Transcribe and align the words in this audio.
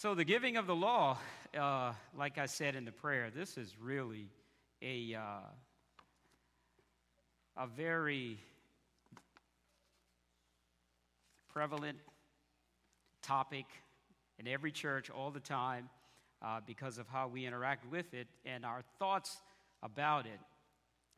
So, 0.00 0.14
the 0.14 0.22
giving 0.22 0.56
of 0.56 0.68
the 0.68 0.76
law, 0.76 1.18
uh, 1.58 1.92
like 2.16 2.38
I 2.38 2.46
said 2.46 2.76
in 2.76 2.84
the 2.84 2.92
prayer, 2.92 3.32
this 3.34 3.58
is 3.58 3.74
really 3.80 4.30
a, 4.80 5.16
uh, 5.16 5.40
a 7.56 7.66
very 7.66 8.38
prevalent 11.52 11.98
topic 13.22 13.64
in 14.38 14.46
every 14.46 14.70
church 14.70 15.10
all 15.10 15.32
the 15.32 15.40
time 15.40 15.88
uh, 16.42 16.60
because 16.64 16.98
of 16.98 17.08
how 17.08 17.26
we 17.26 17.44
interact 17.44 17.90
with 17.90 18.14
it 18.14 18.28
and 18.44 18.64
our 18.64 18.84
thoughts 19.00 19.38
about 19.82 20.26
it. 20.26 20.38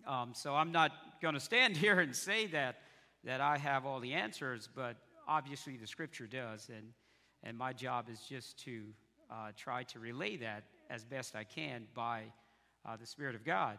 Um, 0.09 0.33
so, 0.35 0.55
I'm 0.55 0.73
not 0.73 0.93
going 1.21 1.35
to 1.35 1.41
stand 1.41 1.77
here 1.85 2.01
and 2.01 2.17
say 2.17 2.47
that, 2.47 2.77
that 3.25 3.43
I 3.43 3.59
have 3.59 3.85
all 3.85 4.01
the 4.01 4.15
answers, 4.15 4.71
but 4.75 4.97
obviously 5.29 5.77
the 5.77 5.87
scripture 5.87 6.27
does. 6.27 6.71
And 6.75 6.95
and 7.43 7.57
my 7.57 7.73
job 7.73 8.09
is 8.11 8.21
just 8.29 8.59
to 8.65 8.83
uh, 9.31 9.51
try 9.57 9.83
to 9.85 9.99
relay 9.99 10.37
that 10.37 10.65
as 10.89 11.05
best 11.05 11.37
I 11.37 11.45
can 11.45 11.87
by 11.95 12.25
uh, 12.85 12.97
the 12.97 13.07
Spirit 13.07 13.35
of 13.35 13.45
God. 13.45 13.79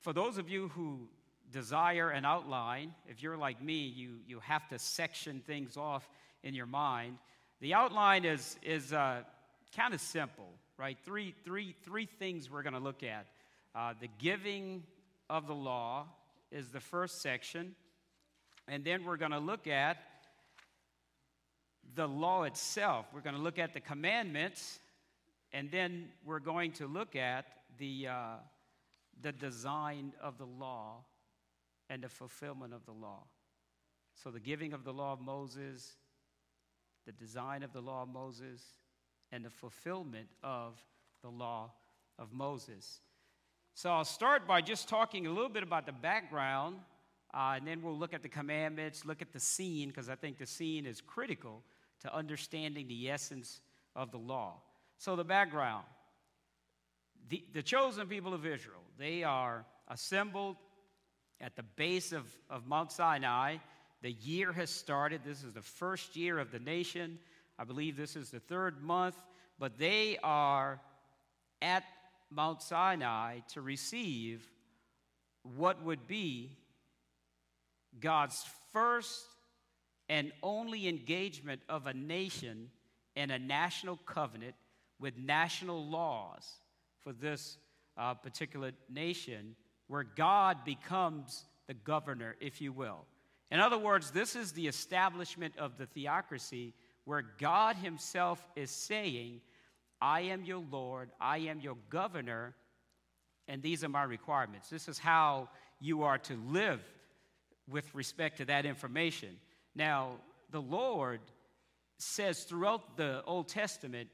For 0.00 0.12
those 0.12 0.38
of 0.38 0.48
you 0.48 0.68
who 0.68 1.08
desire 1.50 2.10
an 2.10 2.24
outline, 2.24 2.94
if 3.08 3.22
you're 3.22 3.36
like 3.36 3.62
me, 3.62 3.86
you, 3.86 4.18
you 4.26 4.40
have 4.40 4.68
to 4.68 4.78
section 4.78 5.42
things 5.46 5.76
off 5.76 6.08
in 6.42 6.54
your 6.54 6.66
mind. 6.66 7.18
The 7.60 7.74
outline 7.74 8.24
is, 8.24 8.56
is 8.62 8.92
uh, 8.92 9.22
kind 9.76 9.94
of 9.94 10.00
simple, 10.00 10.48
right? 10.76 10.96
Three, 11.04 11.34
three, 11.44 11.74
three 11.84 12.06
things 12.06 12.50
we're 12.50 12.62
going 12.62 12.74
to 12.74 12.78
look 12.78 13.02
at. 13.02 13.26
Uh, 13.74 13.94
the 14.00 14.08
giving 14.18 14.84
of 15.28 15.46
the 15.46 15.54
law 15.54 16.06
is 16.50 16.68
the 16.68 16.80
first 16.80 17.20
section. 17.20 17.74
And 18.68 18.84
then 18.84 19.04
we're 19.04 19.16
going 19.16 19.32
to 19.32 19.38
look 19.38 19.66
at 19.66 19.96
the 21.94 22.06
law 22.06 22.44
itself. 22.44 23.06
We're 23.12 23.20
going 23.20 23.36
to 23.36 23.42
look 23.42 23.58
at 23.58 23.74
the 23.74 23.80
commandments, 23.80 24.80
and 25.52 25.70
then 25.70 26.08
we're 26.24 26.40
going 26.40 26.72
to 26.72 26.86
look 26.86 27.16
at 27.16 27.46
the, 27.78 28.08
uh, 28.08 28.36
the 29.22 29.32
design 29.32 30.12
of 30.20 30.38
the 30.38 30.46
law 30.46 31.04
and 31.90 32.02
the 32.02 32.08
fulfillment 32.08 32.74
of 32.74 32.84
the 32.84 32.92
law. 32.92 33.24
So, 34.22 34.30
the 34.30 34.40
giving 34.40 34.72
of 34.72 34.84
the 34.84 34.92
law 34.92 35.12
of 35.12 35.20
Moses, 35.20 35.92
the 37.06 37.12
design 37.12 37.62
of 37.62 37.72
the 37.72 37.80
law 37.80 38.02
of 38.02 38.08
Moses, 38.08 38.62
and 39.30 39.44
the 39.44 39.50
fulfillment 39.50 40.28
of 40.42 40.82
the 41.22 41.28
law 41.28 41.70
of 42.18 42.32
Moses. 42.32 43.00
So, 43.74 43.90
I'll 43.90 44.04
start 44.04 44.46
by 44.46 44.60
just 44.60 44.88
talking 44.88 45.26
a 45.26 45.30
little 45.30 45.48
bit 45.48 45.62
about 45.62 45.86
the 45.86 45.92
background, 45.92 46.78
uh, 47.32 47.54
and 47.56 47.66
then 47.66 47.80
we'll 47.80 47.96
look 47.96 48.12
at 48.12 48.22
the 48.22 48.28
commandments, 48.28 49.04
look 49.04 49.22
at 49.22 49.32
the 49.32 49.40
scene, 49.40 49.88
because 49.88 50.08
I 50.08 50.16
think 50.16 50.38
the 50.38 50.46
scene 50.46 50.84
is 50.84 51.00
critical 51.00 51.62
to 52.00 52.14
understanding 52.14 52.88
the 52.88 53.10
essence 53.10 53.60
of 53.94 54.10
the 54.10 54.18
law. 54.18 54.60
So, 54.98 55.16
the 55.16 55.24
background 55.24 55.84
the, 57.28 57.44
the 57.52 57.62
chosen 57.62 58.06
people 58.06 58.34
of 58.34 58.46
Israel, 58.46 58.80
they 58.98 59.22
are 59.22 59.64
assembled 59.88 60.56
at 61.40 61.56
the 61.56 61.62
base 61.62 62.12
of, 62.12 62.24
of 62.48 62.66
Mount 62.66 62.92
Sinai. 62.92 63.56
The 64.02 64.12
year 64.12 64.52
has 64.52 64.70
started. 64.70 65.22
This 65.24 65.44
is 65.44 65.52
the 65.52 65.62
first 65.62 66.16
year 66.16 66.38
of 66.38 66.50
the 66.50 66.58
nation. 66.58 67.18
I 67.58 67.64
believe 67.64 67.96
this 67.96 68.16
is 68.16 68.30
the 68.30 68.40
third 68.40 68.82
month, 68.82 69.16
but 69.58 69.78
they 69.78 70.18
are 70.22 70.80
at 71.60 71.84
Mount 72.30 72.62
Sinai 72.62 73.40
to 73.52 73.60
receive 73.60 74.48
what 75.42 75.82
would 75.82 76.06
be 76.06 76.56
God's 78.00 78.46
first 78.72 79.24
and 80.08 80.32
only 80.42 80.88
engagement 80.88 81.60
of 81.68 81.86
a 81.86 81.94
nation 81.94 82.70
in 83.16 83.30
a 83.30 83.38
national 83.38 83.96
covenant 84.06 84.54
with 84.98 85.16
national 85.18 85.86
laws 85.86 86.60
for 87.00 87.12
this 87.12 87.58
uh, 87.96 88.14
particular 88.14 88.72
nation, 88.88 89.54
where 89.88 90.04
God 90.04 90.64
becomes 90.64 91.44
the 91.66 91.74
governor, 91.74 92.36
if 92.40 92.60
you 92.60 92.72
will. 92.72 93.04
In 93.50 93.60
other 93.60 93.78
words, 93.78 94.10
this 94.10 94.36
is 94.36 94.52
the 94.52 94.66
establishment 94.66 95.54
of 95.56 95.78
the 95.78 95.86
theocracy 95.86 96.74
where 97.04 97.24
God 97.38 97.76
Himself 97.76 98.44
is 98.54 98.70
saying, 98.70 99.40
I 100.00 100.20
am 100.22 100.44
your 100.44 100.62
Lord, 100.70 101.10
I 101.20 101.38
am 101.38 101.60
your 101.60 101.76
governor, 101.90 102.54
and 103.48 103.62
these 103.62 103.82
are 103.82 103.88
my 103.88 104.04
requirements. 104.04 104.68
This 104.68 104.88
is 104.88 104.98
how 104.98 105.48
you 105.80 106.02
are 106.02 106.18
to 106.18 106.34
live 106.48 106.80
with 107.68 107.94
respect 107.94 108.38
to 108.38 108.44
that 108.46 108.66
information. 108.66 109.36
Now, 109.78 110.16
the 110.50 110.60
Lord 110.60 111.20
says 111.98 112.42
throughout 112.42 112.96
the 112.96 113.22
Old 113.24 113.46
Testament, 113.46 114.08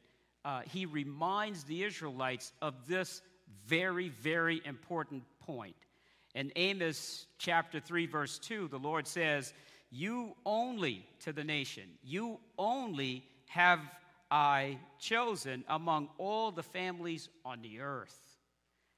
uh, 0.45 0.61
he 0.71 0.85
reminds 0.85 1.65
the 1.65 1.85
Israelites 1.85 2.53
of 2.61 2.75
this 2.87 3.23
very, 3.67 4.11
very 4.11 4.61
important 4.67 5.23
point. 5.41 5.75
In 6.35 6.53
Amos 6.55 7.25
chapter 7.39 7.81
3, 7.81 8.05
verse 8.05 8.39
2, 8.41 8.69
the 8.69 8.79
Lord 8.79 9.07
says, 9.07 9.55
You 9.91 10.35
only 10.45 11.07
to 11.21 11.33
the 11.33 11.45
nation, 11.45 11.85
you 12.03 12.41
only 12.59 13.25
have 13.49 13.81
I 14.31 14.79
chosen 14.99 15.65
among 15.69 16.11
all 16.19 16.53
the 16.53 16.63
families 16.63 17.31
on 17.43 17.63
the 17.63 17.81
earth. 17.81 18.21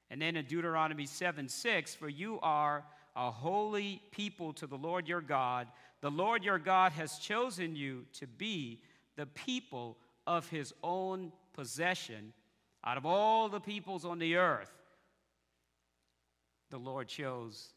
And 0.09 0.21
then 0.21 0.35
in 0.35 0.43
Deuteronomy 0.43 1.05
7 1.05 1.47
6, 1.47 1.95
for 1.95 2.09
you 2.09 2.39
are 2.41 2.83
a 3.17 3.31
holy 3.31 4.01
people 4.11 4.53
to 4.53 4.67
the 4.67 4.77
Lord 4.77 5.07
your 5.07 5.21
God. 5.21 5.67
The 6.01 6.11
Lord 6.11 6.43
your 6.43 6.59
God 6.59 6.91
has 6.93 7.17
chosen 7.17 7.75
you 7.75 8.05
to 8.13 8.27
be 8.27 8.81
the 9.15 9.25
people 9.25 9.97
of 10.25 10.47
his 10.49 10.73
own 10.83 11.31
possession. 11.53 12.33
Out 12.83 12.97
of 12.97 13.05
all 13.05 13.49
the 13.49 13.59
peoples 13.59 14.05
on 14.05 14.19
the 14.19 14.35
earth, 14.35 14.71
the 16.69 16.77
Lord 16.77 17.07
chose 17.07 17.69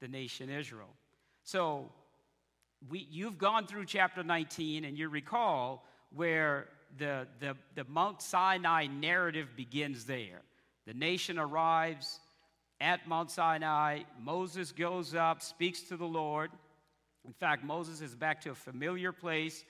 the 0.00 0.08
nation 0.08 0.50
Israel. 0.50 0.94
So, 1.42 1.90
we, 2.88 3.06
you've 3.10 3.38
gone 3.38 3.66
through 3.66 3.86
chapter 3.86 4.22
19, 4.22 4.84
and 4.84 4.98
you 4.98 5.08
recall 5.08 5.86
where 6.14 6.68
the, 6.98 7.26
the, 7.40 7.56
the 7.74 7.84
Mount 7.84 8.22
Sinai 8.22 8.86
narrative 8.86 9.48
begins 9.56 10.04
there. 10.04 10.42
The 10.86 10.94
nation 10.94 11.38
arrives 11.38 12.20
at 12.80 13.08
Mount 13.08 13.30
Sinai. 13.30 14.02
Moses 14.22 14.72
goes 14.72 15.14
up, 15.14 15.42
speaks 15.42 15.82
to 15.82 15.96
the 15.96 16.06
Lord. 16.06 16.50
In 17.26 17.32
fact, 17.32 17.64
Moses 17.64 18.00
is 18.00 18.14
back 18.14 18.40
to 18.42 18.50
a 18.50 18.54
familiar 18.54 19.12
place. 19.12 19.64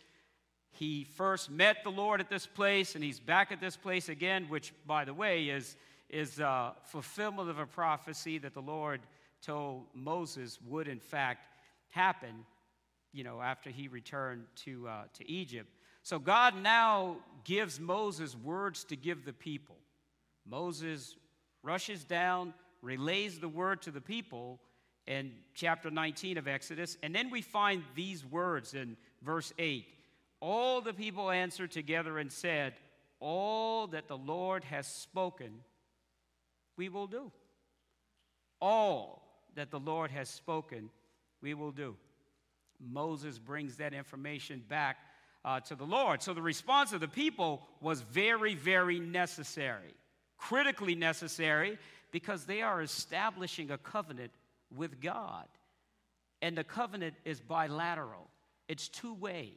He 0.72 1.04
first 1.04 1.50
met 1.50 1.84
the 1.84 1.90
Lord 1.90 2.20
at 2.20 2.28
this 2.28 2.46
place, 2.46 2.96
and 2.96 3.04
he's 3.04 3.20
back 3.20 3.52
at 3.52 3.60
this 3.60 3.76
place 3.76 4.08
again, 4.08 4.46
which, 4.48 4.72
by 4.86 5.04
the 5.04 5.14
way, 5.14 5.44
is, 5.44 5.76
is 6.10 6.40
fulfillment 6.84 7.48
of 7.48 7.58
a 7.58 7.66
prophecy 7.66 8.38
that 8.38 8.54
the 8.54 8.62
Lord 8.62 9.00
told 9.40 9.84
Moses 9.94 10.58
would, 10.66 10.88
in 10.88 10.98
fact, 10.98 11.46
happen, 11.90 12.44
you 13.12 13.22
know, 13.22 13.40
after 13.40 13.70
he 13.70 13.86
returned 13.86 14.46
to, 14.56 14.88
uh, 14.88 15.02
to 15.14 15.30
Egypt. 15.30 15.68
So 16.02 16.18
God 16.18 16.56
now 16.60 17.18
gives 17.44 17.78
Moses 17.78 18.36
words 18.36 18.84
to 18.84 18.96
give 18.96 19.24
the 19.24 19.32
people. 19.32 19.76
Moses 20.44 21.16
rushes 21.62 22.04
down, 22.04 22.52
relays 22.82 23.38
the 23.38 23.48
word 23.48 23.80
to 23.82 23.90
the 23.90 24.00
people, 24.00 24.60
in 25.06 25.32
chapter 25.54 25.90
19 25.90 26.38
of 26.38 26.48
Exodus. 26.48 26.96
And 27.02 27.14
then 27.14 27.30
we 27.30 27.42
find 27.42 27.82
these 27.94 28.24
words 28.24 28.74
in 28.74 28.96
verse 29.22 29.52
8 29.58 29.86
All 30.40 30.80
the 30.80 30.94
people 30.94 31.30
answered 31.30 31.70
together 31.70 32.18
and 32.18 32.30
said, 32.30 32.74
All 33.20 33.86
that 33.88 34.08
the 34.08 34.16
Lord 34.16 34.64
has 34.64 34.86
spoken, 34.86 35.60
we 36.76 36.88
will 36.88 37.06
do. 37.06 37.30
All 38.60 39.22
that 39.56 39.70
the 39.70 39.80
Lord 39.80 40.10
has 40.10 40.28
spoken, 40.28 40.90
we 41.42 41.54
will 41.54 41.72
do. 41.72 41.96
Moses 42.80 43.38
brings 43.38 43.76
that 43.76 43.94
information 43.94 44.62
back 44.68 44.96
uh, 45.44 45.60
to 45.60 45.74
the 45.74 45.84
Lord. 45.84 46.22
So 46.22 46.34
the 46.34 46.42
response 46.42 46.92
of 46.92 47.00
the 47.00 47.08
people 47.08 47.62
was 47.80 48.00
very, 48.00 48.54
very 48.54 48.98
necessary, 48.98 49.94
critically 50.38 50.94
necessary, 50.94 51.78
because 52.10 52.44
they 52.44 52.62
are 52.62 52.82
establishing 52.82 53.70
a 53.70 53.78
covenant 53.78 54.32
with 54.76 55.00
God. 55.00 55.46
And 56.42 56.56
the 56.56 56.64
covenant 56.64 57.14
is 57.24 57.40
bilateral, 57.40 58.28
it's 58.68 58.88
two 58.88 59.14
way. 59.14 59.54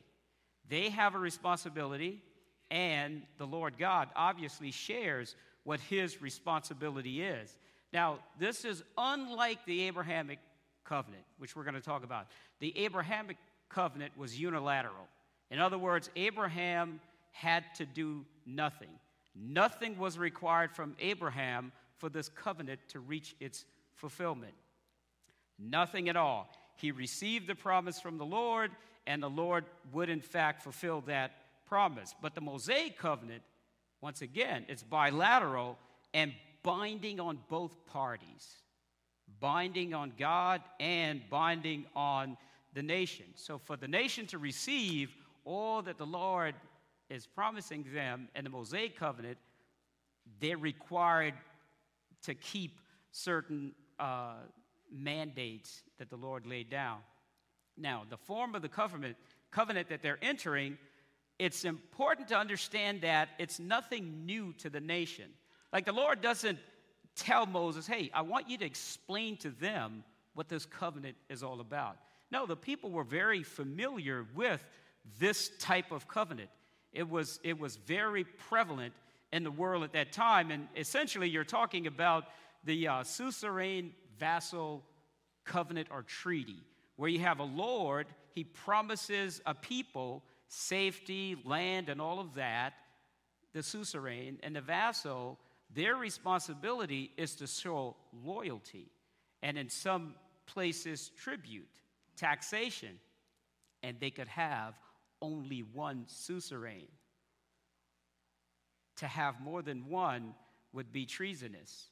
They 0.69 0.89
have 0.89 1.15
a 1.15 1.19
responsibility, 1.19 2.21
and 2.69 3.21
the 3.37 3.47
Lord 3.47 3.77
God 3.77 4.09
obviously 4.15 4.71
shares 4.71 5.35
what 5.63 5.79
his 5.79 6.21
responsibility 6.21 7.21
is. 7.21 7.57
Now, 7.93 8.19
this 8.37 8.65
is 8.65 8.83
unlike 8.97 9.65
the 9.65 9.83
Abrahamic 9.83 10.39
covenant, 10.83 11.23
which 11.37 11.55
we're 11.55 11.63
going 11.63 11.75
to 11.75 11.81
talk 11.81 12.03
about. 12.03 12.27
The 12.59 12.77
Abrahamic 12.77 13.37
covenant 13.69 14.17
was 14.17 14.39
unilateral. 14.39 15.07
In 15.51 15.59
other 15.59 15.77
words, 15.77 16.09
Abraham 16.15 16.99
had 17.31 17.63
to 17.75 17.85
do 17.85 18.25
nothing. 18.45 18.89
Nothing 19.35 19.97
was 19.97 20.17
required 20.17 20.71
from 20.71 20.95
Abraham 20.99 21.71
for 21.97 22.09
this 22.09 22.29
covenant 22.29 22.79
to 22.89 22.99
reach 22.99 23.35
its 23.39 23.65
fulfillment. 23.93 24.53
Nothing 25.59 26.09
at 26.09 26.15
all. 26.15 26.50
He 26.75 26.92
received 26.92 27.48
the 27.48 27.56
promise 27.56 28.00
from 28.00 28.18
the 28.18 28.25
Lord, 28.25 28.71
and 29.06 29.21
the 29.21 29.30
Lord 29.30 29.65
would, 29.92 30.09
in 30.09 30.21
fact, 30.21 30.62
fulfill 30.62 31.01
that 31.01 31.31
promise. 31.65 32.13
But 32.21 32.36
the 32.36 32.42
Mosaic 32.42 32.98
covenant, 32.98 33.42
once 34.01 34.21
again, 34.21 34.65
it's 34.68 34.83
bilateral 34.83 35.77
and 36.13 36.33
binding 36.63 37.19
on 37.19 37.39
both 37.50 37.86
parties 37.88 38.57
binding 39.39 39.94
on 39.94 40.13
God 40.18 40.62
and 40.80 41.21
binding 41.30 41.86
on 41.95 42.38
the 42.74 42.81
nation. 42.81 43.25
So, 43.36 43.57
for 43.57 43.77
the 43.77 43.88
nation 43.88 44.25
to 44.27 44.38
receive 44.38 45.15
all 45.45 45.81
that 45.83 45.98
the 45.98 46.06
Lord 46.06 46.56
is 47.09 47.25
promising 47.25 47.86
them 47.94 48.27
in 48.36 48.44
the 48.44 48.50
Mosaic 48.50 48.98
covenant, 48.98 49.38
they're 50.39 50.57
required 50.57 51.33
to 52.24 52.33
keep 52.33 52.80
certain 53.12 53.71
uh, 54.00 54.36
mandates 54.91 55.83
that 55.97 56.09
the 56.09 56.15
Lord 56.15 56.45
laid 56.45 56.69
down. 56.69 56.99
Now, 57.77 58.03
the 58.09 58.17
form 58.17 58.55
of 58.55 58.61
the 58.61 58.69
covenant, 58.69 59.17
covenant 59.51 59.89
that 59.89 60.01
they're 60.01 60.19
entering, 60.21 60.77
it's 61.39 61.65
important 61.65 62.27
to 62.29 62.37
understand 62.37 63.01
that 63.01 63.29
it's 63.37 63.59
nothing 63.59 64.25
new 64.25 64.53
to 64.59 64.69
the 64.69 64.79
nation. 64.79 65.29
Like 65.71 65.85
the 65.85 65.91
Lord 65.91 66.21
doesn't 66.21 66.59
tell 67.15 67.45
Moses, 67.45 67.85
hey, 67.85 68.09
I 68.13 68.21
want 68.21 68.49
you 68.49 68.57
to 68.57 68.65
explain 68.65 69.37
to 69.37 69.49
them 69.49 70.03
what 70.33 70.49
this 70.49 70.65
covenant 70.65 71.17
is 71.29 71.43
all 71.43 71.59
about. 71.59 71.97
No, 72.31 72.45
the 72.45 72.55
people 72.55 72.91
were 72.91 73.03
very 73.03 73.43
familiar 73.43 74.25
with 74.35 74.63
this 75.19 75.51
type 75.59 75.91
of 75.91 76.07
covenant. 76.07 76.49
It 76.93 77.07
was, 77.09 77.39
it 77.43 77.59
was 77.59 77.75
very 77.75 78.23
prevalent 78.23 78.93
in 79.31 79.43
the 79.43 79.51
world 79.51 79.83
at 79.83 79.93
that 79.93 80.11
time. 80.11 80.51
And 80.51 80.67
essentially, 80.75 81.29
you're 81.29 81.43
talking 81.43 81.87
about 81.87 82.25
the 82.63 82.87
uh, 82.87 83.03
suzerain 83.03 83.91
vassal 84.19 84.83
covenant 85.45 85.87
or 85.91 86.03
treaty, 86.03 86.63
where 86.95 87.09
you 87.09 87.19
have 87.19 87.39
a 87.39 87.43
Lord, 87.43 88.07
he 88.33 88.43
promises 88.43 89.41
a 89.45 89.53
people 89.53 90.23
safety, 90.49 91.35
land, 91.43 91.89
and 91.89 91.99
all 91.99 92.19
of 92.19 92.35
that, 92.35 92.73
the 93.53 93.61
suzerain, 93.61 94.39
and 94.43 94.55
the 94.55 94.61
vassal, 94.61 95.37
their 95.73 95.95
responsibility 95.95 97.11
is 97.17 97.35
to 97.35 97.47
show 97.47 97.95
loyalty, 98.23 98.89
and 99.43 99.57
in 99.57 99.69
some 99.69 100.15
places, 100.45 101.11
tribute, 101.17 101.67
taxation, 102.15 102.99
and 103.83 103.99
they 103.99 104.09
could 104.09 104.27
have 104.27 104.75
only 105.21 105.63
one 105.73 106.05
suzerain. 106.07 106.87
To 108.97 109.07
have 109.07 109.39
more 109.41 109.61
than 109.61 109.87
one 109.89 110.33
would 110.73 110.91
be 110.91 111.05
treasonous. 111.05 111.89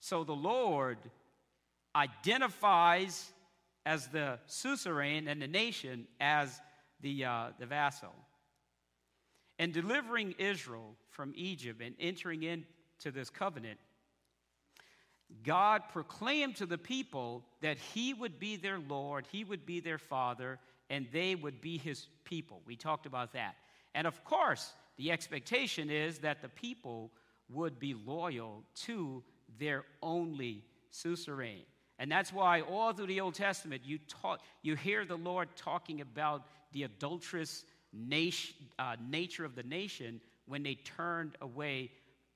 So 0.00 0.24
the 0.24 0.32
Lord 0.32 0.98
identifies 1.98 3.32
as 3.84 4.06
the 4.08 4.38
suzerain 4.46 5.28
and 5.28 5.42
the 5.42 5.48
nation 5.48 6.06
as 6.20 6.60
the, 7.00 7.24
uh, 7.24 7.46
the 7.58 7.66
vassal. 7.66 8.14
And 9.58 9.72
delivering 9.72 10.34
Israel 10.38 10.94
from 11.10 11.32
Egypt 11.34 11.82
and 11.82 11.94
entering 11.98 12.44
into 12.44 13.10
this 13.10 13.28
covenant, 13.28 13.78
God 15.42 15.82
proclaimed 15.92 16.56
to 16.56 16.66
the 16.66 16.78
people 16.78 17.44
that 17.60 17.78
He 17.78 18.14
would 18.14 18.38
be 18.38 18.56
their 18.56 18.78
Lord, 18.78 19.26
He 19.30 19.44
would 19.44 19.66
be 19.66 19.80
their 19.80 19.98
Father, 19.98 20.58
and 20.88 21.06
they 21.12 21.34
would 21.34 21.60
be 21.60 21.76
His 21.76 22.06
people. 22.24 22.62
We 22.64 22.76
talked 22.76 23.06
about 23.06 23.32
that. 23.32 23.56
And 23.94 24.06
of 24.06 24.24
course, 24.24 24.72
the 24.96 25.10
expectation 25.10 25.90
is 25.90 26.18
that 26.18 26.40
the 26.40 26.48
people 26.48 27.10
would 27.48 27.78
be 27.78 27.94
loyal 27.94 28.62
to 28.74 29.22
their 29.58 29.84
only 30.02 30.64
suzerain. 30.90 31.64
And 31.98 32.10
that's 32.10 32.32
why 32.32 32.60
all 32.60 32.92
through 32.92 33.08
the 33.08 33.20
Old 33.20 33.34
Testament, 33.34 33.82
you, 33.84 33.98
talk, 34.08 34.40
you 34.62 34.76
hear 34.76 35.04
the 35.04 35.16
Lord 35.16 35.48
talking 35.56 36.00
about 36.00 36.44
the 36.72 36.84
adulterous 36.84 37.64
nation, 37.92 38.54
uh, 38.78 38.96
nature 39.10 39.44
of 39.44 39.54
the 39.54 39.62
nation 39.64 40.20
when 40.46 40.62
they 40.62 40.76
turned 40.76 41.36
away 41.40 41.90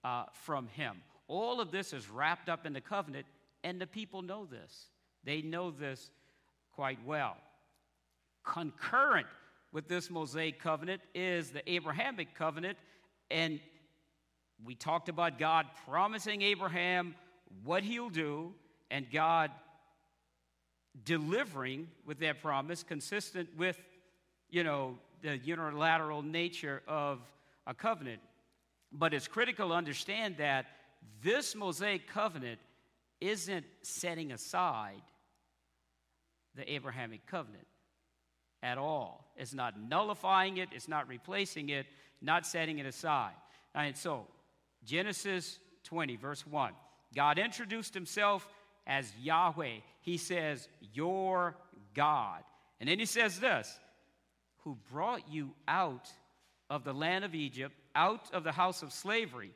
uh, 0.05 0.25
from 0.33 0.67
Him. 0.69 1.01
All 1.29 1.61
of 1.61 1.71
this 1.71 1.93
is 1.93 2.11
wrapped 2.11 2.49
up 2.49 2.67
in 2.67 2.73
the 2.73 2.81
covenant, 2.81 3.27
and 3.63 3.81
the 3.81 3.87
people 3.87 4.23
know 4.23 4.47
this. 4.47 4.87
They 5.25 5.43
know 5.43 5.71
this 5.71 6.11
quite 6.75 6.99
well. 7.07 7.37
Concurrent 8.45 9.29
with 9.73 9.89
this 9.89 10.11
Mosaic 10.11 10.61
covenant 10.61 11.01
is 11.15 11.51
the 11.51 11.69
Abrahamic 11.71 12.35
covenant, 12.35 12.77
and 13.31 13.61
we 14.65 14.75
talked 14.75 15.09
about 15.09 15.39
God 15.39 15.67
promising 15.89 16.43
Abraham 16.43 17.15
what 17.65 17.83
he'll 17.83 18.11
do, 18.11 18.55
and 18.93 19.11
God 19.11 19.51
delivering 21.05 21.89
with 22.07 22.21
that 22.21 22.43
promise, 22.43 22.83
consistent 22.83 23.49
with, 23.57 23.79
you 24.51 24.63
know, 24.63 24.99
the 25.23 25.39
unilateral 25.39 26.23
nature 26.23 26.83
of 26.87 27.19
a 27.67 27.73
covenant. 27.73 28.21
But 28.93 29.15
it's 29.15 29.27
critical 29.27 29.71
to 29.71 29.75
understand 29.75 30.37
that 30.37 30.67
this 31.23 31.57
Mosaic 31.57 32.07
covenant 32.07 32.61
isn't 33.21 33.65
setting 33.81 34.31
aside 34.31 35.01
the 36.55 36.71
Abrahamic 36.71 37.27
covenant 37.27 37.67
at 38.63 38.77
all. 38.77 39.33
It's 39.39 39.55
not 39.55 39.81
nullifying 39.81 40.59
it, 40.59 40.69
it's 40.73 40.89
not 40.89 41.09
replacing 41.09 41.71
it, 41.71 41.87
not 42.21 42.47
setting 42.47 42.79
it 42.79 42.85
aside. 42.85 43.33
And 43.75 43.97
so, 43.97 44.27
Genesis 44.85 45.59
20, 45.85 46.17
verse 46.17 46.47
1. 46.47 46.73
God 47.15 47.39
introduced 47.39 47.95
himself 47.95 48.47
as 48.87 49.13
Yahweh. 49.21 49.79
He 50.01 50.17
says, 50.17 50.69
Your 50.93 51.57
God. 51.95 52.43
And 52.81 52.89
then 52.89 52.99
he 52.99 53.07
says 53.07 53.41
this 53.41 53.79
Who 54.65 54.77
brought 54.91 55.23
you 55.31 55.51
out 55.69 56.09
of 56.71 56.85
the 56.85 56.93
land 56.93 57.25
of 57.25 57.35
Egypt, 57.35 57.75
out 57.95 58.33
of 58.33 58.45
the 58.45 58.53
house 58.53 58.83
of 58.83 58.93
slavery. 58.93 59.53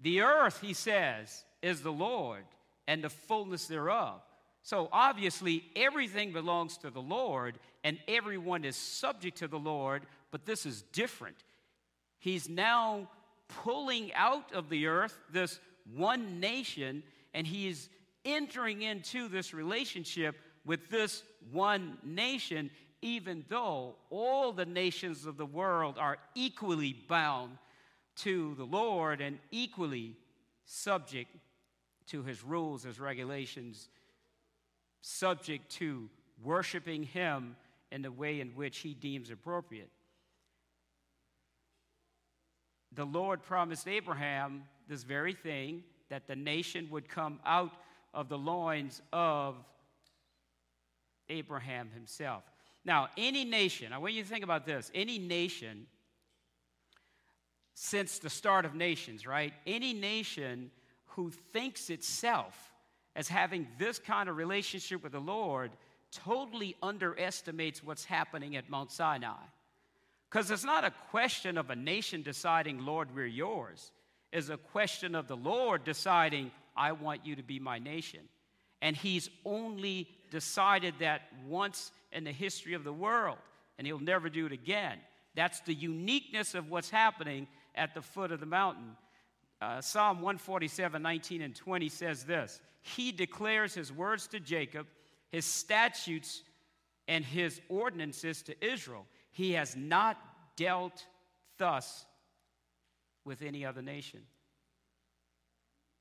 The 0.00 0.22
earth, 0.22 0.60
he 0.60 0.72
says, 0.72 1.44
is 1.62 1.82
the 1.82 1.92
Lord 1.92 2.44
and 2.88 3.04
the 3.04 3.08
fullness 3.08 3.66
thereof. 3.66 4.20
So 4.64 4.88
obviously, 4.92 5.64
everything 5.76 6.32
belongs 6.32 6.76
to 6.78 6.90
the 6.90 7.00
Lord 7.00 7.58
and 7.84 7.98
everyone 8.06 8.64
is 8.64 8.76
subject 8.76 9.38
to 9.38 9.48
the 9.48 9.58
Lord, 9.58 10.02
but 10.30 10.44
this 10.44 10.66
is 10.66 10.82
different. 10.92 11.36
He's 12.18 12.48
now 12.48 13.08
pulling 13.48 14.12
out 14.14 14.52
of 14.52 14.68
the 14.68 14.86
earth 14.86 15.18
this 15.32 15.60
one 15.94 16.40
nation, 16.40 17.02
and 17.34 17.46
he 17.46 17.68
is 17.68 17.88
entering 18.24 18.82
into 18.82 19.28
this 19.28 19.52
relationship 19.52 20.36
with 20.64 20.88
this 20.90 21.22
one 21.50 21.98
nation, 22.04 22.70
even 23.00 23.44
though 23.48 23.96
all 24.10 24.52
the 24.52 24.66
nations 24.66 25.26
of 25.26 25.36
the 25.36 25.46
world 25.46 25.98
are 25.98 26.18
equally 26.34 26.92
bound 27.08 27.58
to 28.14 28.54
the 28.56 28.64
Lord 28.64 29.20
and 29.20 29.38
equally 29.50 30.16
subject 30.64 31.34
to 32.06 32.22
his 32.22 32.44
rules, 32.44 32.82
his 32.82 33.00
regulations, 33.00 33.88
subject 35.00 35.70
to 35.72 36.08
worshiping 36.42 37.02
him 37.02 37.56
in 37.90 38.02
the 38.02 38.12
way 38.12 38.40
in 38.40 38.48
which 38.50 38.78
he 38.78 38.94
deems 38.94 39.30
appropriate. 39.30 39.90
The 42.94 43.04
Lord 43.04 43.42
promised 43.42 43.88
Abraham 43.88 44.64
this 44.88 45.02
very 45.02 45.34
thing 45.34 45.82
that 46.10 46.26
the 46.26 46.36
nation 46.36 46.88
would 46.90 47.08
come 47.08 47.40
out 47.46 47.72
of 48.14 48.28
the 48.28 48.38
loins 48.38 49.00
of 49.12 49.56
Abraham 51.28 51.90
himself. 51.94 52.42
Now, 52.84 53.08
any 53.16 53.44
nation, 53.44 53.92
I 53.92 53.98
want 53.98 54.14
you 54.14 54.22
to 54.22 54.28
think 54.28 54.44
about 54.44 54.66
this 54.66 54.90
any 54.94 55.18
nation 55.18 55.86
since 57.74 58.18
the 58.18 58.30
start 58.30 58.64
of 58.64 58.74
nations, 58.74 59.26
right? 59.26 59.52
Any 59.66 59.92
nation 59.92 60.70
who 61.06 61.30
thinks 61.52 61.90
itself 61.90 62.72
as 63.14 63.28
having 63.28 63.66
this 63.78 63.98
kind 63.98 64.28
of 64.28 64.36
relationship 64.36 65.02
with 65.02 65.12
the 65.12 65.20
Lord 65.20 65.70
totally 66.10 66.76
underestimates 66.82 67.82
what's 67.82 68.04
happening 68.04 68.56
at 68.56 68.68
Mount 68.68 68.90
Sinai. 68.90 69.42
Because 70.30 70.50
it's 70.50 70.64
not 70.64 70.84
a 70.84 70.92
question 71.10 71.58
of 71.58 71.70
a 71.70 71.76
nation 71.76 72.22
deciding, 72.22 72.84
Lord, 72.84 73.14
we're 73.14 73.26
yours. 73.26 73.92
It's 74.32 74.48
a 74.48 74.56
question 74.56 75.14
of 75.14 75.28
the 75.28 75.36
Lord 75.36 75.84
deciding, 75.84 76.50
I 76.76 76.92
want 76.92 77.26
you 77.26 77.36
to 77.36 77.42
be 77.42 77.58
my 77.58 77.78
nation. 77.78 78.20
And 78.80 78.96
He's 78.96 79.30
only 79.44 80.08
decided 80.30 80.94
that 81.00 81.22
once 81.46 81.92
in 82.12 82.24
the 82.24 82.32
history 82.32 82.74
of 82.74 82.84
the 82.84 82.92
world, 82.92 83.38
and 83.78 83.86
He'll 83.86 83.98
never 83.98 84.28
do 84.28 84.46
it 84.46 84.52
again. 84.52 84.98
That's 85.34 85.60
the 85.60 85.74
uniqueness 85.74 86.54
of 86.54 86.70
what's 86.70 86.90
happening 86.90 87.46
at 87.74 87.94
the 87.94 88.02
foot 88.02 88.32
of 88.32 88.40
the 88.40 88.46
mountain. 88.46 88.96
Uh, 89.60 89.80
Psalm 89.80 90.16
147, 90.16 91.00
19 91.00 91.42
and 91.42 91.54
20 91.54 91.88
says 91.88 92.24
this 92.24 92.60
He 92.82 93.12
declares 93.12 93.74
His 93.74 93.92
words 93.92 94.26
to 94.28 94.40
Jacob, 94.40 94.86
His 95.30 95.44
statutes 95.44 96.42
and 97.08 97.24
His 97.24 97.60
ordinances 97.68 98.42
to 98.42 98.64
Israel. 98.64 99.06
He 99.30 99.52
has 99.52 99.76
not 99.76 100.18
dealt 100.56 101.06
thus 101.58 102.04
with 103.24 103.42
any 103.42 103.64
other 103.64 103.82
nation. 103.82 104.20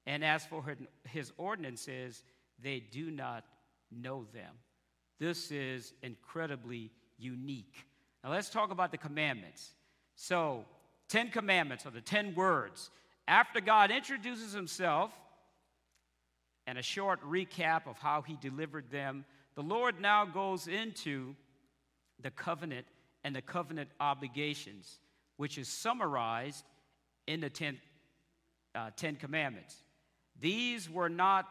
And 0.06 0.24
as 0.24 0.46
for 0.46 0.64
his 1.08 1.32
ordinances, 1.38 2.24
they 2.62 2.80
do 2.80 3.12
not 3.12 3.46
know 3.92 4.26
them. 4.34 4.56
This 5.20 5.52
is 5.52 5.94
incredibly 6.02 6.92
unique. 7.18 7.86
Now 8.24 8.32
let's 8.32 8.50
talk 8.50 8.72
about 8.72 8.92
the 8.92 8.98
commandments. 8.98 9.72
So, 10.16 10.66
Ten 11.08 11.30
Commandments 11.30 11.86
are 11.86 11.92
the 11.92 12.02
Ten 12.02 12.34
Words. 12.36 12.90
After 13.28 13.60
God 13.60 13.92
introduces 13.92 14.54
himself 14.54 15.12
and 16.66 16.78
a 16.78 16.82
short 16.82 17.20
recap 17.22 17.86
of 17.86 17.98
how 17.98 18.22
he 18.22 18.38
delivered 18.38 18.90
them, 18.92 19.26
the 19.56 19.62
Lord 19.62 20.00
now 20.00 20.26
goes 20.26 20.68
into 20.68 21.36
the 22.22 22.32
covenant 22.32 22.86
and 23.24 23.36
the 23.36 23.42
covenant 23.42 23.90
obligations, 24.00 25.00
which 25.38 25.58
is 25.58 25.68
summarized 25.68 26.66
in 27.28 27.42
the 27.42 27.50
Ten, 27.50 27.78
uh, 28.74 28.92
Ten 28.96 29.16
Commandments. 29.16 29.76
These 30.42 30.90
were 30.90 31.10
not 31.10 31.48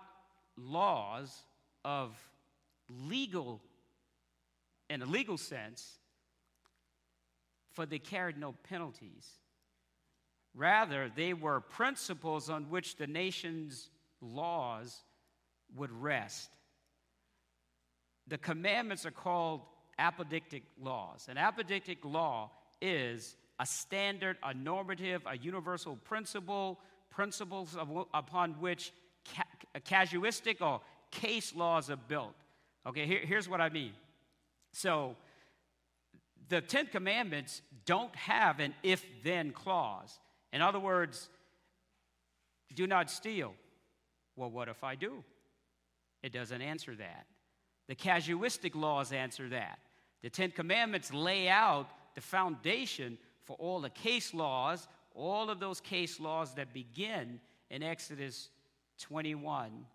laws 0.56 1.34
of 1.84 2.14
legal, 2.88 3.62
in 4.90 5.00
a 5.00 5.06
legal 5.06 5.38
sense, 5.38 5.98
for 7.70 7.86
they 7.86 8.00
carried 8.00 8.36
no 8.36 8.54
penalties. 8.68 9.28
Rather, 10.54 11.08
they 11.14 11.32
were 11.32 11.60
principles 11.60 12.50
on 12.50 12.64
which 12.64 12.96
the 12.96 13.06
nation's 13.06 13.88
laws 14.20 15.04
would 15.76 15.92
rest. 15.92 16.50
The 18.26 18.38
commandments 18.38 19.06
are 19.06 19.12
called 19.12 19.62
apodictic 19.98 20.62
laws. 20.82 21.28
An 21.28 21.36
apodictic 21.36 21.98
law 22.02 22.50
is 22.82 23.36
a 23.60 23.66
standard, 23.66 24.36
a 24.42 24.52
normative, 24.52 25.22
a 25.26 25.36
universal 25.36 25.96
principle, 25.96 26.80
principles 27.10 27.76
of, 27.76 27.88
upon 28.14 28.52
which 28.54 28.92
ca- 29.34 29.80
casuistic 29.80 30.60
or 30.60 30.80
case 31.10 31.54
laws 31.54 31.90
are 31.90 31.96
built. 31.96 32.34
Okay, 32.86 33.06
here, 33.06 33.20
here's 33.22 33.48
what 33.48 33.60
I 33.60 33.68
mean. 33.68 33.92
So, 34.72 35.16
the 36.48 36.60
Ten 36.60 36.86
Commandments 36.86 37.62
don't 37.84 38.14
have 38.16 38.60
an 38.60 38.74
if 38.82 39.04
then 39.22 39.52
clause. 39.52 40.18
In 40.52 40.62
other 40.62 40.80
words, 40.80 41.28
do 42.74 42.86
not 42.86 43.10
steal. 43.10 43.54
Well, 44.36 44.50
what 44.50 44.68
if 44.68 44.82
I 44.82 44.94
do? 44.94 45.22
It 46.22 46.32
doesn't 46.32 46.60
answer 46.60 46.94
that. 46.96 47.26
The 47.88 47.94
casuistic 47.94 48.74
laws 48.74 49.12
answer 49.12 49.48
that. 49.50 49.78
The 50.22 50.30
Ten 50.30 50.50
Commandments 50.50 51.12
lay 51.12 51.48
out 51.48 51.88
the 52.14 52.20
foundation 52.20 53.18
for 53.44 53.56
all 53.56 53.80
the 53.80 53.90
case 53.90 54.34
laws, 54.34 54.86
all 55.14 55.50
of 55.50 55.60
those 55.60 55.80
case 55.80 56.20
laws 56.20 56.54
that 56.54 56.72
begin 56.72 57.40
in 57.70 57.82
Exodus 57.82 58.50
21 59.00 59.86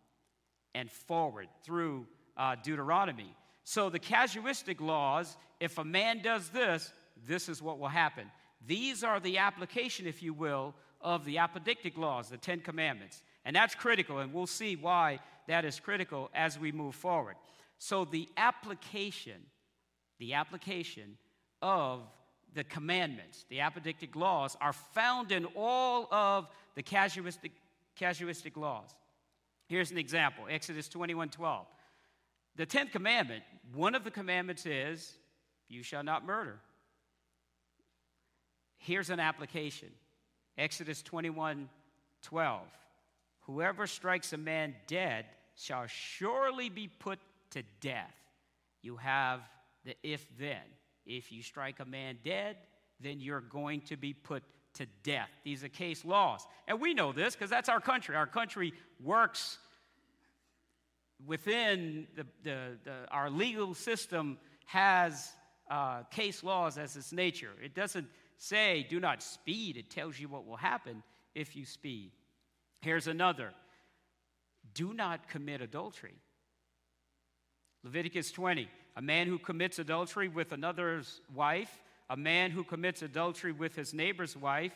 and 0.74 0.92
forward 0.92 1.48
through 1.64 2.06
uh, 2.38 2.56
Deuteronomy. 2.64 3.36
So 3.64 3.90
the 3.90 4.00
casuistic 4.00 4.82
laws, 4.82 5.38
if 5.60 5.78
a 5.78 5.84
man 5.84 6.22
does 6.22 6.50
this, 6.50 6.92
this 7.28 7.50
is 7.50 7.62
what 7.62 7.80
will 7.80 7.88
happen. 7.88 8.30
These 8.66 9.04
are 9.04 9.20
the 9.20 9.38
application, 9.38 10.08
if 10.08 10.22
you 10.22 10.34
will, 10.34 10.74
of 11.02 11.24
the 11.26 11.36
apodictic 11.38 11.98
laws, 11.98 12.30
the 12.30 12.38
Ten 12.38 12.60
Commandments. 12.60 13.24
And 13.46 13.56
that's 13.56 13.76
critical, 13.76 14.20
and 14.20 14.34
we'll 14.34 14.48
see 14.48 14.76
why 14.76 15.20
that 15.48 15.66
is 15.66 15.80
critical 15.80 16.30
as 16.34 16.60
we 16.60 16.72
move 16.72 16.96
forward. 16.96 17.36
So 17.78 18.06
the 18.06 18.28
application 18.38 19.42
the 20.20 20.34
application 20.34 21.18
of 21.62 22.02
the 22.56 22.64
commandments, 22.64 23.46
the 23.50 23.60
apodictic 23.60 24.16
laws, 24.16 24.58
are 24.60 24.74
found 24.74 25.32
in 25.32 25.46
all 25.56 26.08
of 26.12 26.48
the 26.74 26.82
casuistic, 26.82 27.52
casuistic 28.00 28.58
laws. 28.58 28.90
Here's 29.68 29.92
an 29.92 29.98
example 29.98 30.46
Exodus 30.50 30.88
21 30.88 31.30
12. 31.30 31.68
The 32.56 32.66
10th 32.66 32.92
commandment, 32.94 33.44
one 33.74 33.94
of 33.94 34.06
the 34.06 34.12
commandments 34.12 34.66
is, 34.66 35.14
You 35.68 35.84
shall 35.84 36.04
not 36.04 36.26
murder. 36.26 36.60
Here's 38.78 39.10
an 39.10 39.20
application 39.20 39.90
Exodus 40.58 41.02
21 41.02 41.70
12. 42.22 42.62
Whoever 43.42 43.86
strikes 43.86 44.34
a 44.34 44.38
man 44.38 44.76
dead 44.88 45.26
shall 45.56 45.86
surely 45.88 46.70
be 46.70 46.88
put 46.88 47.20
to 47.52 47.64
death. 47.82 48.16
You 48.82 48.96
have 48.98 49.42
the 49.84 49.96
if 50.04 50.26
then. 50.38 50.64
If 51.06 51.32
you 51.32 51.42
strike 51.42 51.80
a 51.80 51.86
man 51.86 52.18
dead, 52.24 52.58
then 53.00 53.20
you're 53.20 53.42
going 53.42 53.82
to 53.82 53.98
be 53.98 54.14
put 54.14 54.44
to 54.76 54.86
death. 55.04 55.30
These 55.44 55.64
are 55.64 55.70
case 55.70 56.04
laws. 56.06 56.46
And 56.68 56.80
we 56.80 56.94
know 56.94 57.12
this 57.12 57.36
because 57.36 57.50
that's 57.50 57.70
our 57.70 57.80
country. 57.80 58.16
Our 58.16 58.28
country 58.28 58.74
works 59.02 59.58
within 61.26 62.08
the, 62.16 62.26
the, 62.44 62.78
the 62.84 62.94
our 63.10 63.30
legal 63.30 63.74
system 63.74 64.38
has 64.66 65.32
uh, 65.70 66.04
case 66.12 66.44
laws 66.44 66.78
as 66.78 66.96
its 66.96 67.12
nature. 67.12 67.52
It 67.64 67.74
doesn't 67.74 68.08
say 68.38 68.86
do 68.90 69.00
not 69.00 69.24
speed, 69.24 69.78
it 69.78 69.90
tells 69.90 70.20
you 70.20 70.28
what 70.28 70.46
will 70.46 70.58
happen 70.58 71.04
if 71.34 71.56
you 71.56 71.66
speed. 71.66 72.12
Here's 72.82 73.08
another 73.08 73.52
do 74.74 74.94
not 74.94 75.30
commit 75.30 75.62
adultery. 75.62 76.16
Leviticus 77.84 78.32
20 78.32 78.68
a 78.96 79.02
man 79.02 79.28
who 79.28 79.38
commits 79.38 79.80
adultery 79.80 80.28
with 80.28 80.52
another's 80.52 81.22
wife, 81.34 81.84
a 82.10 82.18
man 82.18 82.52
who 82.52 82.64
commits 82.64 83.02
adultery 83.02 83.52
with 83.52 83.76
his 83.76 83.94
neighbor's 83.94 84.38
wife, 84.38 84.74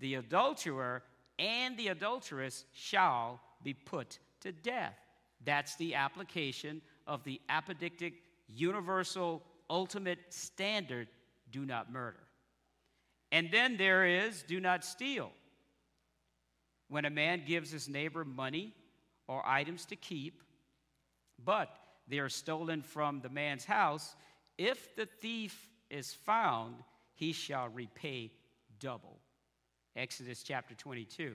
the 0.00 0.16
adulterer 0.16 1.02
and 1.38 1.76
the 1.76 1.88
adulteress 1.88 2.64
shall 2.72 3.40
be 3.62 3.72
put 3.72 4.18
to 4.40 4.52
death. 4.52 4.98
That's 5.44 5.76
the 5.76 5.94
application 5.94 6.82
of 7.06 7.24
the 7.24 7.40
apodictic, 7.48 8.14
universal, 8.48 9.42
ultimate 9.70 10.18
standard 10.28 11.08
do 11.50 11.64
not 11.64 11.90
murder. 11.90 12.20
And 13.30 13.50
then 13.50 13.76
there 13.76 14.04
is 14.04 14.42
do 14.42 14.60
not 14.60 14.84
steal. 14.84 15.30
When 16.88 17.06
a 17.06 17.10
man 17.10 17.44
gives 17.46 17.70
his 17.70 17.88
neighbor 17.88 18.24
money 18.24 18.74
or 19.26 19.46
items 19.46 19.86
to 19.86 19.96
keep, 19.96 20.42
but 21.42 21.74
they 22.08 22.18
are 22.18 22.28
stolen 22.28 22.82
from 22.82 23.20
the 23.20 23.28
man's 23.28 23.64
house, 23.64 24.14
if 24.58 24.94
the 24.96 25.06
thief 25.06 25.70
is 25.90 26.12
found, 26.12 26.76
he 27.14 27.32
shall 27.32 27.68
repay 27.68 28.32
double. 28.80 29.18
Exodus 29.96 30.42
chapter 30.42 30.74
22. 30.74 31.34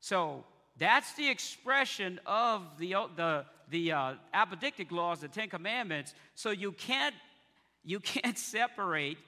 So 0.00 0.44
that's 0.78 1.14
the 1.14 1.28
expression 1.28 2.20
of 2.26 2.62
the, 2.78 2.94
the, 3.16 3.44
the 3.70 3.92
uh, 3.92 4.14
apodictic 4.34 4.90
laws, 4.90 5.20
the 5.20 5.28
Ten 5.28 5.48
Commandments. 5.48 6.14
So 6.34 6.50
you 6.50 6.72
can't, 6.72 7.14
you 7.84 8.00
can't 8.00 8.38
separate 8.56 9.18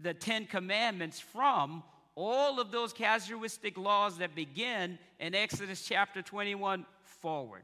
the 0.00 0.14
Ten 0.14 0.46
Commandments 0.46 1.20
from 1.20 1.82
all 2.14 2.60
of 2.60 2.70
those 2.70 2.92
casuistic 2.92 3.76
laws 3.76 4.18
that 4.18 4.34
begin 4.34 4.98
in 5.18 5.34
Exodus 5.34 5.82
chapter 5.82 6.22
21 6.22 6.86
forward. 7.02 7.62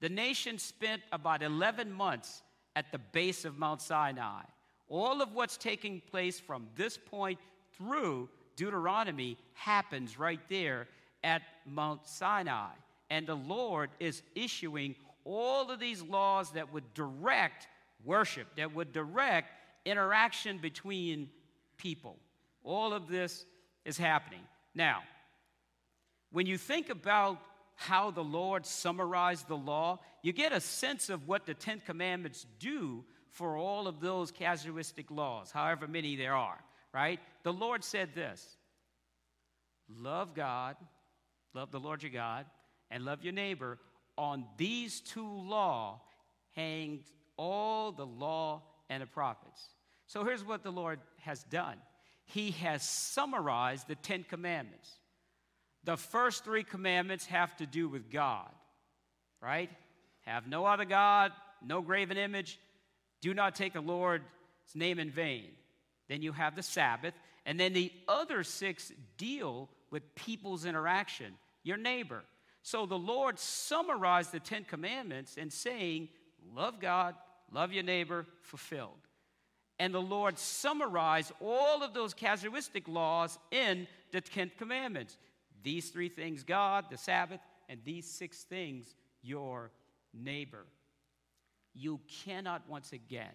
The 0.00 0.08
nation 0.08 0.58
spent 0.58 1.02
about 1.12 1.42
11 1.42 1.92
months 1.92 2.42
at 2.74 2.90
the 2.92 2.98
base 2.98 3.44
of 3.44 3.58
Mount 3.58 3.82
Sinai. 3.82 4.42
All 4.88 5.22
of 5.22 5.34
what's 5.34 5.56
taking 5.56 6.00
place 6.10 6.40
from 6.40 6.66
this 6.74 6.96
point 6.96 7.38
through 7.76 8.28
Deuteronomy 8.56 9.36
happens 9.54 10.18
right 10.18 10.40
there 10.48 10.88
at 11.22 11.42
Mount 11.66 12.06
Sinai. 12.06 12.72
And 13.10 13.26
the 13.26 13.36
Lord 13.36 13.90
is 14.00 14.22
issuing 14.34 14.94
all 15.24 15.70
of 15.70 15.78
these 15.78 16.02
laws 16.02 16.52
that 16.52 16.72
would 16.72 16.94
direct 16.94 17.68
worship, 18.04 18.46
that 18.56 18.74
would 18.74 18.92
direct 18.92 19.52
interaction 19.84 20.58
between 20.58 21.28
people. 21.76 22.16
All 22.64 22.92
of 22.92 23.08
this 23.08 23.44
is 23.84 23.98
happening. 23.98 24.40
Now, 24.74 25.02
when 26.32 26.46
you 26.46 26.56
think 26.56 26.90
about 26.90 27.38
how 27.80 28.10
the 28.10 28.22
Lord 28.22 28.66
summarized 28.66 29.48
the 29.48 29.56
law, 29.56 30.00
you 30.20 30.34
get 30.34 30.52
a 30.52 30.60
sense 30.60 31.08
of 31.08 31.26
what 31.26 31.46
the 31.46 31.54
Ten 31.54 31.80
Commandments 31.80 32.44
do 32.58 33.06
for 33.30 33.56
all 33.56 33.88
of 33.88 34.00
those 34.00 34.30
casuistic 34.30 35.10
laws, 35.10 35.50
however 35.50 35.88
many 35.88 36.14
there 36.14 36.34
are, 36.34 36.62
right? 36.92 37.18
The 37.42 37.54
Lord 37.54 37.82
said 37.82 38.14
this 38.14 38.58
love 39.88 40.34
God, 40.34 40.76
love 41.54 41.70
the 41.70 41.80
Lord 41.80 42.02
your 42.02 42.12
God, 42.12 42.44
and 42.90 43.06
love 43.06 43.24
your 43.24 43.32
neighbor. 43.32 43.78
On 44.18 44.44
these 44.58 45.00
two 45.00 45.26
law 45.26 46.02
hangs 46.54 47.00
all 47.38 47.92
the 47.92 48.04
law 48.04 48.60
and 48.90 49.02
the 49.02 49.06
prophets. 49.06 49.68
So 50.06 50.22
here's 50.22 50.44
what 50.44 50.62
the 50.62 50.70
Lord 50.70 51.00
has 51.20 51.44
done 51.44 51.78
He 52.26 52.50
has 52.50 52.82
summarized 52.82 53.88
the 53.88 53.94
Ten 53.94 54.22
Commandments. 54.22 54.99
The 55.84 55.96
first 55.96 56.44
three 56.44 56.62
commandments 56.62 57.26
have 57.26 57.56
to 57.56 57.66
do 57.66 57.88
with 57.88 58.10
God, 58.10 58.50
right? 59.40 59.70
Have 60.26 60.46
no 60.46 60.66
other 60.66 60.84
God, 60.84 61.32
no 61.64 61.80
graven 61.80 62.16
image, 62.16 62.58
do 63.20 63.34
not 63.34 63.54
take 63.54 63.72
the 63.72 63.80
Lord's 63.80 64.24
name 64.74 64.98
in 64.98 65.10
vain. 65.10 65.48
Then 66.08 66.22
you 66.22 66.32
have 66.32 66.56
the 66.56 66.62
Sabbath, 66.62 67.14
and 67.46 67.58
then 67.58 67.72
the 67.72 67.92
other 68.08 68.42
six 68.42 68.92
deal 69.16 69.68
with 69.90 70.14
people's 70.14 70.64
interaction, 70.64 71.34
your 71.62 71.76
neighbor. 71.76 72.22
So 72.62 72.86
the 72.86 72.98
Lord 72.98 73.38
summarized 73.38 74.32
the 74.32 74.40
Ten 74.40 74.64
Commandments 74.64 75.36
in 75.36 75.50
saying, 75.50 76.08
Love 76.54 76.80
God, 76.80 77.14
love 77.52 77.72
your 77.72 77.82
neighbor, 77.82 78.26
fulfilled. 78.42 78.90
And 79.78 79.94
the 79.94 80.00
Lord 80.00 80.38
summarized 80.38 81.32
all 81.40 81.82
of 81.82 81.94
those 81.94 82.12
casuistic 82.12 82.86
laws 82.86 83.38
in 83.50 83.86
the 84.12 84.20
Ten 84.20 84.50
Commandments. 84.58 85.16
These 85.62 85.90
three 85.90 86.08
things 86.08 86.42
God, 86.42 86.86
the 86.90 86.96
Sabbath, 86.96 87.40
and 87.68 87.80
these 87.84 88.06
six 88.06 88.42
things 88.42 88.94
your 89.22 89.70
neighbor. 90.12 90.66
You 91.74 92.00
cannot, 92.24 92.68
once 92.68 92.92
again, 92.92 93.32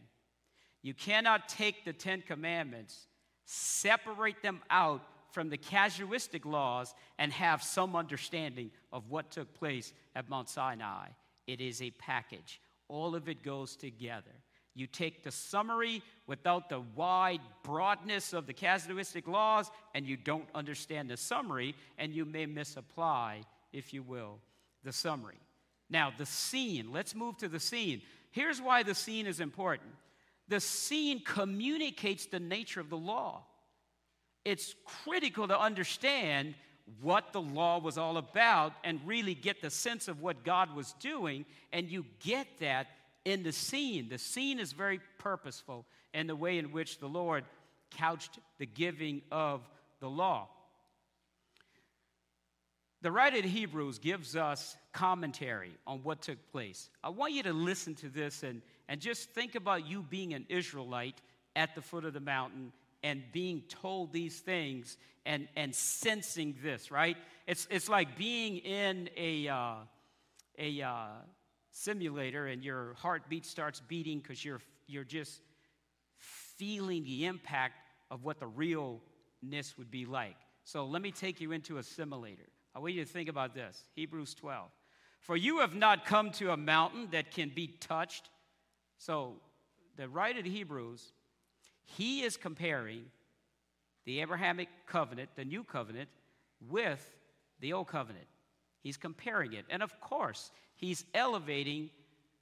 you 0.81 0.93
cannot 0.93 1.49
take 1.49 1.85
the 1.85 1.93
Ten 1.93 2.21
Commandments, 2.21 3.07
separate 3.45 4.41
them 4.41 4.61
out 4.69 5.01
from 5.31 5.49
the 5.49 5.57
casuistic 5.57 6.45
laws, 6.45 6.93
and 7.17 7.31
have 7.33 7.63
some 7.63 7.95
understanding 7.95 8.71
of 8.91 9.09
what 9.09 9.31
took 9.31 9.53
place 9.53 9.93
at 10.15 10.29
Mount 10.29 10.49
Sinai. 10.49 11.07
It 11.47 11.61
is 11.61 11.81
a 11.81 11.91
package, 11.91 12.61
all 12.87 13.15
of 13.15 13.27
it 13.29 13.43
goes 13.43 13.75
together. 13.75 14.31
You 14.75 14.87
take 14.87 15.23
the 15.23 15.31
summary 15.31 16.03
without 16.27 16.67
the 16.67 16.81
wide 16.95 17.39
broadness 17.63 18.33
of 18.33 18.45
the 18.45 18.53
casuistic 18.53 19.25
laws, 19.25 19.71
and 19.93 20.05
you 20.05 20.17
don't 20.17 20.47
understand 20.53 21.09
the 21.09 21.17
summary, 21.17 21.75
and 21.97 22.13
you 22.13 22.25
may 22.25 22.45
misapply, 22.45 23.41
if 23.71 23.93
you 23.93 24.03
will, 24.03 24.39
the 24.83 24.91
summary. 24.91 25.39
Now, 25.89 26.11
the 26.15 26.25
scene, 26.25 26.91
let's 26.91 27.15
move 27.15 27.37
to 27.37 27.47
the 27.47 27.59
scene. 27.59 28.01
Here's 28.31 28.61
why 28.61 28.83
the 28.83 28.95
scene 28.95 29.27
is 29.27 29.39
important 29.39 29.91
the 30.47 30.59
scene 30.59 31.21
communicates 31.21 32.27
the 32.27 32.39
nature 32.39 32.79
of 32.79 32.89
the 32.89 32.97
law. 32.97 33.43
It's 34.43 34.75
critical 35.03 35.47
to 35.47 35.59
understand 35.59 36.53
what 37.01 37.33
the 37.33 37.41
law 37.41 37.79
was 37.79 37.97
all 37.97 38.17
about 38.17 38.73
and 38.83 38.99
really 39.05 39.33
get 39.33 39.61
the 39.61 39.71
sense 39.71 40.07
of 40.07 40.21
what 40.21 40.43
God 40.43 40.75
was 40.75 40.93
doing, 40.99 41.45
and 41.71 41.89
you 41.89 42.05
get 42.19 42.45
that 42.59 42.87
in 43.25 43.43
the 43.43 43.51
scene. 43.51 44.07
The 44.09 44.17
scene 44.17 44.59
is 44.59 44.71
very 44.71 45.01
purposeful 45.17 45.85
in 46.13 46.27
the 46.27 46.35
way 46.35 46.57
in 46.57 46.71
which 46.71 46.99
the 46.99 47.07
Lord 47.07 47.43
couched 47.91 48.39
the 48.57 48.65
giving 48.65 49.21
of 49.31 49.67
the 49.99 50.09
law. 50.09 50.47
The 53.01 53.11
writer 53.11 53.37
of 53.37 53.45
Hebrews 53.45 53.99
gives 53.99 54.35
us 54.35 54.77
commentary 54.91 55.77
on 55.85 55.99
what 55.99 56.21
took 56.21 56.39
place. 56.51 56.89
I 57.03 57.09
want 57.09 57.33
you 57.33 57.43
to 57.43 57.53
listen 57.53 57.93
to 57.95 58.09
this 58.09 58.41
and, 58.41 58.61
and 58.87 58.99
just 58.99 59.29
think 59.29 59.55
about 59.55 59.87
you 59.87 60.01
being 60.01 60.33
an 60.33 60.45
Israelite 60.49 61.21
at 61.55 61.75
the 61.75 61.81
foot 61.81 62.05
of 62.05 62.13
the 62.13 62.19
mountain 62.19 62.71
and 63.03 63.21
being 63.31 63.61
told 63.69 64.11
these 64.11 64.39
things 64.39 64.97
and, 65.25 65.47
and 65.55 65.75
sensing 65.75 66.55
this, 66.63 66.89
right? 66.89 67.17
It's, 67.45 67.67
it's 67.69 67.89
like 67.89 68.17
being 68.17 68.57
in 68.57 69.09
a, 69.15 69.47
uh, 69.47 69.73
a 70.57 70.81
uh, 70.81 71.07
simulator 71.75 72.47
and 72.47 72.63
your 72.63 72.93
heartbeat 72.97 73.45
starts 73.45 73.81
beating 73.81 74.19
because 74.19 74.45
you're, 74.45 74.61
you're 74.87 75.03
just 75.03 75.41
feeling 76.17 77.03
the 77.03 77.25
impact 77.25 77.73
of 78.09 78.23
what 78.23 78.39
the 78.39 78.47
realness 78.47 79.77
would 79.77 79.91
be 79.91 80.05
like. 80.05 80.37
So 80.63 80.85
let 80.85 81.01
me 81.01 81.11
take 81.11 81.41
you 81.41 81.51
into 81.51 81.77
a 81.77 81.83
simulator. 81.83 82.47
I 82.73 82.79
want 82.79 82.93
you 82.93 83.03
to 83.03 83.11
think 83.11 83.27
about 83.27 83.53
this 83.53 83.83
Hebrews 83.93 84.33
12. 84.35 84.69
For 85.19 85.35
you 85.35 85.59
have 85.59 85.75
not 85.75 86.05
come 86.05 86.31
to 86.31 86.51
a 86.51 86.57
mountain 86.57 87.09
that 87.11 87.31
can 87.31 87.51
be 87.53 87.67
touched. 87.67 88.29
So 88.97 89.33
the 89.97 90.07
writer 90.07 90.39
of 90.39 90.45
Hebrews, 90.45 91.11
he 91.83 92.21
is 92.21 92.37
comparing 92.37 93.03
the 94.05 94.21
Abrahamic 94.21 94.69
covenant, 94.87 95.29
the 95.35 95.43
new 95.43 95.63
covenant, 95.63 96.07
with 96.69 97.05
the 97.59 97.73
old 97.73 97.87
covenant. 97.87 98.27
He's 98.85 98.97
comparing 98.97 99.53
it. 99.53 99.65
And 99.71 99.81
of 99.81 99.99
course, 99.99 100.51
he's 100.75 101.05
elevating 101.15 101.89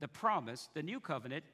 the 0.01 0.09
promise, 0.09 0.67
the 0.73 0.83
new 0.83 0.99
covenant. 0.99 1.45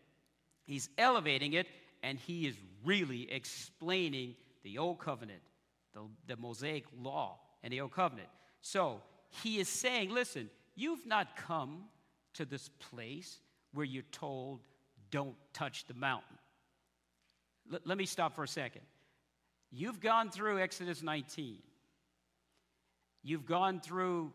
He's 0.64 0.90
elevating 0.98 1.54
it, 1.54 1.68
and 2.02 2.18
he 2.18 2.48
is 2.48 2.56
really 2.84 3.32
explaining 3.32 4.34
the 4.64 4.80
old 4.80 4.98
covenant, 4.98 5.42
the, 5.94 6.02
the 6.26 6.38
Mosaic 6.38 6.86
law, 7.00 7.38
and 7.62 7.72
the 7.72 7.82
old 7.82 7.92
covenant. 7.92 8.30
So 8.62 9.04
he 9.44 9.60
is 9.60 9.70
saying, 9.70 10.10
listen, 10.10 10.50
you've 10.74 11.06
not 11.06 11.36
come 11.36 11.84
to 12.34 12.44
this 12.44 12.70
place 12.80 13.42
where 13.74 13.86
you're 13.86 14.02
told, 14.12 14.62
don't 15.12 15.36
touch 15.54 15.86
the 15.86 15.94
mountain. 15.94 16.40
L- 17.72 17.80
let 17.86 18.00
me 18.00 18.08
stop 18.08 18.34
for 18.34 18.44
a 18.44 18.48
second. 18.48 18.82
You've 19.70 20.00
gone 20.00 20.32
through 20.32 20.60
Exodus 20.60 21.04
19. 21.04 21.60
You've 23.22 23.46
gone 23.46 23.82
through 23.82 24.34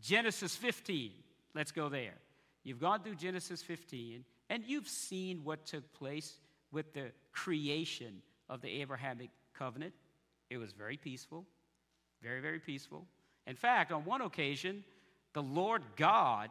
Genesis 0.00 0.56
15. 0.56 1.12
Let's 1.54 1.72
go 1.72 1.88
there. 1.88 2.14
You've 2.62 2.80
gone 2.80 3.02
through 3.02 3.16
Genesis 3.16 3.62
15, 3.62 4.24
and 4.50 4.64
you've 4.66 4.88
seen 4.88 5.44
what 5.44 5.66
took 5.66 5.92
place 5.92 6.38
with 6.72 6.92
the 6.92 7.12
creation 7.32 8.22
of 8.48 8.60
the 8.60 8.80
Abrahamic 8.80 9.30
covenant. 9.54 9.94
It 10.50 10.58
was 10.58 10.72
very 10.72 10.96
peaceful, 10.96 11.46
very, 12.22 12.40
very 12.40 12.58
peaceful. 12.58 13.06
In 13.46 13.56
fact, 13.56 13.92
on 13.92 14.04
one 14.04 14.20
occasion, 14.20 14.84
the 15.32 15.42
Lord 15.42 15.82
God, 15.96 16.50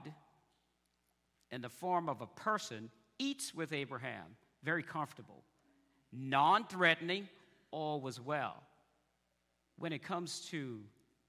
in 1.52 1.62
the 1.62 1.70
form 1.70 2.10
of 2.10 2.22
a 2.22 2.28
person, 2.28 2.90
eats 3.18 3.54
with 3.54 3.74
Abraham, 3.74 4.36
very 4.64 4.84
comfortable, 4.84 5.44
non 6.12 6.66
threatening, 6.66 7.28
all 7.72 8.02
was 8.02 8.20
well. 8.20 8.64
When 9.78 9.94
it 9.94 10.04
comes 10.04 10.42
to 10.50 10.82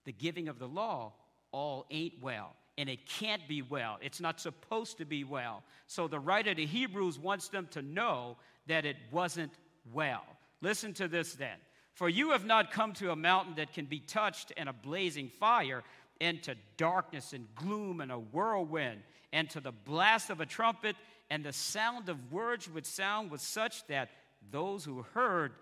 the 0.05 0.13
giving 0.13 0.49
of 0.49 0.59
the 0.59 0.67
law, 0.67 1.13
all 1.53 1.87
ain't 1.91 2.23
well. 2.23 2.55
And 2.79 2.89
it 2.89 3.07
can't 3.07 3.47
be 3.47 3.63
well. 3.63 3.99
It's 4.01 4.21
not 4.21 4.41
supposed 4.41 4.99
to 4.99 5.05
be 5.05 5.25
well. 5.25 5.63
So 5.87 6.09
the 6.09 6.19
writer 6.19 6.55
to 6.55 6.65
Hebrews 6.65 7.19
wants 7.19 7.49
them 7.49 7.69
to 7.73 7.83
know 7.83 8.37
that 8.67 8.87
it 8.87 8.97
wasn't 9.11 9.53
well. 9.93 10.25
Listen 10.63 10.95
to 10.95 11.09
this 11.09 11.35
then. 11.35 11.57
For 11.95 12.09
you 12.09 12.31
have 12.31 12.47
not 12.47 12.71
come 12.71 12.93
to 12.95 13.11
a 13.11 13.17
mountain 13.17 13.55
that 13.57 13.75
can 13.75 13.85
be 13.85 14.01
touched 14.01 14.53
and 14.57 14.69
a 14.69 14.73
blazing 14.73 15.29
fire, 15.29 15.83
and 16.21 16.43
to 16.43 16.55
darkness 16.77 17.33
and 17.33 17.47
gloom 17.55 18.01
and 18.01 18.13
a 18.13 18.19
whirlwind, 18.19 19.03
and 19.33 19.49
to 19.51 19.61
the 19.61 19.73
blast 19.73 20.31
of 20.31 20.41
a 20.41 20.47
trumpet, 20.47 20.97
and 21.31 21.45
the 21.45 21.53
sound 21.53 22.09
of 22.09 22.33
words 22.33 22.69
would 22.71 22.87
sound 22.87 23.31
was 23.31 23.43
such 23.43 23.87
that 23.89 24.11
those 24.51 24.85
who 24.85 25.05
heard 25.15 25.53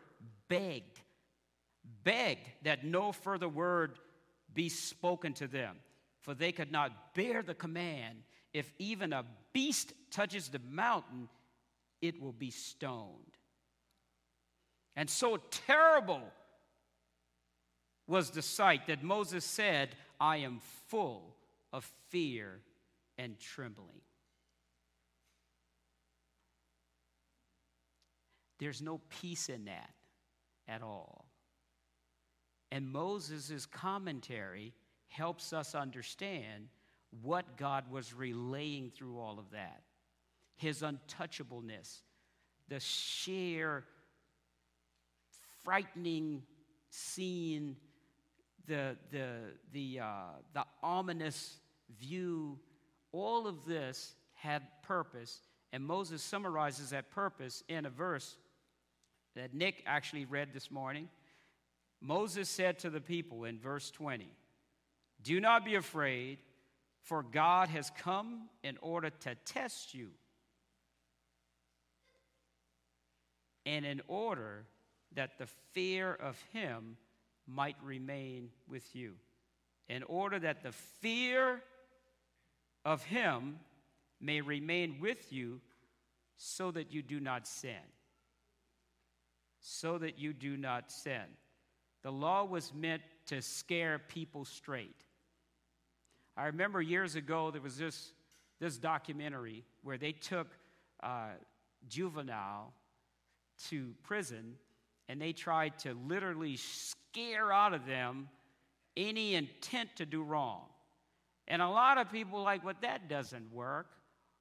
begged, 0.48 1.00
begged 2.04 2.48
that 2.62 2.84
no 2.84 3.12
further 3.12 3.48
word 3.48 3.98
be 4.58 4.68
spoken 4.68 5.32
to 5.32 5.46
them, 5.46 5.76
for 6.20 6.34
they 6.34 6.50
could 6.50 6.72
not 6.72 7.14
bear 7.14 7.44
the 7.44 7.54
command 7.54 8.18
if 8.52 8.72
even 8.80 9.12
a 9.12 9.24
beast 9.52 9.92
touches 10.10 10.48
the 10.48 10.58
mountain, 10.68 11.28
it 12.02 12.20
will 12.20 12.32
be 12.32 12.50
stoned. 12.50 13.36
And 14.96 15.08
so 15.08 15.38
terrible 15.52 16.22
was 18.08 18.30
the 18.30 18.42
sight 18.42 18.88
that 18.88 19.04
Moses 19.04 19.44
said, 19.44 19.90
I 20.18 20.38
am 20.38 20.58
full 20.88 21.36
of 21.72 21.88
fear 22.08 22.58
and 23.16 23.38
trembling. 23.38 24.00
There's 28.58 28.82
no 28.82 29.00
peace 29.20 29.48
in 29.48 29.66
that 29.66 29.94
at 30.66 30.82
all. 30.82 31.27
And 32.70 32.88
Moses' 32.88 33.66
commentary 33.66 34.74
helps 35.08 35.52
us 35.52 35.74
understand 35.74 36.68
what 37.22 37.56
God 37.56 37.90
was 37.90 38.12
relaying 38.12 38.90
through 38.90 39.18
all 39.18 39.38
of 39.38 39.50
that 39.52 39.82
his 40.56 40.82
untouchableness, 40.82 42.00
the 42.68 42.80
sheer 42.80 43.84
frightening 45.62 46.42
scene, 46.90 47.76
the, 48.66 48.96
the, 49.10 49.36
the, 49.72 50.00
uh, 50.00 50.22
the 50.52 50.64
ominous 50.82 51.58
view, 52.00 52.58
all 53.12 53.46
of 53.46 53.64
this 53.66 54.14
had 54.34 54.62
purpose. 54.82 55.40
And 55.72 55.84
Moses 55.84 56.22
summarizes 56.22 56.90
that 56.90 57.10
purpose 57.10 57.62
in 57.68 57.86
a 57.86 57.90
verse 57.90 58.36
that 59.36 59.54
Nick 59.54 59.84
actually 59.86 60.24
read 60.24 60.52
this 60.52 60.70
morning. 60.70 61.08
Moses 62.00 62.48
said 62.48 62.78
to 62.80 62.90
the 62.90 63.00
people 63.00 63.44
in 63.44 63.58
verse 63.58 63.90
20, 63.90 64.28
Do 65.22 65.40
not 65.40 65.64
be 65.64 65.74
afraid, 65.74 66.38
for 67.02 67.22
God 67.22 67.68
has 67.68 67.90
come 67.98 68.48
in 68.62 68.76
order 68.80 69.10
to 69.10 69.34
test 69.44 69.94
you. 69.94 70.08
And 73.66 73.84
in 73.84 74.00
order 74.06 74.64
that 75.14 75.38
the 75.38 75.48
fear 75.72 76.14
of 76.14 76.40
him 76.52 76.96
might 77.46 77.76
remain 77.82 78.50
with 78.68 78.94
you. 78.94 79.14
In 79.88 80.02
order 80.04 80.38
that 80.38 80.62
the 80.62 80.72
fear 80.72 81.62
of 82.84 83.02
him 83.04 83.58
may 84.20 84.40
remain 84.40 84.98
with 85.00 85.32
you, 85.32 85.60
so 86.36 86.70
that 86.70 86.92
you 86.92 87.02
do 87.02 87.20
not 87.20 87.46
sin. 87.46 87.72
So 89.60 89.98
that 89.98 90.18
you 90.18 90.32
do 90.32 90.56
not 90.56 90.90
sin. 90.90 91.24
The 92.02 92.12
law 92.12 92.44
was 92.44 92.72
meant 92.74 93.02
to 93.26 93.42
scare 93.42 93.98
people 93.98 94.44
straight. 94.44 95.04
I 96.36 96.46
remember 96.46 96.80
years 96.80 97.16
ago 97.16 97.50
there 97.50 97.60
was 97.60 97.76
this, 97.76 98.12
this 98.60 98.78
documentary 98.78 99.64
where 99.82 99.98
they 99.98 100.12
took 100.12 100.46
uh, 101.02 101.30
juvenile 101.88 102.72
to 103.68 103.94
prison 104.04 104.54
and 105.08 105.20
they 105.20 105.32
tried 105.32 105.78
to 105.80 105.94
literally 106.06 106.56
scare 106.56 107.52
out 107.52 107.74
of 107.74 107.86
them 107.86 108.28
any 108.96 109.34
intent 109.34 109.90
to 109.96 110.06
do 110.06 110.22
wrong. 110.22 110.66
And 111.46 111.62
a 111.62 111.68
lot 111.68 111.98
of 111.98 112.12
people 112.12 112.42
like, 112.42 112.64
well, 112.64 112.74
that 112.82 113.08
doesn't 113.08 113.52
work. 113.52 113.86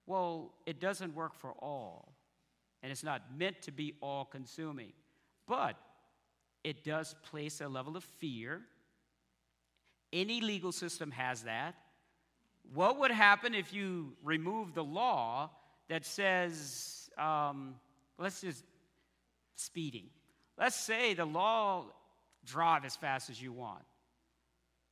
Well, 0.06 0.54
it 0.66 0.80
doesn't 0.80 1.16
work 1.16 1.34
for 1.34 1.52
all. 1.54 2.14
And 2.84 2.92
it's 2.92 3.04
not 3.04 3.22
meant 3.38 3.62
to 3.64 3.72
be 3.72 3.96
all 4.02 4.26
consuming. 4.26 4.92
But 5.48 5.78
it 6.68 6.84
does 6.84 7.16
place 7.24 7.62
a 7.62 7.68
level 7.70 7.96
of 7.96 8.04
fear. 8.04 8.60
Any 10.12 10.42
legal 10.42 10.74
system 10.74 11.12
has 11.12 11.44
that. 11.44 11.76
What 12.74 13.00
would 13.00 13.12
happen 13.12 13.56
if 13.56 13.74
you 13.74 14.18
remove 14.22 14.74
the 14.74 14.84
law 14.84 15.50
that 15.88 16.06
says, 16.06 17.10
um, 17.18 17.76
let's 18.18 18.42
just 18.42 18.66
speeding? 19.56 20.08
Let's 20.58 20.76
say 20.76 21.14
the 21.14 21.24
law 21.24 21.86
drive 22.46 22.84
as 22.84 22.98
fast 22.98 23.30
as 23.30 23.42
you 23.42 23.54
want. 23.54 23.86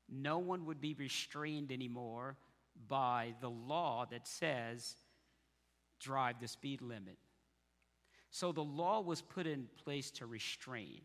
No 0.09 0.37
one 0.37 0.65
would 0.67 0.79
be 0.79 0.93
restrained 0.93 1.73
anymore 1.73 2.37
by 2.87 3.33
the 3.41 3.49
law 3.49 4.05
that 4.11 4.29
says 4.29 4.95
drive 5.99 6.39
the 6.39 6.47
speed 6.47 6.81
limit. 6.81 7.17
So 8.29 8.53
the 8.53 8.63
law 8.63 9.01
was 9.01 9.21
put 9.21 9.45
in 9.45 9.67
place 9.83 10.09
to 10.11 10.25
restrain. 10.25 11.01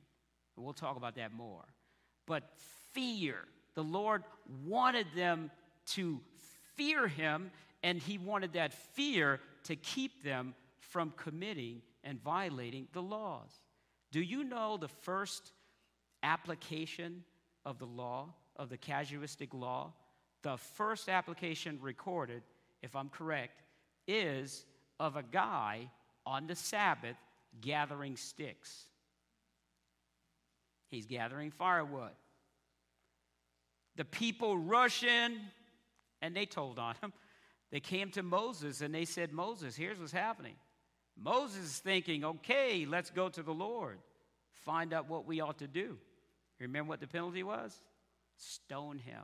We'll 0.61 0.73
talk 0.73 0.97
about 0.97 1.17
that 1.17 1.33
more. 1.33 1.65
But 2.27 2.45
fear, 2.93 3.37
the 3.75 3.85
Lord 3.85 4.25
wanted 4.67 5.07
them 5.15 5.51
to 5.87 6.21
fear 6.77 7.09
Him, 7.09 7.51
and 7.83 7.99
He 7.99 8.19
wanted 8.19 8.53
that 8.55 8.73
fear 8.73 9.41
to 9.65 9.77
keep 9.77 10.23
them 10.23 10.55
from 10.79 11.13
committing 11.17 11.83
and 12.05 12.23
violating 12.23 12.89
the 12.93 13.03
laws. 13.03 13.51
Do 14.13 14.21
you 14.21 14.45
know 14.45 14.77
the 14.77 14.89
first 14.89 15.53
application 16.23 17.25
of 17.65 17.79
the 17.79 17.87
law, 17.87 18.35
of 18.57 18.69
the 18.69 18.79
casuistic 18.79 19.55
law? 19.55 19.93
The 20.43 20.57
first 20.57 21.09
application 21.09 21.79
recorded, 21.81 22.43
if 22.83 22.97
I'm 22.97 23.09
correct, 23.09 23.63
is 24.07 24.65
of 24.99 25.17
a 25.17 25.23
guy 25.23 25.91
on 26.27 26.47
the 26.47 26.57
Sabbath 26.57 27.17
gathering 27.61 28.17
sticks. 28.17 28.87
He's 30.91 31.07
gathering 31.07 31.51
firewood. 31.51 32.13
The 33.97 34.05
people 34.05 34.59
rush 34.59 35.05
in 35.05 35.39
and 36.21 36.35
they 36.35 36.47
told 36.47 36.79
on 36.79 36.95
him. 37.01 37.13
They 37.71 37.81
came 37.81 38.11
to 38.13 38.23
Moses 38.23 38.81
and 38.81 38.95
they 38.95 39.05
said, 39.05 39.33
Moses, 39.33 39.77
here's 39.77 39.99
what's 39.99 40.13
happening. 40.13 40.57
Moses 41.17 41.65
is 41.65 41.79
thinking, 41.79 42.25
okay, 42.25 42.87
let's 42.87 43.11
go 43.11 43.29
to 43.29 43.43
the 43.43 43.53
Lord, 43.53 43.99
find 44.65 44.93
out 44.93 45.09
what 45.09 45.27
we 45.27 45.41
ought 45.41 45.59
to 45.59 45.69
do. 45.69 45.99
Remember 46.59 46.89
what 46.89 47.01
the 47.01 47.07
penalty 47.07 47.43
was? 47.43 47.75
Stone 48.37 48.99
him. 48.99 49.23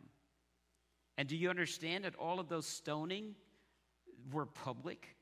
And 1.18 1.28
do 1.28 1.36
you 1.36 1.50
understand 1.50 2.04
that 2.04 2.14
all 2.16 2.38
of 2.38 2.48
those 2.48 2.66
stoning 2.66 3.34
were 4.30 4.46
public? 4.46 5.16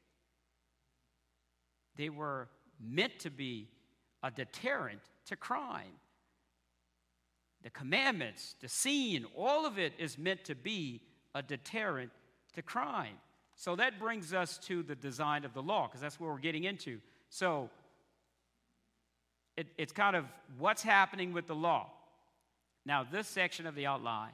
They 1.96 2.08
were 2.08 2.48
meant 2.80 3.20
to 3.20 3.30
be 3.30 3.68
a 4.22 4.30
deterrent 4.30 5.00
to 5.26 5.36
crime. 5.36 5.92
The 7.64 7.70
commandments, 7.70 8.56
the 8.60 8.68
scene, 8.68 9.24
all 9.34 9.64
of 9.64 9.78
it 9.78 9.94
is 9.98 10.18
meant 10.18 10.44
to 10.44 10.54
be 10.54 11.00
a 11.34 11.42
deterrent 11.42 12.10
to 12.54 12.62
crime. 12.62 13.14
So 13.56 13.74
that 13.76 13.98
brings 13.98 14.34
us 14.34 14.58
to 14.66 14.82
the 14.82 14.94
design 14.94 15.44
of 15.46 15.54
the 15.54 15.62
law, 15.62 15.86
because 15.86 16.02
that's 16.02 16.20
where 16.20 16.30
we're 16.30 16.38
getting 16.38 16.64
into. 16.64 17.00
So 17.30 17.70
it, 19.56 19.68
it's 19.78 19.92
kind 19.92 20.14
of 20.14 20.26
what's 20.58 20.82
happening 20.82 21.32
with 21.32 21.46
the 21.46 21.54
law. 21.54 21.90
Now, 22.84 23.02
this 23.02 23.26
section 23.28 23.66
of 23.66 23.74
the 23.74 23.86
outline, 23.86 24.32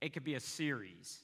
it 0.00 0.12
could 0.12 0.24
be 0.24 0.34
a 0.34 0.40
series. 0.40 1.20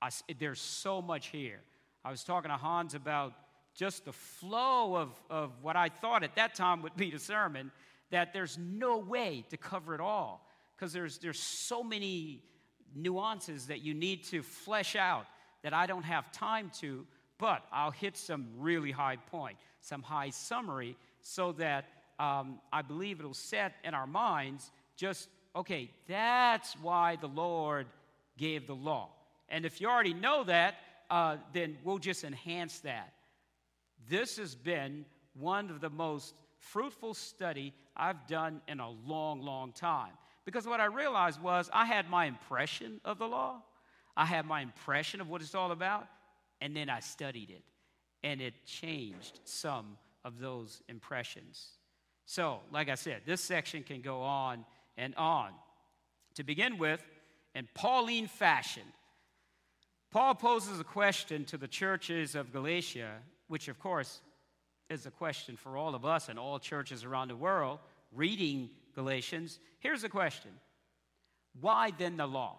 I, 0.00 0.10
there's 0.38 0.60
so 0.60 1.02
much 1.02 1.28
here. 1.28 1.60
I 2.04 2.12
was 2.12 2.22
talking 2.22 2.50
to 2.50 2.56
Hans 2.56 2.94
about 2.94 3.32
just 3.74 4.04
the 4.04 4.12
flow 4.12 4.94
of, 4.94 5.08
of 5.28 5.50
what 5.62 5.74
I 5.74 5.88
thought 5.88 6.22
at 6.22 6.36
that 6.36 6.54
time 6.54 6.82
would 6.82 6.96
be 6.96 7.10
the 7.10 7.18
sermon, 7.18 7.72
that 8.10 8.32
there's 8.32 8.56
no 8.56 8.98
way 8.98 9.44
to 9.50 9.56
cover 9.56 9.94
it 9.94 10.00
all 10.00 10.46
because 10.80 10.94
there's, 10.94 11.18
there's 11.18 11.38
so 11.38 11.82
many 11.82 12.42
nuances 12.94 13.66
that 13.66 13.82
you 13.82 13.92
need 13.92 14.24
to 14.24 14.42
flesh 14.42 14.96
out 14.96 15.26
that 15.62 15.74
I 15.74 15.84
don't 15.84 16.04
have 16.04 16.32
time 16.32 16.70
to, 16.80 17.06
but 17.36 17.62
I'll 17.70 17.90
hit 17.90 18.16
some 18.16 18.46
really 18.56 18.90
high 18.90 19.16
point, 19.16 19.58
some 19.82 20.02
high 20.02 20.30
summary, 20.30 20.96
so 21.20 21.52
that 21.52 21.84
um, 22.18 22.60
I 22.72 22.80
believe 22.80 23.20
it'll 23.20 23.34
set 23.34 23.74
in 23.84 23.92
our 23.92 24.06
minds 24.06 24.70
just, 24.96 25.28
okay, 25.54 25.90
that's 26.08 26.74
why 26.80 27.16
the 27.16 27.28
Lord 27.28 27.86
gave 28.38 28.66
the 28.66 28.74
law. 28.74 29.10
And 29.50 29.66
if 29.66 29.82
you 29.82 29.88
already 29.88 30.14
know 30.14 30.44
that, 30.44 30.76
uh, 31.10 31.36
then 31.52 31.76
we'll 31.84 31.98
just 31.98 32.24
enhance 32.24 32.78
that. 32.80 33.12
This 34.08 34.38
has 34.38 34.54
been 34.54 35.04
one 35.34 35.68
of 35.68 35.82
the 35.82 35.90
most 35.90 36.32
fruitful 36.56 37.12
study 37.12 37.74
I've 37.94 38.26
done 38.26 38.62
in 38.66 38.80
a 38.80 38.88
long, 38.88 39.42
long 39.42 39.72
time. 39.72 40.12
Because 40.44 40.66
what 40.66 40.80
I 40.80 40.86
realized 40.86 41.40
was 41.40 41.70
I 41.72 41.84
had 41.84 42.08
my 42.08 42.26
impression 42.26 43.00
of 43.04 43.18
the 43.18 43.26
law, 43.26 43.62
I 44.16 44.24
had 44.24 44.46
my 44.46 44.60
impression 44.60 45.20
of 45.20 45.28
what 45.28 45.42
it's 45.42 45.54
all 45.54 45.72
about, 45.72 46.06
and 46.60 46.76
then 46.76 46.88
I 46.90 47.00
studied 47.00 47.50
it. 47.50 47.62
And 48.22 48.40
it 48.40 48.54
changed 48.66 49.40
some 49.44 49.96
of 50.24 50.38
those 50.38 50.82
impressions. 50.88 51.70
So, 52.26 52.60
like 52.70 52.88
I 52.88 52.94
said, 52.94 53.22
this 53.24 53.40
section 53.40 53.82
can 53.82 54.02
go 54.02 54.20
on 54.22 54.64
and 54.96 55.14
on. 55.14 55.52
To 56.34 56.44
begin 56.44 56.78
with, 56.78 57.02
in 57.54 57.66
Pauline 57.74 58.26
fashion, 58.26 58.82
Paul 60.10 60.34
poses 60.34 60.80
a 60.80 60.84
question 60.84 61.44
to 61.46 61.56
the 61.56 61.68
churches 61.68 62.34
of 62.34 62.52
Galatia, 62.52 63.14
which, 63.48 63.68
of 63.68 63.78
course, 63.78 64.20
is 64.88 65.06
a 65.06 65.10
question 65.10 65.56
for 65.56 65.76
all 65.76 65.94
of 65.94 66.04
us 66.04 66.28
and 66.28 66.38
all 66.38 66.58
churches 66.58 67.04
around 67.04 67.28
the 67.28 67.36
world 67.36 67.78
reading 68.12 68.70
Galatians. 68.94 69.58
Here's 69.78 70.02
the 70.02 70.08
question 70.08 70.50
Why 71.60 71.92
then 71.96 72.16
the 72.16 72.26
law? 72.26 72.58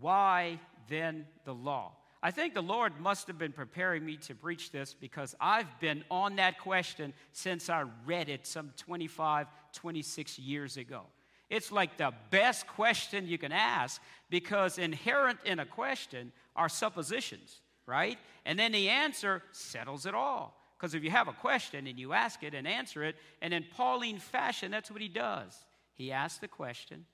Why 0.00 0.60
then 0.88 1.26
the 1.44 1.54
law? 1.54 1.92
I 2.22 2.30
think 2.30 2.54
the 2.54 2.62
Lord 2.62 2.98
must 3.00 3.26
have 3.26 3.36
been 3.36 3.52
preparing 3.52 4.04
me 4.04 4.16
to 4.16 4.34
preach 4.34 4.72
this 4.72 4.94
because 4.94 5.34
I've 5.38 5.78
been 5.78 6.04
on 6.10 6.36
that 6.36 6.58
question 6.58 7.12
since 7.32 7.68
I 7.68 7.84
read 8.06 8.30
it 8.30 8.46
some 8.46 8.72
25, 8.78 9.46
26 9.74 10.38
years 10.38 10.78
ago. 10.78 11.02
It's 11.50 11.70
like 11.70 11.98
the 11.98 12.14
best 12.30 12.66
question 12.66 13.28
you 13.28 13.36
can 13.36 13.52
ask 13.52 14.00
because 14.30 14.78
inherent 14.78 15.38
in 15.44 15.58
a 15.58 15.66
question 15.66 16.32
are 16.56 16.70
suppositions, 16.70 17.60
right? 17.86 18.18
And 18.46 18.58
then 18.58 18.72
the 18.72 18.88
answer 18.88 19.42
settles 19.52 20.06
it 20.06 20.14
all. 20.14 20.56
Because 20.76 20.94
if 20.94 21.04
you 21.04 21.10
have 21.10 21.28
a 21.28 21.32
question 21.32 21.86
and 21.86 21.98
you 21.98 22.12
ask 22.12 22.42
it 22.42 22.54
and 22.54 22.66
answer 22.66 23.04
it, 23.04 23.16
and 23.40 23.54
in 23.54 23.64
Pauline 23.76 24.18
fashion, 24.18 24.70
that's 24.70 24.90
what 24.90 25.00
he 25.00 25.08
does. 25.08 25.64
He 25.94 26.12
asks 26.12 26.38
the 26.38 26.48
question 26.48 27.06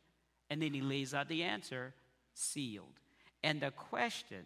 and 0.48 0.60
then 0.60 0.74
he 0.74 0.80
lays 0.80 1.14
out 1.14 1.28
the 1.28 1.42
answer 1.42 1.94
sealed. 2.34 2.98
And 3.42 3.60
the 3.60 3.70
question, 3.70 4.44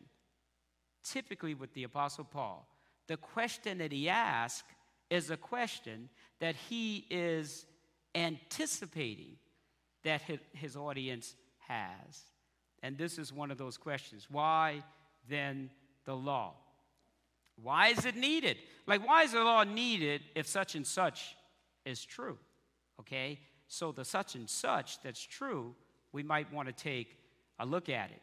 typically 1.02 1.54
with 1.54 1.72
the 1.74 1.84
Apostle 1.84 2.24
Paul, 2.24 2.68
the 3.06 3.16
question 3.16 3.78
that 3.78 3.92
he 3.92 4.08
asks 4.08 4.68
is 5.10 5.30
a 5.30 5.36
question 5.36 6.08
that 6.40 6.56
he 6.68 7.06
is 7.10 7.66
anticipating 8.14 9.36
that 10.02 10.22
his 10.52 10.76
audience 10.76 11.34
has. 11.58 12.22
And 12.82 12.98
this 12.98 13.18
is 13.18 13.32
one 13.32 13.50
of 13.50 13.58
those 13.58 13.76
questions. 13.76 14.26
Why 14.30 14.82
then 15.28 15.70
the 16.04 16.14
law? 16.14 16.54
Why 17.62 17.88
is 17.88 18.04
it 18.04 18.16
needed? 18.16 18.56
Like, 18.86 19.06
why 19.06 19.22
is 19.22 19.32
the 19.32 19.42
law 19.42 19.64
needed 19.64 20.22
if 20.34 20.46
such 20.46 20.74
and 20.74 20.86
such 20.86 21.36
is 21.84 22.04
true? 22.04 22.38
Okay? 23.00 23.40
So, 23.68 23.92
the 23.92 24.04
such 24.04 24.34
and 24.34 24.48
such 24.48 25.02
that's 25.02 25.24
true, 25.24 25.74
we 26.12 26.22
might 26.22 26.52
want 26.52 26.68
to 26.68 26.74
take 26.74 27.18
a 27.58 27.66
look 27.66 27.88
at 27.88 28.10
it. 28.10 28.22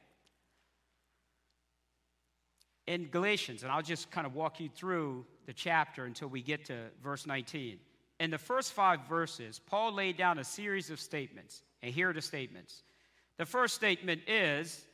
In 2.87 3.07
Galatians, 3.07 3.63
and 3.63 3.71
I'll 3.71 3.81
just 3.81 4.11
kind 4.11 4.27
of 4.27 4.35
walk 4.35 4.59
you 4.59 4.69
through 4.69 5.25
the 5.45 5.53
chapter 5.53 6.05
until 6.05 6.27
we 6.27 6.41
get 6.41 6.65
to 6.65 6.87
verse 7.01 7.25
19. 7.25 7.79
In 8.19 8.29
the 8.29 8.37
first 8.37 8.73
five 8.73 8.99
verses, 9.07 9.59
Paul 9.59 9.93
laid 9.93 10.17
down 10.17 10.39
a 10.39 10.43
series 10.43 10.89
of 10.89 10.99
statements, 10.99 11.63
and 11.81 11.93
here 11.93 12.09
are 12.09 12.13
the 12.13 12.21
statements. 12.21 12.83
The 13.37 13.45
first 13.45 13.75
statement 13.75 14.21
is 14.27 14.85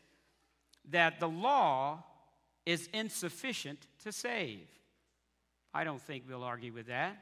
that 0.91 1.19
the 1.19 1.27
law 1.27 2.03
is 2.65 2.87
insufficient 2.93 3.79
to 4.07 4.13
save. 4.13 4.67
I 5.73 5.83
don't 5.83 6.01
think 6.01 6.23
we'll 6.27 6.43
argue 6.43 6.71
with 6.71 6.87
that. 6.87 7.17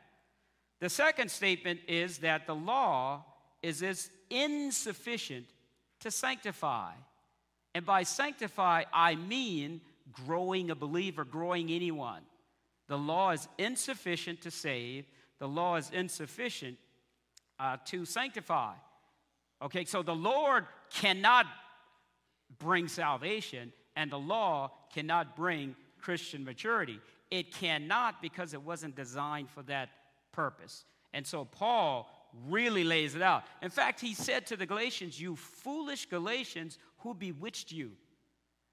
The 0.80 0.90
second 0.90 1.32
statement 1.32 1.80
is 1.88 2.20
that 2.20 2.46
the 2.46 2.56
law 2.56 3.26
is 3.64 3.82
as 3.82 4.10
insufficient 4.30 5.48
to 6.02 6.12
sanctify. 6.12 6.92
And 7.74 7.86
by 7.86 8.04
sanctify, 8.04 8.84
I 8.94 9.16
mean 9.16 9.82
growing 10.12 10.70
a 10.70 10.76
believer, 10.76 11.26
growing 11.26 11.72
anyone. 11.72 12.22
The 12.88 12.98
law 12.98 13.32
is 13.32 13.48
insufficient 13.58 14.42
to 14.42 14.52
save, 14.52 15.06
the 15.40 15.48
law 15.48 15.78
is 15.78 15.90
insufficient 15.92 16.78
uh, 17.60 17.78
to 17.86 18.06
sanctify. 18.06 18.74
Okay, 19.62 19.86
so 19.86 20.04
the 20.04 20.16
Lord 20.16 20.66
cannot 20.94 21.48
bring 22.60 22.88
salvation, 22.88 23.74
and 23.96 24.12
the 24.12 24.20
law 24.20 24.72
cannot 24.94 25.36
bring 25.36 25.76
Christian 26.06 26.46
maturity. 26.46 27.00
It 27.32 27.52
cannot 27.52 28.22
because 28.22 28.54
it 28.54 28.62
wasn't 28.62 28.96
designed 28.96 29.50
for 29.50 29.64
that 29.64 29.90
purpose. 30.32 30.86
And 31.16 31.26
so 31.26 31.46
Paul 31.46 32.08
really 32.48 32.84
lays 32.84 33.16
it 33.16 33.24
out. 33.24 33.46
In 33.64 33.72
fact, 33.72 34.00
he 34.00 34.14
said 34.14 34.46
to 34.48 34.56
the 34.56 34.68
Galatians, 34.68 35.20
You 35.20 35.36
foolish 35.36 36.06
Galatians, 36.06 36.78
who 37.00 37.16
bewitched 37.16 37.72
you? 37.72 37.94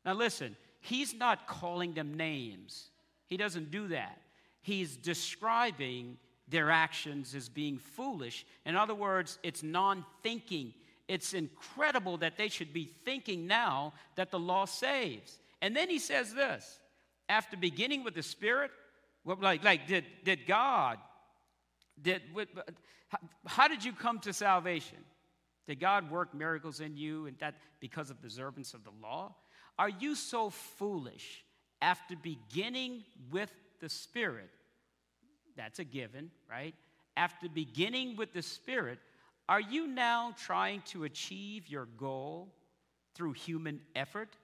Now 0.05 0.13
listen, 0.13 0.57
he's 0.81 1.15
not 1.15 1.47
calling 1.47 1.95
them 1.95 2.15
names, 2.15 2.91
he 3.29 3.39
doesn't 3.39 3.71
do 3.71 3.89
that. 3.89 4.19
He's 4.61 4.97
describing 4.97 6.19
their 6.49 6.71
actions 6.71 7.35
as 7.35 7.49
being 7.49 7.79
foolish. 7.79 8.45
In 8.67 8.77
other 8.77 8.95
words, 8.95 9.39
it's 9.43 9.63
non 9.63 10.05
thinking. 10.23 10.75
It's 11.09 11.33
incredible 11.33 12.19
that 12.19 12.37
they 12.37 12.49
should 12.49 12.75
be 12.75 12.91
thinking 13.05 13.47
now 13.47 13.95
that 14.17 14.31
the 14.31 14.39
law 14.39 14.67
saves. 14.67 15.39
And 15.63 15.75
then 15.75 15.89
he 15.89 15.99
says 15.99 16.35
this 16.35 16.79
after 17.33 17.57
beginning 17.57 18.05
with 18.05 18.15
the 18.15 18.23
Spirit, 18.23 18.71
like, 19.25 19.65
like 19.65 19.87
did, 19.87 20.05
did 20.25 20.47
God, 20.47 20.99
did, 22.01 22.23
how 23.47 23.69
did 23.69 23.85
you 23.85 23.93
come 23.93 24.19
to 24.21 24.33
salvation? 24.33 24.99
Did 25.67 25.81
God 25.81 26.11
work 26.11 26.35
miracles 26.35 26.81
in 26.81 26.97
you 26.97 27.27
and 27.27 27.39
that 27.39 27.55
because 27.81 28.11
of 28.11 28.21
the 28.21 28.27
observance 28.27 28.75
of 28.75 28.85
the 28.85 28.91
law? 29.03 29.35
Are 29.79 29.89
you 29.89 30.15
so 30.15 30.51
foolish 30.51 31.45
after 31.81 32.17
beginning 32.17 33.05
with 33.31 33.53
the 33.81 33.89
Spirit? 33.89 34.51
That's 35.57 35.79
a 35.79 35.85
given, 35.85 36.31
right? 36.51 36.75
After 37.17 37.49
beginning 37.49 38.17
with 38.17 38.33
the 38.33 38.43
Spirit, 38.43 38.99
are 39.49 39.61
you 39.61 39.87
now 39.87 40.35
trying 40.37 40.83
to 40.87 41.05
achieve 41.05 41.69
your 41.69 41.87
goal 41.97 42.53
through 43.15 43.33
human 43.33 43.81
effort? 43.95 44.37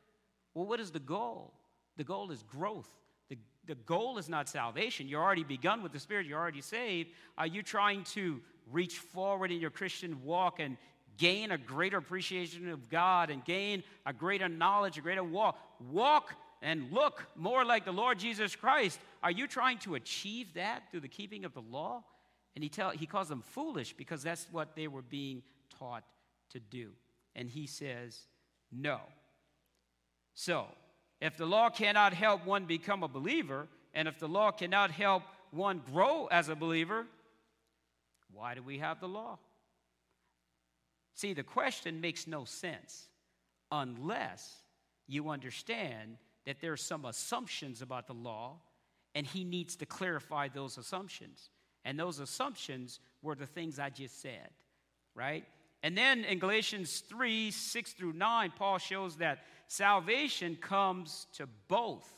Well, 0.54 0.66
what 0.66 0.80
is 0.80 0.90
the 0.90 1.00
goal? 1.00 1.52
The 1.98 2.04
goal 2.04 2.30
is 2.30 2.42
growth. 2.44 2.88
The, 3.28 3.36
the 3.66 3.74
goal 3.74 4.16
is 4.16 4.28
not 4.28 4.48
salvation. 4.48 5.08
You're 5.08 5.22
already 5.22 5.44
begun 5.44 5.82
with 5.82 5.92
the 5.92 5.98
Spirit, 5.98 6.26
you're 6.26 6.38
already 6.38 6.62
saved. 6.62 7.10
Are 7.36 7.46
you 7.46 7.62
trying 7.62 8.04
to 8.14 8.40
reach 8.70 8.98
forward 8.98 9.50
in 9.50 9.60
your 9.60 9.70
Christian 9.70 10.24
walk 10.24 10.60
and 10.60 10.78
gain 11.18 11.50
a 11.50 11.58
greater 11.58 11.98
appreciation 11.98 12.70
of 12.70 12.88
God 12.88 13.28
and 13.28 13.44
gain 13.44 13.82
a 14.06 14.12
greater 14.12 14.48
knowledge, 14.48 14.96
a 14.96 15.02
greater 15.02 15.24
walk? 15.24 15.58
Walk 15.90 16.32
and 16.62 16.90
look 16.92 17.26
more 17.36 17.64
like 17.64 17.84
the 17.84 17.92
Lord 17.92 18.18
Jesus 18.18 18.54
Christ. 18.54 18.98
Are 19.22 19.30
you 19.30 19.46
trying 19.46 19.78
to 19.78 19.96
achieve 19.96 20.54
that 20.54 20.84
through 20.90 21.00
the 21.00 21.08
keeping 21.08 21.44
of 21.44 21.52
the 21.52 21.62
law? 21.62 22.04
And 22.54 22.62
he, 22.62 22.68
tell, 22.68 22.90
he 22.90 23.06
calls 23.06 23.28
them 23.28 23.42
foolish 23.42 23.92
because 23.92 24.22
that's 24.22 24.46
what 24.50 24.74
they 24.74 24.88
were 24.88 25.02
being 25.02 25.42
taught 25.78 26.04
to 26.50 26.60
do. 26.60 26.90
And 27.34 27.48
he 27.48 27.66
says, 27.66 28.18
no. 28.72 29.00
So, 30.34 30.66
if 31.20 31.36
the 31.36 31.46
law 31.46 31.68
cannot 31.70 32.12
help 32.12 32.44
one 32.46 32.64
become 32.64 33.02
a 33.02 33.08
believer, 33.08 33.66
and 33.94 34.06
if 34.06 34.18
the 34.18 34.28
law 34.28 34.50
cannot 34.50 34.90
help 34.90 35.22
one 35.50 35.82
grow 35.92 36.26
as 36.26 36.48
a 36.48 36.54
believer, 36.54 37.06
why 38.32 38.54
do 38.54 38.62
we 38.62 38.78
have 38.78 39.00
the 39.00 39.08
law? 39.08 39.38
See, 41.14 41.32
the 41.32 41.42
question 41.42 42.00
makes 42.00 42.26
no 42.26 42.44
sense 42.44 43.08
unless 43.72 44.62
you 45.08 45.30
understand 45.30 46.16
that 46.46 46.60
there 46.60 46.72
are 46.72 46.76
some 46.76 47.04
assumptions 47.04 47.82
about 47.82 48.06
the 48.06 48.14
law, 48.14 48.60
and 49.14 49.26
he 49.26 49.42
needs 49.42 49.76
to 49.76 49.86
clarify 49.86 50.48
those 50.48 50.78
assumptions. 50.78 51.50
And 51.84 51.98
those 51.98 52.20
assumptions 52.20 53.00
were 53.22 53.34
the 53.34 53.46
things 53.46 53.78
I 53.78 53.90
just 53.90 54.20
said, 54.22 54.50
right? 55.14 55.44
And 55.82 55.96
then 55.96 56.24
in 56.24 56.38
Galatians 56.38 57.00
3 57.08 57.50
6 57.50 57.92
through 57.92 58.12
9, 58.12 58.52
Paul 58.56 58.78
shows 58.78 59.16
that 59.16 59.40
salvation 59.68 60.56
comes 60.56 61.26
to 61.34 61.46
both 61.68 62.08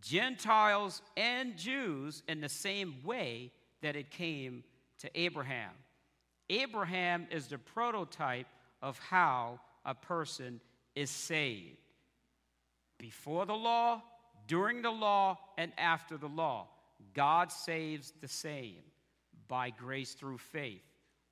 Gentiles 0.00 1.02
and 1.16 1.56
Jews 1.56 2.22
in 2.28 2.40
the 2.40 2.48
same 2.48 2.96
way 3.04 3.52
that 3.82 3.96
it 3.96 4.10
came 4.10 4.64
to 4.98 5.10
Abraham. 5.18 5.70
Abraham 6.48 7.26
is 7.30 7.46
the 7.46 7.58
prototype 7.58 8.46
of 8.82 8.98
how 8.98 9.60
a 9.84 9.94
person 9.94 10.60
is 10.94 11.10
saved 11.10 11.76
before 12.98 13.46
the 13.46 13.54
law, 13.54 14.02
during 14.46 14.82
the 14.82 14.90
law, 14.90 15.38
and 15.56 15.72
after 15.78 16.16
the 16.16 16.28
law. 16.28 16.68
God 17.14 17.50
saves 17.50 18.12
the 18.20 18.28
same 18.28 18.82
by 19.48 19.70
grace 19.70 20.12
through 20.12 20.38
faith, 20.38 20.82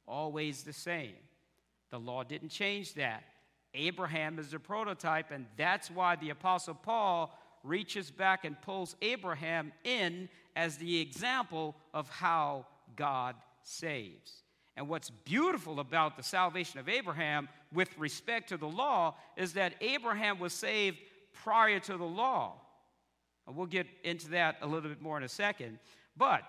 always 0.06 0.62
the 0.62 0.72
same. 0.72 1.14
The 1.90 1.98
law 1.98 2.22
didn't 2.22 2.50
change 2.50 2.94
that. 2.94 3.24
Abraham 3.74 4.38
is 4.38 4.50
the 4.50 4.59
prototype, 4.59 5.31
and 5.31 5.46
that's 5.57 5.90
why 5.90 6.16
the 6.16 6.31
Apostle 6.31 6.74
Paul 6.74 7.37
reaches 7.62 8.11
back 8.11 8.44
and 8.44 8.61
pulls 8.62 8.96
Abraham 9.02 9.72
in 9.85 10.28
as 10.57 10.76
the 10.76 11.00
example 11.00 11.76
of 11.92 12.09
how 12.09 12.66
God 12.96 13.37
saves. 13.62 14.42
And 14.76 14.88
what's 14.88 15.11
beautiful 15.11 15.81
about 15.81 16.16
the 16.16 16.22
salvation 16.22 16.78
of 16.78 16.88
Abraham 16.88 17.48
with 17.72 17.96
respect 17.98 18.48
to 18.50 18.57
the 18.57 18.68
law 18.68 19.16
is 19.37 19.54
that 19.54 19.74
Abraham 19.81 20.38
was 20.38 20.52
saved 20.52 20.98
prior 21.33 21.81
to 21.81 21.96
the 21.96 22.04
law. 22.04 22.61
And 23.46 23.57
we'll 23.57 23.66
get 23.66 23.87
into 24.04 24.31
that 24.31 24.59
a 24.62 24.66
little 24.66 24.88
bit 24.88 25.02
more 25.02 25.16
in 25.16 25.24
a 25.24 25.28
second. 25.28 25.78
But 26.16 26.42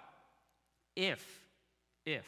if, 0.96 1.26
if 2.06 2.26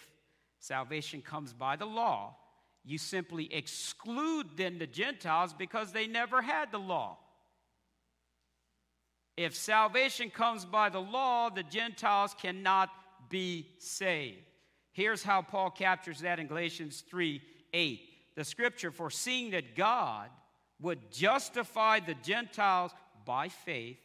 salvation 0.60 1.21
comes 1.21 1.54
by 1.54 1.75
the 1.75 1.86
law, 1.86 2.36
you 2.84 2.98
simply 2.98 3.54
exclude 3.54 4.48
then 4.56 4.80
the 4.80 4.88
Gentiles 4.88 5.54
because 5.54 5.91
they 5.91 6.08
never 6.08 6.41
had 6.41 6.72
the 6.72 6.80
law. 6.80 7.17
If 9.38 9.56
salvation 9.56 10.30
comes 10.30 10.65
by 10.65 10.89
the 10.89 11.00
law, 11.00 11.50
the 11.50 11.63
Gentiles 11.63 12.36
cannot 12.39 12.89
be 13.30 13.67
saved. 13.78 14.44
Here's 14.91 15.24
how 15.24 15.41
Paul 15.41 15.70
captures 15.70 16.20
that 16.20 16.39
in 16.39 16.48
Galatians 16.48 17.04
3 17.10 17.41
8. 17.74 18.02
The 18.36 18.44
scripture, 18.44 18.91
foreseeing 18.91 19.52
that 19.52 19.76
God 19.76 20.30
would 20.82 21.12
justify 21.12 22.00
the 22.00 22.15
Gentiles 22.15 22.91
by 23.26 23.48
faith, 23.48 23.98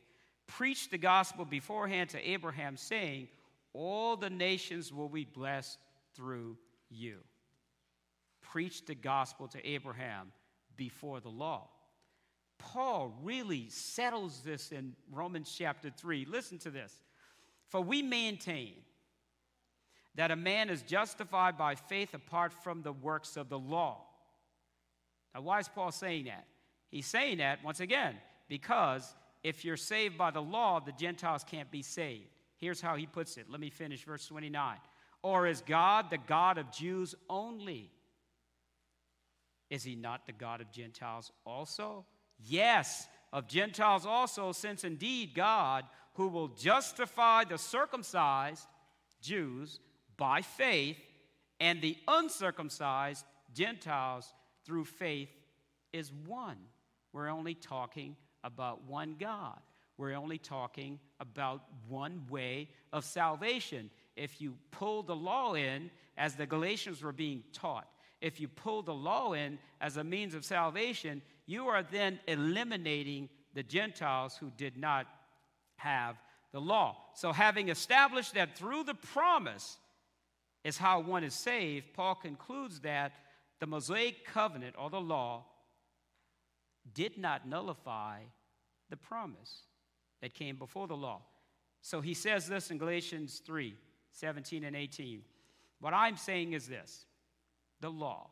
preached 0.47 0.91
the 0.91 0.99
gospel 0.99 1.45
beforehand 1.45 2.11
to 2.11 2.29
Abraham, 2.31 2.77
saying, 2.77 3.29
All 3.73 4.17
the 4.17 4.31
nations 4.31 4.93
will 4.93 5.09
be 5.09 5.25
blessed 5.25 5.79
through 6.15 6.57
you. 6.89 7.19
Preached 8.57 8.87
the 8.87 8.95
gospel 8.95 9.49
to 9.49 9.69
Abraham 9.69 10.33
before 10.77 11.21
the 11.21 11.29
law. 11.29 11.69
Paul 12.57 13.15
really 13.23 13.69
settles 13.69 14.41
this 14.47 14.73
in 14.73 14.95
Romans 15.13 15.55
chapter 15.55 15.91
3. 15.91 16.25
Listen 16.25 16.57
to 16.61 16.71
this. 16.71 17.03
For 17.69 17.83
we 17.83 18.01
maintain 18.01 18.73
that 20.15 20.31
a 20.31 20.37
man 20.37 20.71
is 20.71 20.81
justified 20.81 21.59
by 21.59 21.75
faith 21.75 22.15
apart 22.15 22.51
from 22.51 22.81
the 22.81 22.95
works 22.95 23.37
of 23.37 23.51
the 23.51 23.59
law. 23.59 24.07
Now, 25.35 25.43
why 25.43 25.59
is 25.59 25.69
Paul 25.69 25.93
saying 25.93 26.25
that? 26.25 26.47
He's 26.89 27.05
saying 27.05 27.37
that, 27.37 27.63
once 27.63 27.81
again, 27.81 28.15
because 28.49 29.15
if 29.43 29.67
you're 29.67 29.77
saved 29.77 30.17
by 30.17 30.31
the 30.31 30.41
law, 30.41 30.81
the 30.81 30.93
Gentiles 30.93 31.45
can't 31.45 31.71
be 31.71 31.83
saved. 31.83 32.31
Here's 32.57 32.81
how 32.81 32.97
he 32.97 33.05
puts 33.05 33.37
it. 33.37 33.51
Let 33.51 33.61
me 33.61 33.69
finish 33.69 34.03
verse 34.07 34.27
29. 34.27 34.79
Or 35.23 35.47
is 35.47 35.61
God 35.61 36.09
the 36.09 36.17
God 36.17 36.57
of 36.57 36.73
Jews 36.73 37.15
only? 37.29 37.91
Is 39.71 39.85
he 39.85 39.97
not 39.97 40.27
the 40.27 40.33
God 40.33 40.61
of 40.61 40.71
Gentiles 40.71 41.33
also? 41.45 42.05
Yes, 42.39 43.09
of 43.33 43.49
Gentiles 43.49 44.07
also, 44.07 44.53
since 44.53 44.85
indeed 44.85 45.35
God, 45.35 45.85
who 46.15 46.29
will 46.29 46.49
justify 46.49 47.45
the 47.45 47.59
circumcised 47.59 48.67
Jews 49.21 49.81
by 50.17 50.43
faith 50.43 50.99
and 51.61 51.81
the 51.81 51.97
uncircumcised 52.07 53.25
Gentiles 53.55 54.33
through 54.65 54.85
faith, 54.85 55.29
is 55.93 56.13
one. 56.27 56.59
We're 57.13 57.29
only 57.29 57.55
talking 57.55 58.17
about 58.45 58.85
one 58.85 59.17
God. 59.19 59.59
We're 59.97 60.15
only 60.15 60.39
talking 60.39 60.99
about 61.21 61.63
one 61.89 62.27
way 62.29 62.69
of 62.93 63.05
salvation. 63.05 63.91
If 64.17 64.41
you 64.41 64.57
pull 64.71 65.03
the 65.03 65.17
law 65.17 65.55
in, 65.55 65.91
as 66.19 66.35
the 66.35 66.47
Galatians 66.47 67.03
were 67.03 67.13
being 67.13 67.43
taught, 67.53 67.89
if 68.21 68.41
you 68.41 68.49
pull 68.49 68.83
the 68.83 68.95
law 68.95 69.33
in 69.33 69.59
as 69.81 69.97
a 69.97 70.05
means 70.05 70.35
of 70.35 70.45
salvation, 70.45 71.23
you 71.47 71.69
are 71.69 71.83
then 71.83 72.19
eliminating 72.27 73.29
the 73.55 73.63
Gentiles 73.63 74.37
who 74.37 74.51
did 74.57 74.77
not 74.77 75.07
have 75.77 76.17
the 76.53 76.61
law. 76.61 76.97
So, 77.15 77.33
having 77.33 77.69
established 77.69 78.35
that 78.35 78.57
through 78.57 78.85
the 78.85 78.95
promise 78.95 79.79
is 80.65 80.77
how 80.77 81.01
one 81.01 81.25
is 81.25 81.35
saved, 81.35 81.95
Paul 81.95 82.15
concludes 82.15 82.81
that 82.81 83.13
the 83.61 83.67
Mosaic 83.67 84.27
covenant 84.27 84.75
or 84.79 84.91
the 84.91 85.01
law 85.01 85.45
did 86.93 87.19
not 87.19 87.49
nullify 87.49 88.21
the 88.91 88.97
promise 88.97 89.63
that 90.21 90.35
came 90.35 90.57
before 90.57 90.87
the 90.87 90.97
law. 90.97 91.23
So 91.83 92.01
he 92.01 92.15
says 92.15 92.47
this 92.47 92.71
in 92.71 92.79
Galatians 92.79 93.41
3 93.45 93.75
17 94.13 94.65
and 94.65 94.75
18. 94.75 95.23
What 95.81 95.95
I'm 95.95 96.17
saying 96.17 96.53
is 96.53 96.67
this 96.67 97.06
the 97.87 97.91
law, 97.91 98.27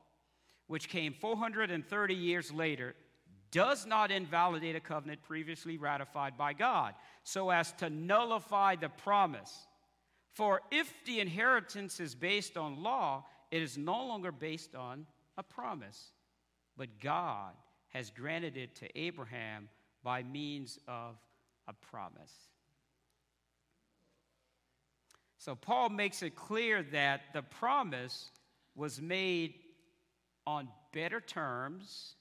which 0.67 0.88
came 0.88 1.12
430 1.12 2.12
years 2.12 2.53
later, 2.53 2.97
does 3.53 3.87
not 3.87 4.11
invalidate 4.11 4.75
a 4.75 4.81
covenant 4.81 5.23
previously 5.23 5.77
ratified 5.77 6.37
by 6.37 6.53
God, 6.53 6.95
so 7.23 7.51
as 7.51 7.71
to 7.75 7.88
nullify 7.88 8.75
the 8.75 8.88
promise. 8.88 9.69
For 10.33 10.61
if 10.73 10.93
the 11.07 11.21
inheritance 11.21 12.01
is 12.01 12.17
based 12.17 12.57
on 12.57 12.83
law, 12.83 13.27
it 13.53 13.62
is 13.62 13.79
no 13.79 14.05
longer 14.05 14.33
based 14.33 14.75
on 14.75 15.07
a 15.38 15.45
promise, 15.45 16.09
but 16.77 16.99
God 16.99 17.53
has 17.90 18.11
granted 18.11 18.57
it 18.57 18.75
to 18.77 18.99
Abraham 18.99 19.69
by 20.03 20.25
means 20.25 20.81
of 20.88 21.14
a 21.69 21.75
promise. 21.75 22.35
So 25.38 25.55
Paul 25.55 25.90
makes 25.90 26.25
it 26.25 26.35
clear 26.35 26.83
that 26.90 27.21
the 27.33 27.43
promise 27.43 28.33
was 28.77 29.01
made 29.01 29.55
on 30.47 30.69
better 30.93 31.21
terms. 31.21 32.15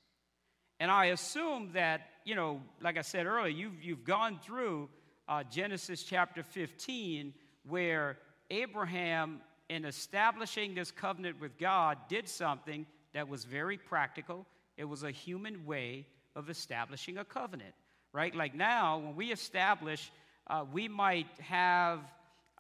And 0.80 0.92
I 0.92 1.06
assume 1.06 1.72
that, 1.74 2.02
you 2.26 2.36
know, 2.36 2.62
like 2.82 2.98
I 2.98 3.02
said 3.02 3.26
earlier, 3.26 3.48
you've, 3.50 3.82
you've 3.82 4.04
gone 4.04 4.40
through 4.44 4.90
uh, 5.28 5.44
Genesis 5.44 6.04
chapter 6.04 6.44
15, 6.44 7.34
where 7.68 8.18
Abraham, 8.50 9.42
in 9.70 9.86
establishing 9.86 10.76
this 10.76 10.92
covenant 10.92 11.40
with 11.40 11.58
God, 11.58 11.98
did 12.10 12.28
something 12.28 12.86
that 13.14 13.30
was 13.30 13.46
very 13.46 13.78
practical. 13.78 14.46
It 14.78 14.86
was 14.86 15.04
a 15.04 15.12
human 15.12 15.66
way 15.66 16.08
of 16.36 16.50
establishing 16.50 17.18
a 17.18 17.26
covenant, 17.26 17.74
right? 18.12 18.34
Like 18.36 18.56
now, 18.56 18.98
when 18.98 19.16
we 19.16 19.32
establish, 19.32 20.12
uh, 20.48 20.66
we 20.72 20.88
might 20.88 21.28
have, 21.40 22.00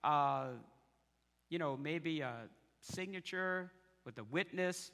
uh, 0.03 0.47
you 1.49 1.59
know, 1.59 1.75
maybe 1.75 2.21
a 2.21 2.33
signature 2.79 3.71
with 4.05 4.17
a 4.17 4.23
witness, 4.23 4.91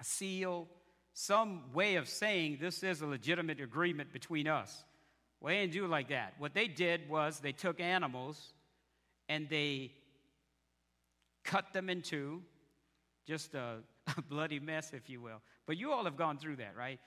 a 0.00 0.04
seal, 0.04 0.68
some 1.12 1.72
way 1.72 1.96
of 1.96 2.08
saying 2.08 2.58
this 2.60 2.82
is 2.82 3.00
a 3.00 3.06
legitimate 3.06 3.60
agreement 3.60 4.12
between 4.12 4.46
us. 4.46 4.84
Well, 5.40 5.52
they 5.52 5.60
didn't 5.62 5.72
do 5.72 5.86
like 5.86 6.08
that. 6.08 6.34
What 6.38 6.54
they 6.54 6.68
did 6.68 7.08
was 7.08 7.40
they 7.40 7.52
took 7.52 7.80
animals 7.80 8.52
and 9.28 9.48
they 9.48 9.92
cut 11.44 11.72
them 11.72 11.88
in 11.90 12.02
two, 12.02 12.42
just 13.26 13.54
a, 13.54 13.78
a 14.16 14.22
bloody 14.22 14.60
mess, 14.60 14.92
if 14.92 15.08
you 15.08 15.20
will. 15.20 15.40
But 15.66 15.76
you 15.76 15.92
all 15.92 16.04
have 16.04 16.16
gone 16.16 16.38
through 16.38 16.56
that, 16.56 16.74
right? 16.76 17.00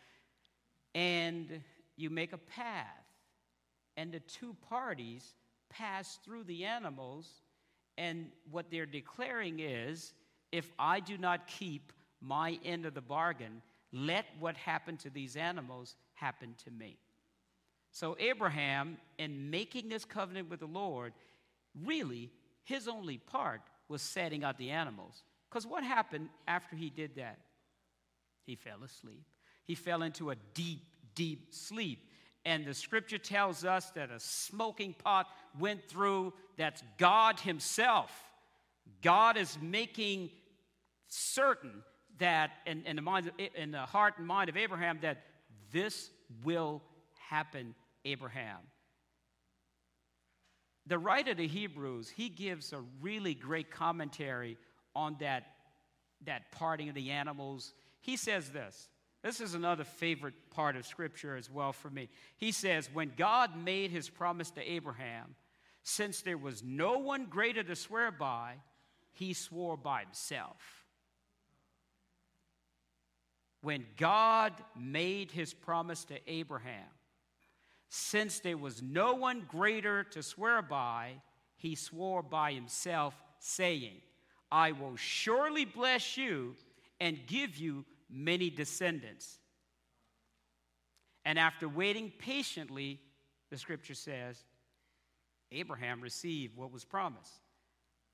And 0.93 1.61
you 1.95 2.09
make 2.09 2.33
a 2.33 2.37
path, 2.37 2.85
and 3.95 4.11
the 4.11 4.19
two 4.19 4.55
parties 4.69 5.35
pass 5.69 6.19
through 6.25 6.43
the 6.43 6.65
animals, 6.65 7.29
and 7.97 8.27
what 8.49 8.69
they're 8.69 8.85
declaring 8.85 9.59
is 9.59 10.13
if 10.51 10.71
I 10.77 10.99
do 10.99 11.17
not 11.17 11.47
keep 11.47 11.93
my 12.21 12.59
end 12.63 12.85
of 12.85 12.93
the 12.93 13.01
bargain, 13.01 13.61
let 13.91 14.25
what 14.39 14.55
happened 14.55 14.99
to 14.99 15.09
these 15.09 15.35
animals 15.35 15.95
happen 16.13 16.55
to 16.65 16.71
me. 16.71 16.97
So, 17.91 18.15
Abraham, 18.19 18.97
in 19.17 19.49
making 19.49 19.89
this 19.89 20.05
covenant 20.05 20.49
with 20.49 20.61
the 20.61 20.65
Lord, 20.65 21.13
really, 21.83 22.31
his 22.63 22.87
only 22.87 23.17
part 23.17 23.61
was 23.89 24.01
setting 24.01 24.43
out 24.43 24.57
the 24.57 24.69
animals. 24.69 25.23
Because 25.49 25.67
what 25.67 25.83
happened 25.83 26.29
after 26.47 26.75
he 26.75 26.89
did 26.89 27.15
that? 27.15 27.39
He 28.45 28.55
fell 28.55 28.83
asleep. 28.83 29.25
He 29.65 29.75
fell 29.75 30.03
into 30.03 30.31
a 30.31 30.35
deep, 30.53 30.83
deep 31.15 31.53
sleep. 31.53 32.07
And 32.45 32.65
the 32.65 32.73
scripture 32.73 33.17
tells 33.17 33.65
us 33.65 33.91
that 33.91 34.09
a 34.09 34.19
smoking 34.19 34.93
pot 34.93 35.27
went 35.59 35.87
through. 35.87 36.33
That's 36.57 36.81
God 36.97 37.39
Himself. 37.39 38.11
God 39.01 39.37
is 39.37 39.57
making 39.61 40.31
certain 41.11 41.83
that 42.19 42.51
in, 42.65 42.83
in, 42.85 42.95
the 42.95 43.01
mind 43.01 43.27
of, 43.27 43.33
in 43.55 43.71
the 43.71 43.79
heart 43.79 44.15
and 44.17 44.27
mind 44.27 44.49
of 44.49 44.57
Abraham 44.57 44.99
that 45.01 45.23
this 45.71 46.09
will 46.43 46.81
happen, 47.29 47.75
Abraham. 48.05 48.57
The 50.87 50.97
writer 50.97 51.33
to 51.33 51.47
Hebrews, 51.47 52.09
he 52.09 52.29
gives 52.29 52.73
a 52.73 52.83
really 53.01 53.33
great 53.33 53.71
commentary 53.71 54.57
on 54.95 55.17
that, 55.19 55.45
that 56.25 56.51
parting 56.51 56.89
of 56.89 56.95
the 56.95 57.11
animals. 57.11 57.73
He 58.01 58.17
says 58.17 58.49
this. 58.49 58.89
This 59.23 59.39
is 59.39 59.53
another 59.53 59.83
favorite 59.83 60.33
part 60.49 60.75
of 60.75 60.85
Scripture 60.85 61.35
as 61.35 61.49
well 61.49 61.73
for 61.73 61.89
me. 61.89 62.09
He 62.37 62.51
says, 62.51 62.89
When 62.91 63.11
God 63.15 63.55
made 63.55 63.91
his 63.91 64.09
promise 64.09 64.49
to 64.51 64.71
Abraham, 64.71 65.35
since 65.83 66.21
there 66.21 66.37
was 66.37 66.63
no 66.63 66.97
one 66.97 67.25
greater 67.25 67.63
to 67.63 67.75
swear 67.75 68.11
by, 68.11 68.55
he 69.13 69.33
swore 69.33 69.77
by 69.77 70.01
himself. 70.01 70.80
When 73.61 73.85
God 73.97 74.53
made 74.77 75.31
his 75.31 75.53
promise 75.53 76.03
to 76.05 76.17
Abraham, 76.31 76.89
since 77.89 78.39
there 78.39 78.57
was 78.57 78.81
no 78.81 79.13
one 79.13 79.45
greater 79.47 80.03
to 80.05 80.23
swear 80.23 80.61
by, 80.61 81.13
he 81.57 81.75
swore 81.75 82.23
by 82.23 82.53
himself, 82.53 83.13
saying, 83.39 84.01
I 84.51 84.71
will 84.71 84.95
surely 84.95 85.65
bless 85.65 86.17
you 86.17 86.55
and 86.99 87.19
give 87.27 87.57
you 87.57 87.85
many 88.09 88.49
descendants. 88.49 89.37
And 91.23 91.37
after 91.37 91.69
waiting 91.69 92.11
patiently, 92.17 92.99
the 93.49 93.57
scripture 93.57 93.93
says, 93.93 94.43
Abraham 95.51 96.01
received 96.01 96.57
what 96.57 96.71
was 96.71 96.83
promised. 96.83 97.41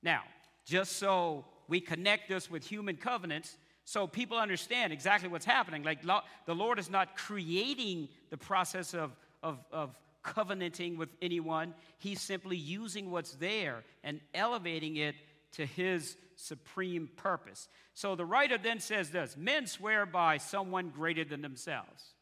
Now, 0.04 0.24
just 0.66 0.98
so 0.98 1.46
we 1.68 1.80
connect 1.80 2.30
this 2.30 2.50
with 2.50 2.66
human 2.66 2.98
covenants, 2.98 3.58
so 3.88 4.06
people 4.06 4.38
understand 4.38 4.92
exactly 4.92 5.30
what's 5.30 5.46
happening. 5.46 5.82
Like 5.82 6.02
the 6.02 6.54
Lord 6.54 6.78
is 6.78 6.90
not 6.90 7.16
creating 7.16 8.10
the 8.30 8.36
process 8.36 8.94
of, 8.94 9.16
of, 9.42 9.64
of 9.72 9.96
covenanting 10.24 10.98
with 10.98 11.08
anyone, 11.22 11.74
He's 11.98 12.20
simply 12.20 12.58
using 12.58 13.12
what's 13.12 13.36
there 13.36 13.86
and 14.04 14.20
elevating 14.34 14.98
it 14.98 15.16
to 15.54 15.66
His 15.66 16.18
supreme 16.36 17.08
purpose. 17.16 17.70
So 17.94 18.16
the 18.16 18.26
writer 18.26 18.58
then 18.58 18.82
says 18.82 19.10
this 19.10 19.38
Men 19.38 19.68
swear 19.68 20.06
by 20.06 20.36
someone 20.36 20.90
greater 20.90 21.24
than 21.24 21.42
themselves. 21.42 22.14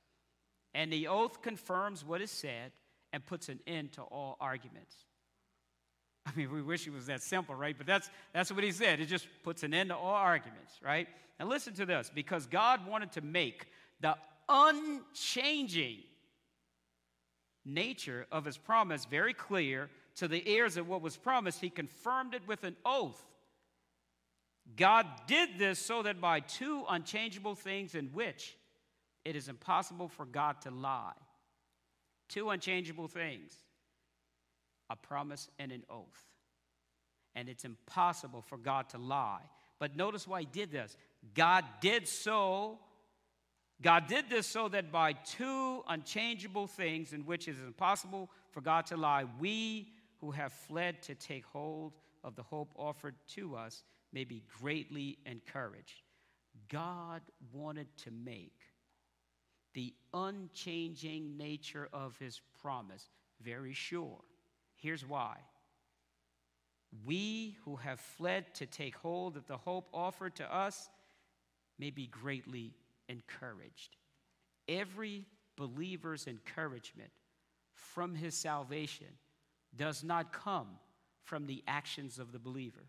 And 0.76 0.94
the 0.94 1.08
oath 1.08 1.42
confirms 1.42 2.06
what 2.06 2.22
is 2.22 2.30
said 2.30 2.74
and 3.12 3.26
puts 3.26 3.50
an 3.50 3.60
end 3.66 3.94
to 3.94 4.04
all 4.04 4.38
arguments. 4.40 4.98
I 6.26 6.32
mean, 6.36 6.52
we 6.52 6.62
wish 6.62 6.88
it 6.88 6.94
was 6.94 7.06
that 7.08 7.22
simple, 7.22 7.56
right? 7.56 7.78
But 7.78 7.88
that's, 7.88 8.10
that's 8.34 8.52
what 8.52 8.64
he 8.64 8.72
said. 8.72 9.00
It 9.00 9.06
just 9.06 9.28
puts 9.44 9.64
an 9.64 9.74
end 9.74 9.90
to 9.90 9.96
all 9.96 10.16
arguments, 10.16 10.74
right? 10.84 11.08
Now, 11.40 11.48
listen 11.48 11.74
to 11.76 11.86
this 11.86 12.12
because 12.14 12.48
God 12.48 12.88
wanted 12.88 13.12
to 13.14 13.22
make 13.22 13.68
the 14.02 14.16
unchanging 14.50 16.00
nature 17.64 18.26
of 18.32 18.46
his 18.46 18.58
promise 18.58 19.06
very 19.06 19.34
clear 19.34 19.90
to 20.16 20.28
the 20.28 20.48
heirs 20.48 20.78
of 20.78 20.88
what 20.88 21.02
was 21.02 21.18
promised, 21.18 21.62
he 21.62 21.70
confirmed 21.70 22.34
it 22.34 22.42
with 22.48 22.64
an 22.64 22.76
oath 22.86 23.22
God 24.76 25.06
did 25.28 25.58
this 25.58 25.80
so 25.80 26.02
that 26.04 26.20
by 26.20 26.40
two 26.40 26.86
unchangeable 26.90 27.56
things 27.56 27.96
in 27.96 28.08
which 28.08 28.58
it 29.24 29.36
is 29.36 29.48
impossible 29.48 30.08
for 30.08 30.26
God 30.26 30.62
to 30.62 30.72
lie. 30.72 31.14
Two 32.28 32.50
unchangeable 32.50 33.08
things 33.08 33.54
a 34.90 34.96
promise 34.96 35.50
and 35.60 35.72
an 35.72 35.84
oath. 35.90 36.26
And 37.36 37.50
it's 37.50 37.66
impossible 37.66 38.42
for 38.42 38.58
God 38.58 38.90
to 38.90 38.98
lie. 38.98 39.42
But 39.80 39.96
notice 39.96 40.28
why 40.28 40.42
he 40.42 40.46
did 40.46 40.72
this. 40.72 40.96
God 41.34 41.66
did 41.82 42.08
so. 42.08 42.80
God 43.82 44.08
did 44.08 44.30
this 44.30 44.48
so 44.48 44.70
that 44.70 44.92
by 44.92 45.14
two 45.14 45.84
unchangeable 45.88 46.68
things 46.68 47.12
in 47.12 47.26
which 47.26 47.48
it 47.48 47.52
is 47.52 47.62
impossible 47.62 48.30
for 48.52 48.62
God 48.62 48.86
to 48.88 48.98
lie, 48.98 49.26
we 49.40 49.90
who 50.22 50.32
have 50.32 50.54
fled 50.54 51.02
to 51.04 51.16
take 51.16 51.46
hold 51.46 51.94
of 52.24 52.36
the 52.36 52.44
hope 52.44 52.72
offered 52.78 53.16
to 53.36 53.56
us 53.56 53.84
may 54.14 54.24
be 54.24 54.44
greatly 54.62 55.18
encouraged. 55.26 56.04
God 56.70 57.22
wanted 57.52 57.88
to 57.98 58.12
make 58.12 58.62
the 59.74 59.94
unchanging 60.14 61.38
nature 61.38 61.90
of 61.92 62.18
his 62.18 62.40
promise 62.62 63.10
very 63.42 63.74
sure. 63.74 64.22
Here's 64.86 65.04
why. 65.04 65.38
We 67.08 67.58
who 67.66 67.78
have 67.78 68.00
fled 68.00 68.54
to 68.54 68.68
take 68.68 68.96
hold 68.96 69.36
of 69.36 69.48
the 69.48 69.58
hope 69.58 69.90
offered 69.92 70.36
to 70.36 70.56
us 70.56 70.92
may 71.80 71.90
be 71.90 72.06
greatly 72.06 72.76
encouraged. 73.10 73.96
Every 74.70 75.26
believer's 75.58 76.28
encouragement 76.28 77.10
from 77.74 78.14
his 78.14 78.36
salvation 78.36 79.08
does 79.76 80.04
not 80.04 80.32
come 80.32 80.68
from 81.24 81.48
the 81.48 81.64
actions 81.68 82.20
of 82.20 82.32
the 82.32 82.38
believer. 82.38 82.86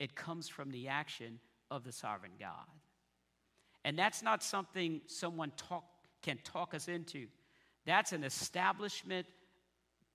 It 0.00 0.16
comes 0.16 0.48
from 0.48 0.72
the 0.72 0.88
action 0.88 1.38
of 1.70 1.84
the 1.84 1.92
sovereign 1.92 2.32
God. 2.40 2.66
And 3.84 3.96
that's 3.96 4.24
not 4.24 4.42
something 4.42 5.02
someone 5.06 5.52
talk, 5.56 5.84
can 6.22 6.40
talk 6.42 6.74
us 6.74 6.88
into. 6.88 7.28
That's 7.84 8.10
an 8.10 8.24
establishment 8.24 9.28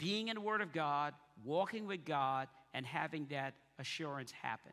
being 0.01 0.29
in 0.29 0.35
the 0.35 0.41
Word 0.41 0.61
of 0.61 0.73
God, 0.73 1.13
walking 1.45 1.85
with 1.85 2.03
God, 2.05 2.47
and 2.73 2.83
having 2.87 3.27
that 3.29 3.53
assurance 3.77 4.31
happen. 4.31 4.71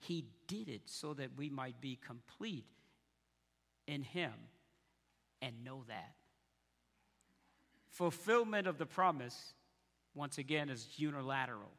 He 0.00 0.24
did 0.48 0.68
it 0.68 0.82
so 0.86 1.14
that 1.14 1.30
we 1.36 1.48
might 1.48 1.80
be 1.80 1.96
complete 2.04 2.66
in 3.86 4.02
Him 4.02 4.32
and 5.40 5.64
know 5.64 5.84
that. 5.86 6.14
Fulfillment 7.90 8.66
of 8.66 8.78
the 8.78 8.86
promise, 8.86 9.54
once 10.12 10.38
again, 10.38 10.70
is 10.70 10.88
unilateral, 10.96 11.70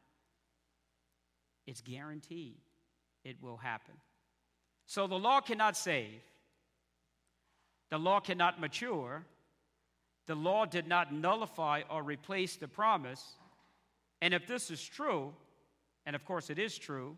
it's 1.67 1.81
guaranteed 1.81 2.59
it 3.25 3.35
will 3.41 3.57
happen. 3.57 3.95
So 4.85 5.05
the 5.05 5.19
law 5.19 5.41
cannot 5.41 5.75
save, 5.75 6.21
the 7.89 7.99
law 7.99 8.21
cannot 8.21 8.61
mature, 8.61 9.25
the 10.29 10.35
law 10.35 10.63
did 10.63 10.87
not 10.87 11.11
nullify 11.11 11.81
or 11.89 12.03
replace 12.03 12.55
the 12.55 12.67
promise. 12.67 13.33
And 14.21 14.31
if 14.31 14.45
this 14.45 14.69
is 14.69 14.79
true, 14.79 15.33
and 16.05 16.15
of 16.15 16.23
course 16.23 16.51
it 16.51 16.59
is 16.59 16.77
true, 16.77 17.17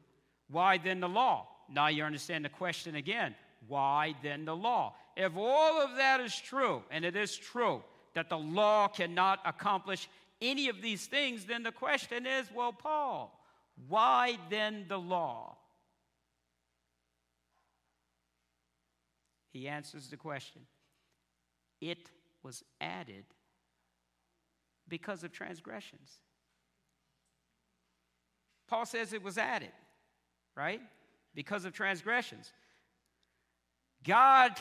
why 0.50 0.78
then 0.78 1.02
the 1.02 1.10
law? 1.10 1.46
Now 1.70 1.90
you 1.90 2.06
understand 2.06 2.46
the 2.46 2.50
question 2.50 2.96
again. 2.96 3.36
Why 3.68 4.16
then 4.24 4.46
the 4.46 4.56
law? 4.56 4.96
If 5.18 5.36
all 5.36 5.82
of 5.82 5.98
that 5.98 6.22
is 6.22 6.34
true, 6.34 6.84
and 6.90 7.04
it 7.04 7.18
is 7.18 7.36
true 7.36 7.84
that 8.14 8.30
the 8.30 8.38
law 8.38 8.88
cannot 8.88 9.40
accomplish 9.46 10.08
any 10.42 10.70
of 10.70 10.82
these 10.82 11.06
things, 11.06 11.44
then 11.44 11.64
the 11.64 11.72
question 11.74 12.26
is 12.26 12.48
well, 12.56 12.72
Paul, 12.72 13.38
why 13.90 14.38
then 14.50 14.86
the 14.88 14.98
law? 14.98 15.58
He 19.52 19.68
answers 19.68 20.08
the 20.08 20.16
question 20.16 20.62
it 21.82 22.10
was 22.44 22.64
added 22.80 23.26
because 24.88 25.24
of 25.24 25.32
transgressions. 25.32 26.12
Paul 28.68 28.86
says 28.86 29.14
it 29.14 29.24
was 29.24 29.38
added, 29.38 29.72
right? 30.56 30.82
Because 31.36 31.66
of 31.66 31.74
transgressions. 31.74 32.52
God, 34.04 34.54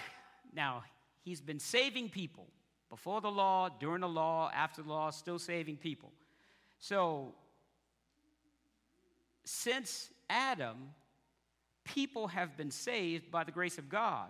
now, 0.53 0.83
He's 1.23 1.41
been 1.41 1.61
saving 1.61 2.09
people 2.09 2.47
before 2.89 3.21
the 3.21 3.31
law, 3.31 3.69
during 3.69 4.01
the 4.01 4.09
law, 4.09 4.51
after 4.55 4.83
the 4.83 4.89
law, 4.89 5.11
still 5.11 5.39
saving 5.39 5.77
people. 5.77 6.11
So, 6.79 7.35
since 9.45 10.11
Adam, 10.29 10.77
people 11.85 12.29
have 12.29 12.57
been 12.57 12.71
saved 12.71 13.31
by 13.31 13.45
the 13.45 13.53
grace 13.53 13.79
of 13.79 13.89
God. 13.89 14.29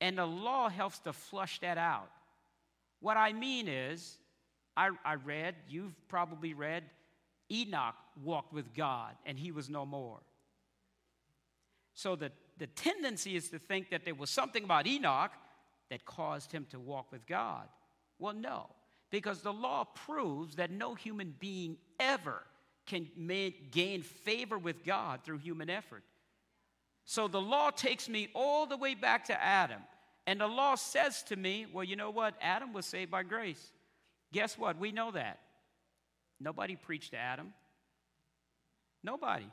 And 0.00 0.18
the 0.18 0.26
law 0.26 0.68
helps 0.68 0.98
to 1.00 1.12
flush 1.12 1.60
that 1.60 1.78
out. 1.78 2.10
What 3.00 3.16
I 3.16 3.32
mean 3.32 3.68
is, 3.68 4.18
I, 4.76 4.90
I 5.04 5.14
read, 5.14 5.54
you've 5.68 5.94
probably 6.08 6.54
read, 6.54 6.84
Enoch 7.50 7.94
walked 8.22 8.52
with 8.52 8.74
God 8.74 9.14
and 9.26 9.38
he 9.38 9.52
was 9.52 9.68
no 9.68 9.86
more. 9.86 10.20
So 11.94 12.14
the, 12.14 12.30
the 12.58 12.68
tendency 12.68 13.34
is 13.34 13.48
to 13.50 13.58
think 13.58 13.90
that 13.90 14.04
there 14.04 14.14
was 14.14 14.30
something 14.30 14.64
about 14.64 14.86
Enoch 14.86 15.32
that 15.90 16.04
caused 16.04 16.52
him 16.52 16.66
to 16.70 16.78
walk 16.78 17.10
with 17.10 17.26
God. 17.26 17.66
Well, 18.18 18.34
no, 18.34 18.66
because 19.10 19.40
the 19.40 19.52
law 19.52 19.84
proves 19.84 20.56
that 20.56 20.70
no 20.70 20.94
human 20.94 21.34
being 21.38 21.76
ever 21.98 22.42
can 22.86 23.08
gain 23.70 24.02
favor 24.02 24.58
with 24.58 24.84
God 24.84 25.20
through 25.24 25.38
human 25.38 25.70
effort. 25.70 26.02
So 27.04 27.26
the 27.26 27.40
law 27.40 27.70
takes 27.70 28.08
me 28.08 28.28
all 28.34 28.66
the 28.66 28.76
way 28.76 28.94
back 28.94 29.24
to 29.26 29.42
Adam. 29.42 29.80
And 30.28 30.42
the 30.42 30.46
law 30.46 30.74
says 30.74 31.22
to 31.28 31.36
me, 31.36 31.64
well, 31.72 31.84
you 31.84 31.96
know 31.96 32.10
what? 32.10 32.34
Adam 32.42 32.74
was 32.74 32.84
saved 32.84 33.10
by 33.10 33.22
grace. 33.22 33.72
Guess 34.30 34.58
what? 34.58 34.78
We 34.78 34.92
know 34.92 35.10
that. 35.10 35.38
Nobody 36.38 36.76
preached 36.76 37.12
to 37.12 37.16
Adam. 37.16 37.54
Nobody. 39.02 39.50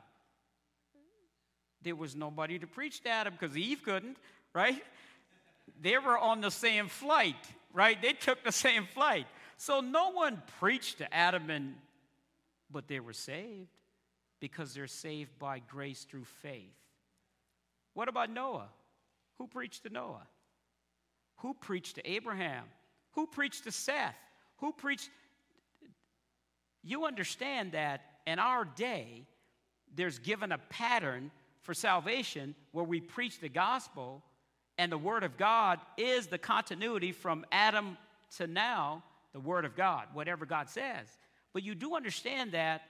There 1.80 1.96
was 1.96 2.14
nobody 2.14 2.58
to 2.58 2.66
preach 2.66 3.00
to 3.04 3.08
Adam 3.08 3.32
because 3.40 3.56
Eve 3.56 3.82
couldn't, 3.84 4.18
right? 4.52 4.84
They 5.80 5.96
were 5.96 6.18
on 6.18 6.42
the 6.42 6.50
same 6.50 6.88
flight, 6.88 7.36
right? 7.72 8.00
They 8.02 8.12
took 8.12 8.44
the 8.44 8.52
same 8.52 8.84
flight. 8.84 9.26
So 9.56 9.80
no 9.80 10.10
one 10.10 10.42
preached 10.60 10.98
to 10.98 11.10
Adam 11.12 11.48
and 11.48 11.74
but 12.70 12.86
they 12.86 13.00
were 13.00 13.14
saved 13.14 13.70
because 14.40 14.74
they're 14.74 14.88
saved 14.88 15.38
by 15.38 15.60
grace 15.60 16.04
through 16.04 16.24
faith. 16.42 16.76
What 17.94 18.10
about 18.10 18.28
Noah? 18.28 18.68
Who 19.38 19.46
preached 19.46 19.84
to 19.84 19.88
Noah? 19.88 20.26
Who 21.38 21.54
preached 21.54 21.96
to 21.96 22.10
Abraham? 22.10 22.64
Who 23.12 23.26
preached 23.26 23.64
to 23.64 23.72
Seth? 23.72 24.16
Who 24.58 24.72
preached? 24.72 25.10
You 26.82 27.04
understand 27.04 27.72
that 27.72 28.02
in 28.26 28.38
our 28.38 28.64
day, 28.64 29.26
there's 29.94 30.18
given 30.18 30.52
a 30.52 30.58
pattern 30.58 31.30
for 31.62 31.74
salvation 31.74 32.54
where 32.72 32.84
we 32.84 33.00
preach 33.00 33.40
the 33.40 33.48
gospel, 33.48 34.22
and 34.78 34.92
the 34.92 34.98
Word 34.98 35.24
of 35.24 35.36
God 35.36 35.80
is 35.96 36.26
the 36.26 36.38
continuity 36.38 37.12
from 37.12 37.44
Adam 37.50 37.96
to 38.36 38.46
now, 38.46 39.02
the 39.32 39.40
Word 39.40 39.64
of 39.64 39.74
God, 39.74 40.06
whatever 40.12 40.46
God 40.46 40.68
says. 40.68 41.06
But 41.52 41.62
you 41.62 41.74
do 41.74 41.96
understand 41.96 42.52
that 42.52 42.82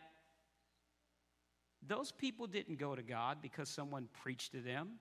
those 1.86 2.11
people 2.11 2.47
didn't 2.47 2.78
go 2.78 2.94
to 2.94 3.03
God 3.03 3.38
because 3.40 3.68
someone 3.68 4.09
preached 4.22 4.53
to 4.53 4.61
them. 4.61 4.99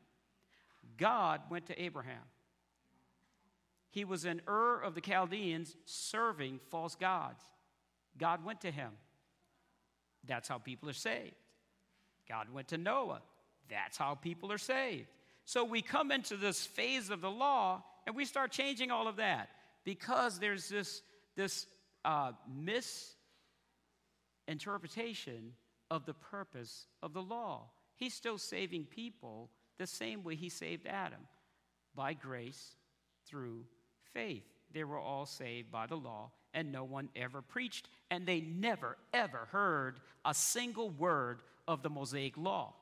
God 0.97 1.41
went 1.49 1.65
to 1.67 1.81
Abraham. 1.81 2.21
He 3.95 4.03
was 4.03 4.25
in 4.25 4.41
Ur 4.45 4.81
of 4.81 4.93
the 4.93 4.99
Chaldeans 4.99 5.77
serving 5.85 6.59
false 6.69 6.95
gods. 6.95 7.41
God 8.17 8.43
went 8.43 8.59
to 8.61 8.71
him. 8.71 8.91
That's 10.27 10.49
how 10.49 10.57
people 10.57 10.89
are 10.89 10.93
saved. 10.93 11.35
God 12.27 12.47
went 12.53 12.67
to 12.67 12.77
Noah. 12.77 13.21
That's 13.69 13.97
how 13.97 14.15
people 14.15 14.51
are 14.51 14.57
saved. 14.57 15.07
So 15.45 15.63
we 15.63 15.81
come 15.81 16.11
into 16.11 16.35
this 16.35 16.65
phase 16.65 17.09
of 17.09 17.21
the 17.21 17.31
law 17.31 17.85
and 18.05 18.17
we 18.17 18.25
start 18.25 18.51
changing 18.51 18.91
all 18.91 19.07
of 19.07 19.15
that 19.15 19.47
because 19.85 20.39
there's 20.39 20.67
this, 20.67 21.01
this 21.37 21.65
uh, 22.03 22.33
misinterpretation 22.53 25.53
of 25.89 26.05
the 26.05 26.15
purpose 26.15 26.87
of 27.01 27.13
the 27.13 27.21
law. 27.21 27.69
He's 27.95 28.13
still 28.13 28.39
saving 28.39 28.87
people 28.87 29.51
the 29.77 29.87
same 29.87 30.21
way 30.21 30.35
he 30.35 30.49
saved 30.49 30.85
Adam 30.85 31.21
by 31.95 32.13
grace 32.13 32.75
through 33.25 33.63
faith. 34.15 34.43
They 34.73 34.83
were 34.83 34.97
all 34.97 35.27
saved 35.27 35.71
by 35.71 35.85
the 35.85 35.95
law, 35.95 36.31
and 36.53 36.71
no 36.71 36.83
one 36.83 37.09
ever 37.15 37.43
preached, 37.43 37.87
and 38.09 38.25
they 38.25 38.41
never, 38.41 38.97
ever 39.13 39.47
heard 39.51 39.99
a 40.25 40.33
single 40.33 40.89
word 40.89 41.41
of 41.67 41.83
the 41.83 41.89
Mosaic 41.89 42.35
law. 42.35 42.73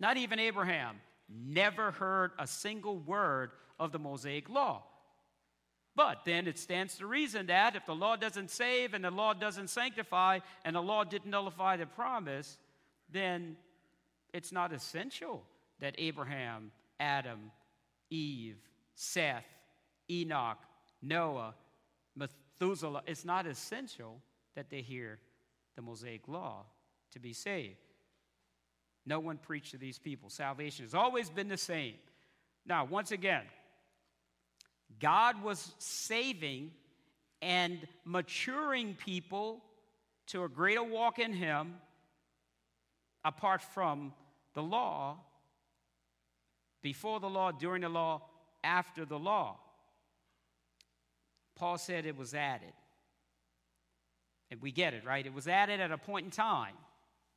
Not 0.00 0.16
even 0.16 0.40
Abraham 0.40 0.96
never 1.28 1.90
heard 1.92 2.32
a 2.38 2.46
single 2.46 2.98
word 2.98 3.50
of 3.78 3.92
the 3.92 3.98
Mosaic 3.98 4.48
law. 4.48 4.82
But 5.94 6.24
then 6.24 6.46
it 6.46 6.58
stands 6.58 6.96
to 6.98 7.06
reason 7.06 7.46
that 7.46 7.74
if 7.74 7.84
the 7.84 7.94
law 7.94 8.16
doesn't 8.16 8.50
save 8.50 8.94
and 8.94 9.04
the 9.04 9.10
law 9.10 9.34
doesn't 9.34 9.68
sanctify 9.68 10.38
and 10.64 10.76
the 10.76 10.80
law 10.80 11.04
didn't 11.04 11.30
nullify 11.30 11.76
the 11.76 11.86
promise, 11.86 12.56
then 13.10 13.56
it's 14.32 14.52
not 14.52 14.72
essential 14.72 15.42
that 15.80 15.94
Abraham, 15.98 16.70
Adam, 17.00 17.50
Eve, 18.10 18.58
Seth, 18.94 19.44
Enoch, 20.10 20.58
Noah, 21.02 21.54
Methuselah, 22.16 23.02
it's 23.06 23.24
not 23.24 23.46
essential 23.46 24.20
that 24.54 24.70
they 24.70 24.80
hear 24.80 25.18
the 25.76 25.82
Mosaic 25.82 26.26
law 26.26 26.64
to 27.12 27.20
be 27.20 27.32
saved. 27.32 27.76
No 29.06 29.20
one 29.20 29.38
preached 29.38 29.70
to 29.70 29.78
these 29.78 29.98
people. 29.98 30.28
Salvation 30.28 30.84
has 30.84 30.94
always 30.94 31.30
been 31.30 31.48
the 31.48 31.56
same. 31.56 31.94
Now, 32.66 32.84
once 32.84 33.10
again, 33.10 33.44
God 35.00 35.42
was 35.42 35.72
saving 35.78 36.72
and 37.40 37.86
maturing 38.04 38.94
people 38.94 39.62
to 40.28 40.44
a 40.44 40.48
greater 40.48 40.82
walk 40.82 41.18
in 41.18 41.32
Him 41.32 41.76
apart 43.24 43.62
from 43.62 44.12
the 44.54 44.62
law, 44.62 45.18
before 46.82 47.20
the 47.20 47.28
law, 47.28 47.52
during 47.52 47.82
the 47.82 47.88
law, 47.88 48.22
after 48.62 49.04
the 49.04 49.18
law. 49.18 49.58
Paul 51.58 51.78
said 51.78 52.06
it 52.06 52.16
was 52.16 52.34
added. 52.34 52.72
And 54.50 54.62
we 54.62 54.72
get 54.72 54.94
it, 54.94 55.04
right? 55.04 55.26
It 55.26 55.34
was 55.34 55.48
added 55.48 55.80
at 55.80 55.90
a 55.90 55.98
point 55.98 56.24
in 56.24 56.30
time. 56.30 56.74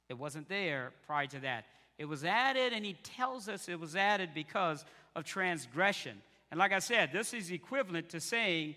It 0.09 0.17
wasn't 0.17 0.47
there 0.47 0.91
prior 1.07 1.27
to 1.27 1.39
that. 1.39 1.65
It 1.97 2.05
was 2.05 2.23
added, 2.23 2.73
and 2.73 2.85
he 2.85 2.93
tells 3.03 3.49
us 3.49 3.67
it 3.67 3.79
was 3.79 3.95
added 3.95 4.29
because 4.33 4.85
of 5.15 5.23
transgression. 5.25 6.21
And 6.49 6.57
like 6.57 6.71
I 6.71 6.79
said, 6.79 7.11
this 7.11 7.33
is 7.33 7.51
equivalent 7.51 8.09
to 8.09 8.19
saying, 8.19 8.75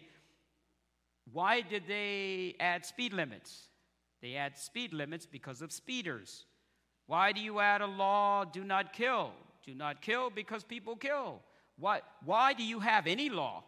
why 1.32 1.60
did 1.60 1.84
they 1.88 2.54
add 2.60 2.84
speed 2.84 3.12
limits? 3.12 3.68
They 4.20 4.34
add 4.34 4.58
speed 4.58 4.92
limits 4.92 5.26
because 5.26 5.62
of 5.62 5.72
speeders. 5.72 6.44
Why 7.06 7.32
do 7.32 7.40
you 7.40 7.60
add 7.60 7.80
a 7.80 7.86
law, 7.86 8.44
do 8.44 8.64
not 8.64 8.92
kill? 8.92 9.32
Do 9.64 9.74
not 9.74 10.02
kill 10.02 10.30
because 10.30 10.64
people 10.64 10.96
kill. 10.96 11.40
Why, 11.78 12.00
why 12.24 12.52
do 12.52 12.64
you 12.64 12.80
have 12.80 13.06
any 13.06 13.28
law? 13.28 13.64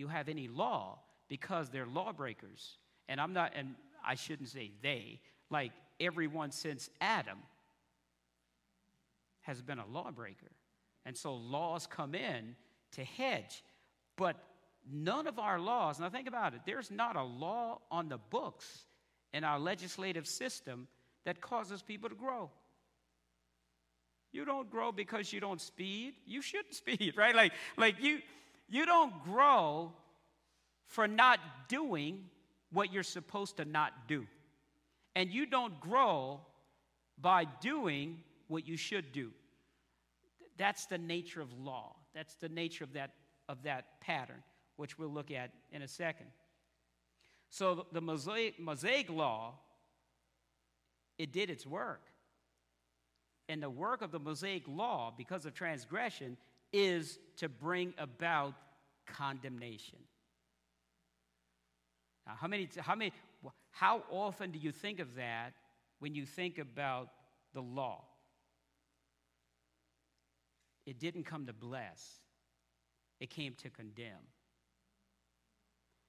You 0.00 0.08
have 0.08 0.30
any 0.30 0.48
law 0.48 0.98
because 1.28 1.68
they're 1.68 1.84
lawbreakers. 1.84 2.78
And 3.06 3.20
I'm 3.20 3.34
not, 3.34 3.52
and 3.54 3.74
I 4.02 4.14
shouldn't 4.14 4.48
say 4.48 4.70
they, 4.82 5.20
like 5.50 5.72
everyone 6.00 6.52
since 6.52 6.88
Adam 7.02 7.36
has 9.42 9.60
been 9.60 9.78
a 9.78 9.84
lawbreaker. 9.86 10.52
And 11.04 11.14
so 11.14 11.34
laws 11.34 11.86
come 11.86 12.14
in 12.14 12.56
to 12.92 13.04
hedge. 13.04 13.62
But 14.16 14.42
none 14.90 15.26
of 15.26 15.38
our 15.38 15.60
laws, 15.60 16.00
now 16.00 16.08
think 16.08 16.28
about 16.28 16.54
it, 16.54 16.60
there's 16.64 16.90
not 16.90 17.14
a 17.16 17.22
law 17.22 17.80
on 17.90 18.08
the 18.08 18.18
books 18.30 18.86
in 19.34 19.44
our 19.44 19.58
legislative 19.58 20.26
system 20.26 20.88
that 21.26 21.42
causes 21.42 21.82
people 21.82 22.08
to 22.08 22.14
grow. 22.14 22.48
You 24.32 24.46
don't 24.46 24.70
grow 24.70 24.92
because 24.92 25.30
you 25.30 25.40
don't 25.40 25.60
speed. 25.60 26.14
You 26.24 26.40
shouldn't 26.40 26.74
speed, 26.82 27.18
right? 27.18 27.36
Like, 27.36 27.52
like 27.76 28.02
you, 28.02 28.20
you 28.70 28.86
don't 28.86 29.12
grow 29.24 29.92
for 30.86 31.06
not 31.06 31.40
doing 31.68 32.24
what 32.72 32.92
you're 32.92 33.02
supposed 33.02 33.56
to 33.56 33.64
not 33.64 33.92
do. 34.08 34.26
And 35.16 35.30
you 35.30 35.44
don't 35.44 35.78
grow 35.80 36.40
by 37.20 37.44
doing 37.60 38.18
what 38.48 38.66
you 38.66 38.76
should 38.76 39.12
do. 39.12 39.30
That's 40.56 40.86
the 40.86 40.98
nature 40.98 41.40
of 41.40 41.52
law. 41.58 41.96
That's 42.14 42.34
the 42.34 42.48
nature 42.48 42.84
of 42.84 42.92
that, 42.92 43.10
of 43.48 43.62
that 43.64 44.00
pattern, 44.00 44.42
which 44.76 44.98
we'll 44.98 45.12
look 45.12 45.30
at 45.30 45.50
in 45.72 45.82
a 45.82 45.88
second. 45.88 46.26
So 47.48 47.86
the 47.92 48.00
Mosaic, 48.00 48.60
Mosaic 48.60 49.10
law, 49.10 49.54
it 51.18 51.32
did 51.32 51.50
its 51.50 51.66
work. 51.66 52.02
And 53.48 53.60
the 53.60 53.70
work 53.70 54.02
of 54.02 54.12
the 54.12 54.20
Mosaic 54.20 54.62
law, 54.68 55.12
because 55.16 55.44
of 55.44 55.54
transgression, 55.54 56.36
is 56.72 57.18
to 57.36 57.48
bring 57.48 57.94
about 57.98 58.54
condemnation. 59.06 59.98
Now, 62.26 62.34
how 62.38 62.48
many, 62.48 62.68
how 62.78 62.94
many, 62.94 63.12
how 63.70 64.02
often 64.10 64.50
do 64.50 64.58
you 64.58 64.72
think 64.72 65.00
of 65.00 65.14
that 65.16 65.52
when 65.98 66.14
you 66.14 66.26
think 66.26 66.58
about 66.58 67.08
the 67.54 67.60
law? 67.60 68.04
It 70.86 70.98
didn't 70.98 71.24
come 71.24 71.46
to 71.46 71.52
bless, 71.52 72.20
it 73.20 73.30
came 73.30 73.54
to 73.62 73.70
condemn. 73.70 74.26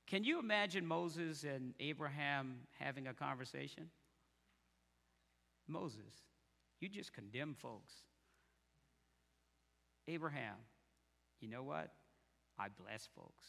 Can 0.07 0.23
you 0.25 0.39
imagine 0.39 0.85
Moses 0.85 1.43
and 1.43 1.73
Abraham 1.79 2.55
having 2.79 3.07
a 3.07 3.13
conversation? 3.13 3.89
Moses, 5.67 6.11
you 6.81 6.89
just 6.89 7.13
condemn 7.13 7.53
folks. 7.53 7.93
Abraham, 10.07 10.55
you 11.39 11.49
know 11.49 11.63
what? 11.63 11.91
I 12.59 12.67
bless 12.83 13.07
folks. 13.15 13.45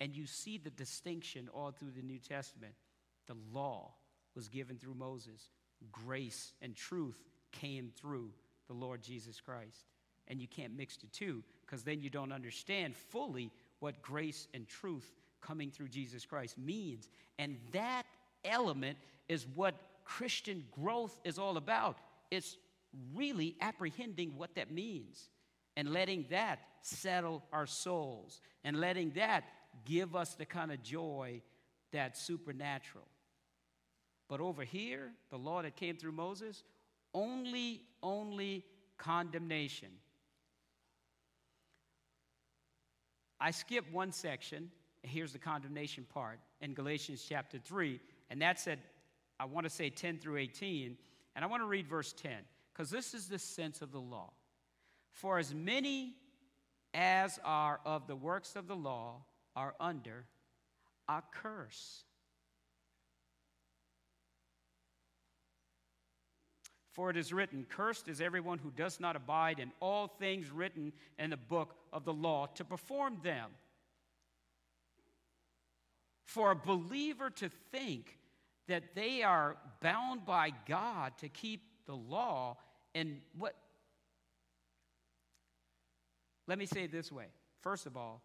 And 0.00 0.14
you 0.14 0.26
see 0.26 0.58
the 0.58 0.70
distinction 0.70 1.48
all 1.52 1.72
through 1.72 1.90
the 1.96 2.02
New 2.02 2.18
Testament. 2.18 2.74
The 3.26 3.36
law 3.52 3.92
was 4.34 4.48
given 4.48 4.78
through 4.78 4.94
Moses, 4.94 5.50
grace 5.90 6.52
and 6.62 6.74
truth 6.74 7.18
came 7.52 7.90
through 8.00 8.30
the 8.68 8.74
Lord 8.74 9.02
Jesus 9.02 9.40
Christ. 9.40 9.86
And 10.28 10.40
you 10.40 10.46
can't 10.46 10.76
mix 10.76 10.96
the 10.96 11.06
two 11.06 11.42
because 11.64 11.82
then 11.82 12.00
you 12.00 12.10
don't 12.10 12.32
understand 12.32 12.94
fully 12.94 13.50
what 13.80 14.02
grace 14.02 14.46
and 14.54 14.68
truth 14.68 15.10
coming 15.40 15.70
through 15.70 15.88
Jesus 15.88 16.24
Christ 16.24 16.58
means. 16.58 17.08
And 17.38 17.56
that 17.72 18.04
element 18.44 18.98
is 19.28 19.46
what 19.54 19.74
Christian 20.04 20.64
growth 20.80 21.18
is 21.24 21.38
all 21.38 21.56
about. 21.56 21.98
It's 22.30 22.56
really 23.14 23.56
apprehending 23.60 24.36
what 24.36 24.54
that 24.54 24.70
means 24.70 25.28
and 25.76 25.92
letting 25.92 26.26
that 26.30 26.60
settle 26.82 27.42
our 27.52 27.66
souls 27.66 28.40
and 28.64 28.80
letting 28.80 29.10
that 29.10 29.44
give 29.84 30.16
us 30.16 30.34
the 30.34 30.44
kind 30.44 30.72
of 30.72 30.82
joy 30.82 31.40
that's 31.92 32.20
supernatural. 32.20 33.06
But 34.28 34.40
over 34.40 34.62
here, 34.62 35.12
the 35.30 35.38
law 35.38 35.62
that 35.62 35.76
came 35.76 35.96
through 35.96 36.12
Moses, 36.12 36.62
only, 37.14 37.82
only 38.02 38.64
condemnation. 38.98 39.88
I 43.40 43.52
skipped 43.52 43.92
one 43.92 44.12
section. 44.12 44.70
Here's 45.02 45.32
the 45.32 45.38
condemnation 45.38 46.06
part 46.12 46.40
in 46.60 46.74
Galatians 46.74 47.24
chapter 47.26 47.58
3, 47.58 48.00
and 48.30 48.42
that's 48.42 48.66
at, 48.66 48.80
I 49.38 49.44
want 49.44 49.64
to 49.64 49.70
say 49.70 49.90
10 49.90 50.18
through 50.18 50.38
18, 50.38 50.96
and 51.36 51.44
I 51.44 51.48
want 51.48 51.62
to 51.62 51.66
read 51.66 51.86
verse 51.86 52.12
10, 52.12 52.32
because 52.78 52.90
this 52.90 53.12
is 53.12 53.26
the 53.26 53.40
sense 53.40 53.82
of 53.82 53.90
the 53.90 54.00
law. 54.00 54.30
For 55.10 55.38
as 55.38 55.52
many 55.52 56.14
as 56.94 57.40
are 57.44 57.80
of 57.84 58.06
the 58.06 58.14
works 58.14 58.54
of 58.54 58.68
the 58.68 58.76
law 58.76 59.24
are 59.56 59.74
under 59.80 60.26
a 61.08 61.20
curse. 61.32 62.04
For 66.92 67.10
it 67.10 67.16
is 67.16 67.32
written, 67.32 67.66
Cursed 67.68 68.06
is 68.06 68.20
everyone 68.20 68.58
who 68.58 68.70
does 68.70 69.00
not 69.00 69.16
abide 69.16 69.58
in 69.58 69.72
all 69.80 70.06
things 70.06 70.48
written 70.48 70.92
in 71.18 71.30
the 71.30 71.36
book 71.36 71.74
of 71.92 72.04
the 72.04 72.12
law 72.12 72.46
to 72.54 72.64
perform 72.64 73.18
them. 73.24 73.50
For 76.26 76.52
a 76.52 76.56
believer 76.56 77.30
to 77.30 77.48
think 77.72 78.18
that 78.68 78.94
they 78.94 79.24
are 79.24 79.56
bound 79.80 80.24
by 80.24 80.52
God 80.68 81.18
to 81.18 81.28
keep 81.28 81.62
the 81.86 81.96
law 81.96 82.58
and 82.94 83.20
what 83.36 83.54
let 86.48 86.58
me 86.58 86.64
say 86.64 86.84
it 86.84 86.92
this 86.92 87.12
way. 87.12 87.26
First 87.60 87.86
of 87.86 87.96
all, 87.96 88.22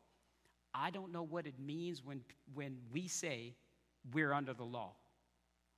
I 0.74 0.90
don't 0.90 1.12
know 1.12 1.24
what 1.24 1.46
it 1.46 1.60
means 1.60 2.04
when, 2.04 2.22
when 2.54 2.78
we 2.92 3.08
say 3.08 3.54
we're 4.14 4.34
under 4.34 4.54
the 4.54 4.64
law. 4.64 4.94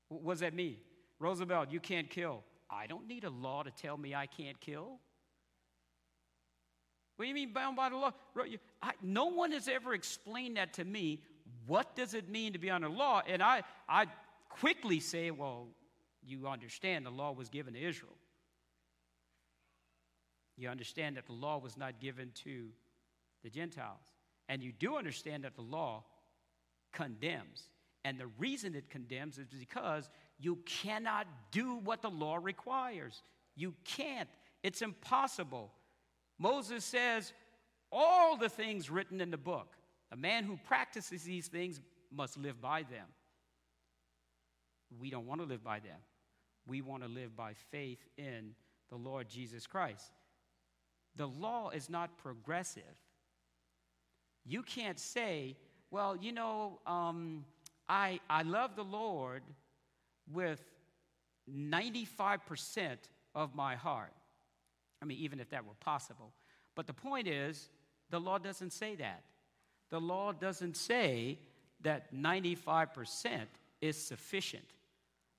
What 0.09 0.33
does 0.33 0.39
that 0.41 0.53
mean? 0.53 0.77
Roosevelt, 1.19 1.71
you 1.71 1.79
can't 1.79 2.09
kill. 2.09 2.43
I 2.69 2.85
don't 2.87 3.07
need 3.07 3.23
a 3.23 3.29
law 3.29 3.63
to 3.63 3.71
tell 3.71 3.97
me 3.97 4.13
I 4.13 4.27
can't 4.27 4.59
kill. 4.61 4.99
What 7.15 7.25
do 7.25 7.29
you 7.29 7.33
mean 7.33 7.51
bound 7.51 7.75
by 7.75 7.89
the 7.89 7.95
law? 7.95 8.11
I, 8.83 8.91
no 9.01 9.25
one 9.25 9.51
has 9.51 9.67
ever 9.67 9.93
explained 9.93 10.57
that 10.57 10.73
to 10.73 10.85
me. 10.85 11.23
What 11.65 11.95
does 11.95 12.13
it 12.13 12.29
mean 12.29 12.53
to 12.53 12.59
be 12.59 12.69
under 12.69 12.89
law? 12.89 13.21
And 13.27 13.41
I, 13.41 13.63
I 13.89 14.05
quickly 14.49 14.99
say, 14.99 15.31
well, 15.31 15.67
you 16.23 16.47
understand 16.47 17.05
the 17.05 17.11
law 17.11 17.31
was 17.31 17.49
given 17.49 17.73
to 17.73 17.79
Israel. 17.79 18.13
You 20.57 20.69
understand 20.69 21.17
that 21.17 21.25
the 21.25 21.33
law 21.33 21.57
was 21.57 21.77
not 21.77 21.99
given 21.99 22.31
to 22.43 22.67
the 23.43 23.49
Gentiles. 23.49 24.13
And 24.47 24.63
you 24.63 24.71
do 24.71 24.97
understand 24.97 25.43
that 25.43 25.55
the 25.55 25.61
law 25.61 26.03
condemns. 26.93 27.69
And 28.03 28.19
the 28.19 28.27
reason 28.37 28.75
it 28.75 28.89
condemns 28.89 29.37
is 29.37 29.47
because 29.47 30.09
you 30.39 30.59
cannot 30.65 31.27
do 31.51 31.75
what 31.77 32.01
the 32.01 32.09
law 32.09 32.37
requires. 32.41 33.21
You 33.55 33.73
can't. 33.83 34.29
It's 34.63 34.81
impossible. 34.81 35.71
Moses 36.37 36.85
says, 36.85 37.33
all 37.91 38.37
the 38.37 38.49
things 38.49 38.89
written 38.89 39.21
in 39.21 39.31
the 39.31 39.37
book, 39.37 39.75
a 40.11 40.15
man 40.15 40.43
who 40.43 40.59
practices 40.67 41.23
these 41.23 41.47
things 41.47 41.81
must 42.11 42.37
live 42.37 42.61
by 42.61 42.83
them. 42.83 43.07
We 44.99 45.09
don't 45.09 45.25
want 45.25 45.41
to 45.41 45.47
live 45.47 45.63
by 45.63 45.79
them. 45.79 45.99
We 46.67 46.81
want 46.81 47.03
to 47.03 47.09
live 47.09 47.35
by 47.35 47.53
faith 47.71 47.99
in 48.17 48.51
the 48.89 48.95
Lord 48.95 49.29
Jesus 49.29 49.67
Christ. 49.67 50.11
The 51.15 51.27
law 51.27 51.69
is 51.69 51.89
not 51.89 52.17
progressive. 52.17 52.83
You 54.45 54.61
can't 54.63 54.99
say, 54.99 55.55
well, 55.91 56.15
you 56.15 56.31
know, 56.31 56.79
um, 56.85 57.45
I, 57.87 58.19
I 58.29 58.43
love 58.43 58.75
the 58.75 58.83
Lord 58.83 59.43
with 60.31 60.61
95% 61.51 62.97
of 63.33 63.55
my 63.55 63.75
heart. 63.75 64.13
I 65.01 65.05
mean, 65.05 65.17
even 65.19 65.39
if 65.39 65.49
that 65.51 65.65
were 65.65 65.73
possible. 65.79 66.31
But 66.75 66.87
the 66.87 66.93
point 66.93 67.27
is, 67.27 67.69
the 68.09 68.19
law 68.19 68.37
doesn't 68.37 68.73
say 68.73 68.95
that. 68.95 69.23
The 69.89 69.99
law 69.99 70.31
doesn't 70.31 70.77
say 70.77 71.39
that 71.81 72.13
95% 72.13 73.41
is 73.81 73.97
sufficient. 73.97 74.65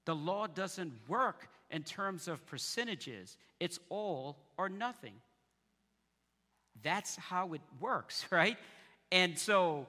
The 0.05 0.14
law 0.14 0.47
doesn't 0.47 0.93
work 1.09 1.49
in 1.70 1.83
terms 1.83 2.29
of 2.29 2.47
percentages, 2.47 3.37
it's 3.59 3.81
all 3.89 4.39
or 4.57 4.68
nothing. 4.68 5.14
That's 6.83 7.16
how 7.16 7.55
it 7.55 7.61
works, 7.81 8.27
right? 8.31 8.57
And 9.12 9.39
so 9.39 9.87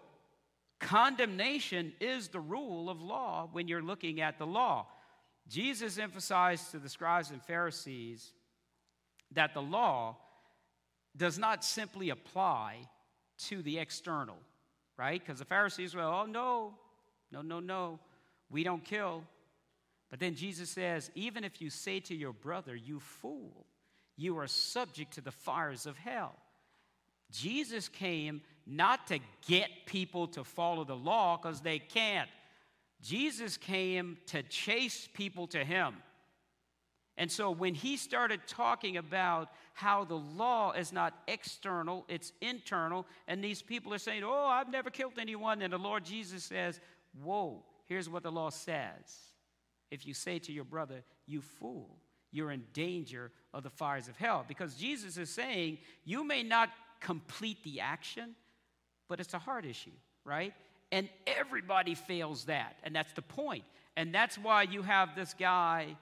condemnation 0.79 1.93
is 1.99 2.27
the 2.29 2.39
rule 2.39 2.89
of 2.89 3.01
law 3.01 3.49
when 3.51 3.67
you're 3.67 3.81
looking 3.81 4.21
at 4.21 4.37
the 4.37 4.45
law. 4.45 4.87
Jesus 5.47 5.97
emphasized 5.97 6.71
to 6.71 6.79
the 6.79 6.89
scribes 6.89 7.31
and 7.31 7.41
Pharisees 7.41 8.33
that 9.31 9.53
the 9.53 9.61
law 9.61 10.17
does 11.15 11.39
not 11.39 11.63
simply 11.63 12.09
apply 12.09 12.77
to 13.37 13.61
the 13.61 13.79
external, 13.79 14.37
right? 14.97 15.19
Because 15.23 15.39
the 15.39 15.45
Pharisees 15.45 15.95
were, 15.95 16.01
oh, 16.01 16.25
no, 16.25 16.73
no, 17.31 17.41
no, 17.41 17.59
no, 17.59 17.99
we 18.49 18.63
don't 18.63 18.83
kill. 18.83 19.23
But 20.09 20.19
then 20.19 20.35
Jesus 20.35 20.69
says, 20.69 21.11
even 21.15 21.43
if 21.43 21.61
you 21.61 21.69
say 21.69 21.99
to 22.01 22.15
your 22.15 22.33
brother, 22.33 22.75
you 22.75 22.99
fool, 22.99 23.65
you 24.15 24.37
are 24.37 24.47
subject 24.47 25.13
to 25.13 25.21
the 25.21 25.31
fires 25.31 25.85
of 25.85 25.97
hell. 25.97 26.35
Jesus 27.31 27.89
came 27.89 28.41
not 28.65 29.07
to 29.07 29.19
get 29.47 29.69
people 29.85 30.27
to 30.27 30.43
follow 30.43 30.83
the 30.83 30.95
law 30.95 31.37
because 31.37 31.61
they 31.61 31.79
can't. 31.79 32.29
Jesus 33.01 33.57
came 33.57 34.17
to 34.27 34.43
chase 34.43 35.07
people 35.13 35.47
to 35.47 35.63
him. 35.63 35.95
And 37.17 37.31
so 37.31 37.49
when 37.49 37.73
he 37.73 37.97
started 37.97 38.41
talking 38.47 38.97
about 38.97 39.49
how 39.73 40.03
the 40.03 40.17
law 40.17 40.71
is 40.71 40.93
not 40.93 41.15
external, 41.27 42.05
it's 42.07 42.31
internal, 42.41 43.07
and 43.27 43.43
these 43.43 43.61
people 43.61 43.93
are 43.93 43.99
saying, 43.99 44.23
Oh, 44.23 44.45
I've 44.45 44.69
never 44.69 44.91
killed 44.91 45.17
anyone, 45.19 45.61
and 45.63 45.73
the 45.73 45.79
Lord 45.79 46.05
Jesus 46.05 46.43
says, 46.43 46.79
Whoa, 47.23 47.63
here's 47.85 48.09
what 48.09 48.23
the 48.23 48.31
law 48.31 48.51
says. 48.51 49.33
If 49.89 50.05
you 50.05 50.13
say 50.13 50.37
to 50.39 50.51
your 50.51 50.63
brother, 50.63 51.03
You 51.25 51.41
fool, 51.41 51.97
you're 52.31 52.51
in 52.51 52.63
danger 52.73 53.31
of 53.51 53.63
the 53.63 53.69
fires 53.71 54.07
of 54.07 54.17
hell. 54.17 54.45
Because 54.47 54.75
Jesus 54.75 55.17
is 55.17 55.31
saying, 55.31 55.79
You 56.05 56.23
may 56.23 56.43
not 56.43 56.69
complete 56.99 57.63
the 57.63 57.81
action, 57.81 58.35
but 59.07 59.19
it's 59.19 59.33
a 59.33 59.39
heart 59.39 59.65
issue, 59.65 59.91
right? 60.23 60.53
And 60.91 61.09
everybody 61.25 61.95
fails 61.95 62.45
that. 62.45 62.77
And 62.83 62.95
that's 62.95 63.11
the 63.13 63.21
point. 63.21 63.63
And 63.95 64.13
that's 64.13 64.37
why 64.37 64.63
you 64.63 64.81
have 64.83 65.15
this 65.15 65.33
guy 65.33 65.97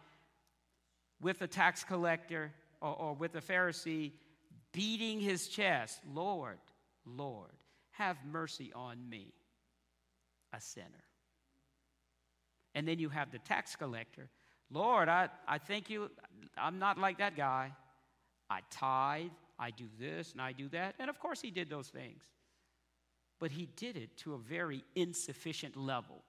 with 1.22 1.42
a 1.42 1.48
tax 1.48 1.84
collector 1.84 2.52
or, 2.82 2.96
or 2.96 3.14
with 3.14 3.36
a 3.36 3.42
Pharisee 3.42 4.12
beating 4.72 5.20
his 5.20 5.48
chest 5.48 6.02
Lord, 6.14 6.58
Lord, 7.06 7.52
have 7.92 8.18
mercy 8.30 8.72
on 8.76 9.10
me, 9.10 9.34
a 10.54 10.60
sinner. 10.60 10.88
And 12.74 12.88
then 12.88 13.00
you 13.00 13.10
have 13.10 13.32
the 13.32 13.40
tax 13.40 13.76
collector 13.76 14.30
Lord, 14.72 15.10
I, 15.10 15.30
I 15.48 15.58
think 15.58 15.90
you, 15.90 16.10
I'm 16.58 16.80
not 16.80 16.98
like 16.98 17.20
that 17.20 17.38
guy. 17.38 17.72
I 18.50 18.60
tithe, 18.70 19.30
I 19.58 19.72
do 19.72 19.86
this, 20.00 20.32
and 20.34 20.42
I 20.42 20.52
do 20.52 20.70
that. 20.70 20.96
And 21.00 21.10
of 21.10 21.20
course, 21.20 21.42
he 21.42 21.52
did 21.52 21.70
those 21.70 21.88
things 21.88 22.24
but 23.40 23.52
he 23.52 23.68
did 23.76 23.98
it 23.98 24.16
to 24.18 24.34
a 24.34 24.38
very 24.38 24.84
insufficient 24.96 25.76
level 25.76 26.24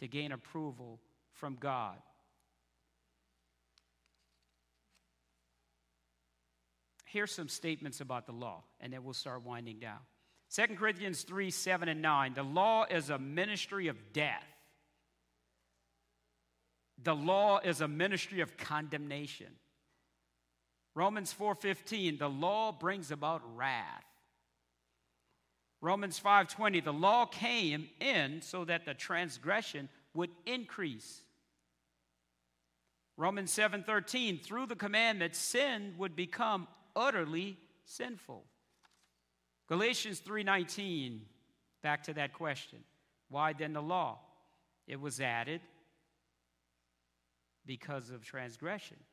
to 0.00 0.08
gain 0.08 0.32
approval 0.32 1.00
from 1.32 1.56
God. 1.60 1.96
Here's 7.04 7.32
some 7.32 7.48
statements 7.48 8.00
about 8.00 8.26
the 8.26 8.32
law, 8.32 8.64
and 8.80 8.92
then 8.92 9.04
we'll 9.04 9.14
start 9.14 9.42
winding 9.44 9.78
down. 9.78 9.98
2 10.54 10.74
Corinthians 10.76 11.22
3 11.22 11.50
7 11.50 11.88
and 11.88 12.02
9. 12.02 12.34
The 12.34 12.42
law 12.42 12.84
is 12.84 13.10
a 13.10 13.18
ministry 13.18 13.88
of 13.88 13.96
death. 14.12 14.44
The 17.02 17.14
law 17.14 17.60
is 17.62 17.80
a 17.80 17.88
ministry 17.88 18.40
of 18.40 18.56
condemnation. 18.56 19.48
Romans 20.96 21.30
4:15 21.30 22.18
the 22.18 22.28
law 22.28 22.72
brings 22.72 23.10
about 23.10 23.42
wrath. 23.54 24.02
Romans 25.82 26.18
5:20 26.18 26.80
the 26.82 26.92
law 26.92 27.26
came 27.26 27.90
in 28.00 28.40
so 28.40 28.64
that 28.64 28.86
the 28.86 28.94
transgression 28.94 29.90
would 30.14 30.34
increase. 30.46 31.22
Romans 33.18 33.52
7:13 33.52 34.38
through 34.42 34.64
the 34.64 34.74
commandment 34.74 35.36
sin 35.36 35.94
would 35.98 36.16
become 36.16 36.66
utterly 36.96 37.58
sinful. 37.84 38.48
Galatians 39.66 40.20
3:19 40.20 41.28
back 41.82 42.04
to 42.04 42.14
that 42.14 42.32
question. 42.32 42.82
Why 43.28 43.52
then 43.52 43.74
the 43.74 43.82
law? 43.82 44.18
It 44.86 44.98
was 44.98 45.20
added 45.20 45.60
because 47.66 48.08
of 48.08 48.24
transgression. 48.24 49.04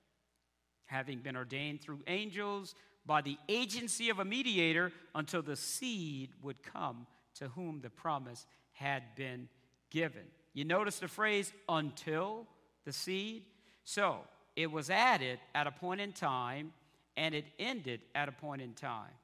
Having 0.93 1.21
been 1.21 1.35
ordained 1.35 1.81
through 1.81 2.01
angels 2.05 2.75
by 3.03 3.23
the 3.23 3.35
agency 3.49 4.11
of 4.11 4.19
a 4.19 4.25
mediator 4.25 4.91
until 5.15 5.41
the 5.41 5.55
seed 5.55 6.29
would 6.43 6.61
come 6.61 7.07
to 7.39 7.47
whom 7.49 7.81
the 7.81 7.89
promise 7.89 8.45
had 8.73 9.01
been 9.15 9.49
given. 9.89 10.21
You 10.53 10.65
notice 10.65 10.99
the 10.99 11.07
phrase 11.07 11.51
until 11.67 12.45
the 12.85 12.93
seed? 12.93 13.41
So 13.83 14.19
it 14.55 14.71
was 14.71 14.91
added 14.91 15.39
at 15.55 15.65
a 15.65 15.71
point 15.71 15.99
in 15.99 16.13
time 16.13 16.73
and 17.17 17.33
it 17.33 17.45
ended 17.57 18.01
at 18.13 18.29
a 18.29 18.31
point 18.31 18.61
in 18.61 18.73
time. 18.73 19.17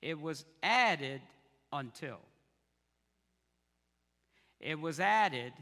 It 0.00 0.20
was 0.20 0.44
added 0.62 1.20
until. 1.72 2.20
It 4.60 4.78
was 4.78 5.00
added 5.00 5.52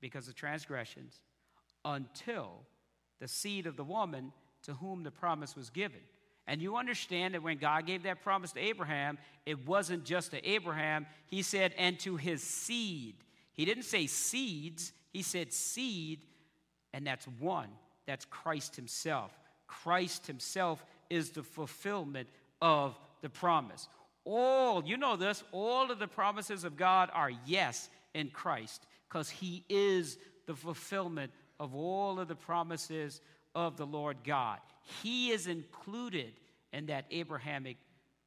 because 0.00 0.28
of 0.28 0.34
transgressions 0.34 1.20
until 1.84 2.62
the 3.22 3.28
seed 3.28 3.68
of 3.68 3.76
the 3.76 3.84
woman 3.84 4.32
to 4.64 4.74
whom 4.74 5.04
the 5.04 5.10
promise 5.12 5.54
was 5.54 5.70
given. 5.70 6.00
And 6.48 6.60
you 6.60 6.76
understand 6.76 7.34
that 7.34 7.42
when 7.42 7.58
God 7.58 7.86
gave 7.86 8.02
that 8.02 8.20
promise 8.24 8.50
to 8.52 8.60
Abraham, 8.60 9.16
it 9.46 9.64
wasn't 9.64 10.04
just 10.04 10.32
to 10.32 10.44
Abraham. 10.44 11.06
He 11.26 11.42
said, 11.42 11.72
and 11.78 12.00
to 12.00 12.16
his 12.16 12.42
seed. 12.42 13.14
He 13.52 13.64
didn't 13.64 13.84
say 13.84 14.08
seeds, 14.08 14.92
he 15.12 15.22
said 15.22 15.52
seed, 15.52 16.18
and 16.92 17.06
that's 17.06 17.28
one. 17.38 17.68
That's 18.06 18.24
Christ 18.24 18.74
himself. 18.74 19.30
Christ 19.68 20.26
himself 20.26 20.84
is 21.08 21.30
the 21.30 21.44
fulfillment 21.44 22.28
of 22.60 22.98
the 23.20 23.30
promise. 23.30 23.86
All, 24.24 24.84
you 24.84 24.96
know 24.96 25.14
this, 25.14 25.44
all 25.52 25.92
of 25.92 26.00
the 26.00 26.08
promises 26.08 26.64
of 26.64 26.76
God 26.76 27.08
are 27.14 27.30
yes 27.46 27.88
in 28.14 28.30
Christ 28.30 28.84
because 29.08 29.30
he 29.30 29.64
is 29.68 30.18
the 30.46 30.56
fulfillment 30.56 31.30
of 31.62 31.76
all 31.76 32.18
of 32.18 32.26
the 32.26 32.34
promises 32.34 33.20
of 33.54 33.76
the 33.76 33.86
Lord 33.86 34.16
God. 34.24 34.58
He 35.00 35.30
is 35.30 35.46
included 35.46 36.32
in 36.72 36.86
that 36.86 37.04
Abrahamic 37.12 37.76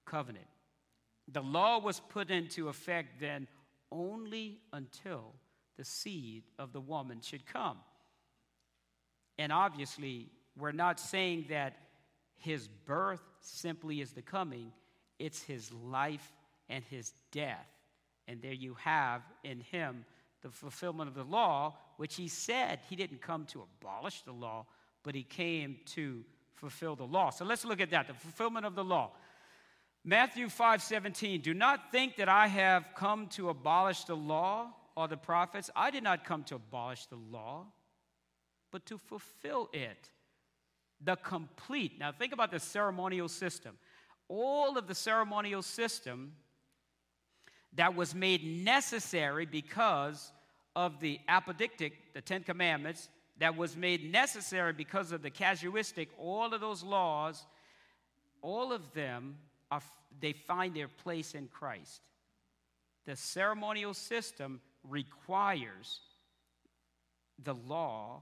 covenant. 0.05 0.45
The 1.27 1.41
law 1.41 1.79
was 1.79 1.99
put 1.99 2.31
into 2.31 2.69
effect 2.69 3.19
then 3.19 3.47
only 3.91 4.59
until 4.71 5.33
the 5.75 5.83
seed 5.83 6.43
of 6.57 6.71
the 6.71 6.79
woman 6.79 7.19
should 7.19 7.45
come. 7.45 7.77
And 9.37 9.51
obviously, 9.51 10.29
we're 10.57 10.71
not 10.71 10.97
saying 10.97 11.47
that 11.49 11.75
his 12.37 12.69
birth 12.85 13.21
simply 13.41 13.99
is 13.99 14.13
the 14.13 14.21
coming, 14.21 14.71
it's 15.19 15.41
his 15.41 15.73
life 15.73 16.31
and 16.69 16.85
his 16.85 17.11
death. 17.31 17.67
And 18.29 18.41
there 18.41 18.53
you 18.53 18.75
have 18.75 19.23
in 19.43 19.59
him 19.59 20.05
the 20.41 20.49
fulfillment 20.49 21.09
of 21.09 21.15
the 21.15 21.23
law, 21.23 21.75
which 21.97 22.15
he 22.15 22.27
said 22.27 22.79
he 22.89 22.95
didn't 22.95 23.21
come 23.21 23.45
to 23.45 23.63
abolish 23.63 24.21
the 24.23 24.31
law, 24.31 24.65
but 25.03 25.15
he 25.15 25.23
came 25.23 25.77
to 25.85 26.23
fulfill 26.55 26.95
the 26.95 27.05
law. 27.05 27.29
So 27.29 27.45
let's 27.45 27.65
look 27.65 27.81
at 27.81 27.91
that 27.91 28.07
the 28.07 28.13
fulfillment 28.13 28.65
of 28.65 28.75
the 28.75 28.83
law. 28.83 29.11
Matthew 30.03 30.49
5 30.49 30.83
17, 30.83 31.41
do 31.41 31.53
not 31.53 31.91
think 31.91 32.17
that 32.17 32.29
I 32.29 32.47
have 32.47 32.85
come 32.95 33.27
to 33.29 33.49
abolish 33.49 34.03
the 34.03 34.15
law 34.15 34.67
or 34.95 35.07
the 35.07 35.17
prophets. 35.17 35.69
I 35.75 35.91
did 35.91 36.03
not 36.03 36.23
come 36.23 36.43
to 36.45 36.55
abolish 36.55 37.07
the 37.07 37.15
law, 37.15 37.65
but 38.71 38.85
to 38.87 38.97
fulfill 38.97 39.69
it. 39.73 40.09
The 41.01 41.15
complete. 41.15 41.99
Now 41.99 42.11
think 42.11 42.33
about 42.33 42.51
the 42.51 42.59
ceremonial 42.59 43.27
system. 43.27 43.77
All 44.27 44.77
of 44.77 44.87
the 44.87 44.95
ceremonial 44.95 45.61
system 45.61 46.33
that 47.73 47.95
was 47.95 48.15
made 48.15 48.43
necessary 48.43 49.45
because 49.45 50.31
of 50.75 50.99
the 50.99 51.19
apodictic, 51.29 51.93
the 52.13 52.21
Ten 52.21 52.43
Commandments, 52.43 53.09
that 53.39 53.57
was 53.57 53.75
made 53.75 54.11
necessary 54.11 54.73
because 54.73 55.11
of 55.11 55.21
the 55.21 55.29
casuistic, 55.29 56.07
all 56.17 56.53
of 56.53 56.61
those 56.61 56.83
laws, 56.83 57.45
all 58.41 58.71
of 58.71 58.93
them, 58.93 59.37
are, 59.71 59.81
they 60.19 60.33
find 60.33 60.75
their 60.75 60.87
place 60.87 61.33
in 61.33 61.47
Christ. 61.47 62.01
The 63.05 63.15
ceremonial 63.15 63.93
system 63.93 64.61
requires 64.83 65.99
the 67.43 67.53
law, 67.53 68.21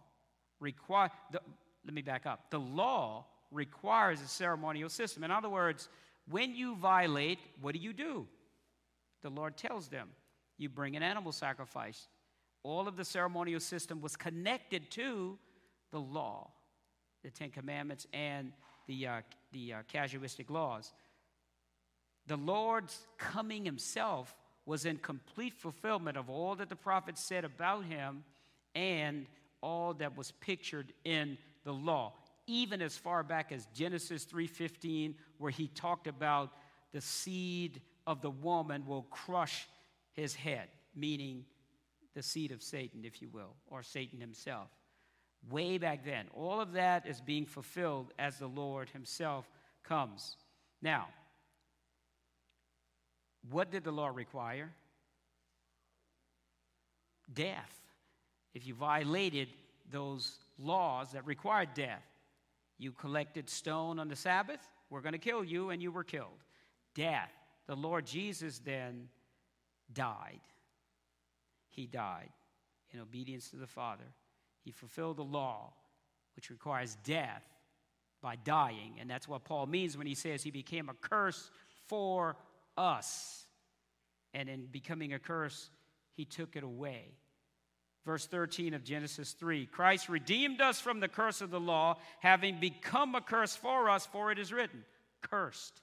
require, 0.59 1.11
the, 1.31 1.39
let 1.85 1.93
me 1.93 2.01
back 2.01 2.25
up. 2.25 2.49
The 2.49 2.59
law 2.59 3.25
requires 3.51 4.21
a 4.21 4.27
ceremonial 4.27 4.89
system. 4.89 5.23
In 5.23 5.31
other 5.31 5.49
words, 5.49 5.89
when 6.29 6.55
you 6.55 6.75
violate, 6.75 7.39
what 7.61 7.73
do 7.73 7.79
you 7.79 7.93
do? 7.93 8.27
The 9.21 9.29
Lord 9.29 9.57
tells 9.57 9.87
them, 9.87 10.09
you 10.57 10.69
bring 10.69 10.95
an 10.95 11.03
animal 11.03 11.31
sacrifice 11.31 12.07
all 12.63 12.87
of 12.87 12.95
the 12.95 13.05
ceremonial 13.05 13.59
system 13.59 14.01
was 14.01 14.15
connected 14.15 14.89
to 14.91 15.37
the 15.91 15.99
law, 15.99 16.49
the 17.23 17.29
Ten 17.29 17.49
Commandments, 17.49 18.07
and 18.13 18.51
the, 18.87 19.07
uh, 19.07 19.21
the 19.51 19.73
uh, 19.73 19.77
casuistic 19.87 20.49
laws. 20.49 20.93
The 22.27 22.37
Lord's 22.37 22.97
coming 23.17 23.65
himself 23.65 24.35
was 24.65 24.85
in 24.85 24.97
complete 24.97 25.53
fulfillment 25.53 26.17
of 26.17 26.29
all 26.29 26.55
that 26.55 26.69
the 26.69 26.75
prophets 26.75 27.21
said 27.21 27.43
about 27.43 27.83
him 27.83 28.23
and 28.75 29.25
all 29.61 29.93
that 29.95 30.17
was 30.17 30.31
pictured 30.31 30.93
in 31.03 31.37
the 31.63 31.73
law 31.73 32.13
even 32.47 32.81
as 32.81 32.97
far 32.97 33.23
back 33.23 33.51
as 33.51 33.67
Genesis 33.73 34.25
3:15 34.25 35.15
where 35.37 35.51
he 35.51 35.67
talked 35.67 36.07
about 36.07 36.51
the 36.91 37.01
seed 37.01 37.81
of 38.05 38.21
the 38.21 38.29
woman 38.29 38.85
will 38.85 39.03
crush 39.03 39.67
his 40.11 40.35
head 40.35 40.69
meaning 40.95 41.45
the 42.15 42.23
seed 42.23 42.51
of 42.51 42.61
Satan, 42.61 43.03
if 43.03 43.21
you 43.21 43.29
will, 43.29 43.55
or 43.67 43.83
Satan 43.83 44.19
himself. 44.19 44.69
Way 45.49 45.77
back 45.77 46.05
then. 46.05 46.25
All 46.33 46.61
of 46.61 46.73
that 46.73 47.05
is 47.05 47.19
being 47.19 47.45
fulfilled 47.45 48.13
as 48.17 48.37
the 48.37 48.47
Lord 48.47 48.89
himself 48.89 49.49
comes. 49.83 50.37
Now, 50.81 51.07
What 53.49 53.71
did 53.71 53.83
the 53.83 53.91
law 53.91 54.07
require? 54.07 54.71
Death. 57.33 57.81
If 58.53 58.65
you 58.67 58.73
violated 58.73 59.49
those 59.91 60.37
laws 60.57 61.11
that 61.11 61.25
required 61.25 61.73
death, 61.73 62.03
you 62.77 62.91
collected 62.91 63.49
stone 63.49 63.99
on 63.99 64.07
the 64.07 64.15
Sabbath, 64.15 64.59
we're 64.89 65.01
going 65.01 65.13
to 65.13 65.19
kill 65.19 65.43
you, 65.43 65.71
and 65.71 65.81
you 65.81 65.91
were 65.91 66.03
killed. 66.03 66.43
Death. 66.95 67.31
The 67.67 67.75
Lord 67.75 68.05
Jesus 68.05 68.59
then 68.59 69.07
died. 69.93 70.41
He 71.73 71.87
died 71.87 72.29
in 72.91 72.99
obedience 72.99 73.49
to 73.49 73.55
the 73.55 73.67
Father. 73.67 74.05
He 74.63 74.71
fulfilled 74.71 75.17
the 75.17 75.23
law, 75.23 75.73
which 76.35 76.49
requires 76.49 76.97
death 77.03 77.43
by 78.21 78.35
dying. 78.35 78.97
And 78.99 79.09
that's 79.09 79.27
what 79.27 79.43
Paul 79.43 79.65
means 79.65 79.97
when 79.97 80.07
he 80.07 80.13
says 80.13 80.43
he 80.43 80.51
became 80.51 80.87
a 80.87 80.93
curse 80.93 81.49
for 81.87 82.37
us. 82.77 83.45
And 84.35 84.47
in 84.47 84.67
becoming 84.67 85.13
a 85.13 85.19
curse, 85.19 85.69
he 86.15 86.25
took 86.25 86.55
it 86.55 86.63
away. 86.63 87.15
Verse 88.05 88.27
13 88.27 88.75
of 88.75 88.83
Genesis 88.83 89.31
3 89.31 89.65
Christ 89.65 90.09
redeemed 90.09 90.61
us 90.61 90.79
from 90.79 90.99
the 90.99 91.07
curse 91.07 91.41
of 91.41 91.49
the 91.49 91.59
law, 91.59 91.97
having 92.19 92.59
become 92.59 93.15
a 93.15 93.21
curse 93.21 93.55
for 93.55 93.89
us, 93.89 94.05
for 94.05 94.31
it 94.31 94.37
is 94.37 94.53
written, 94.53 94.83
Cursed 95.21 95.81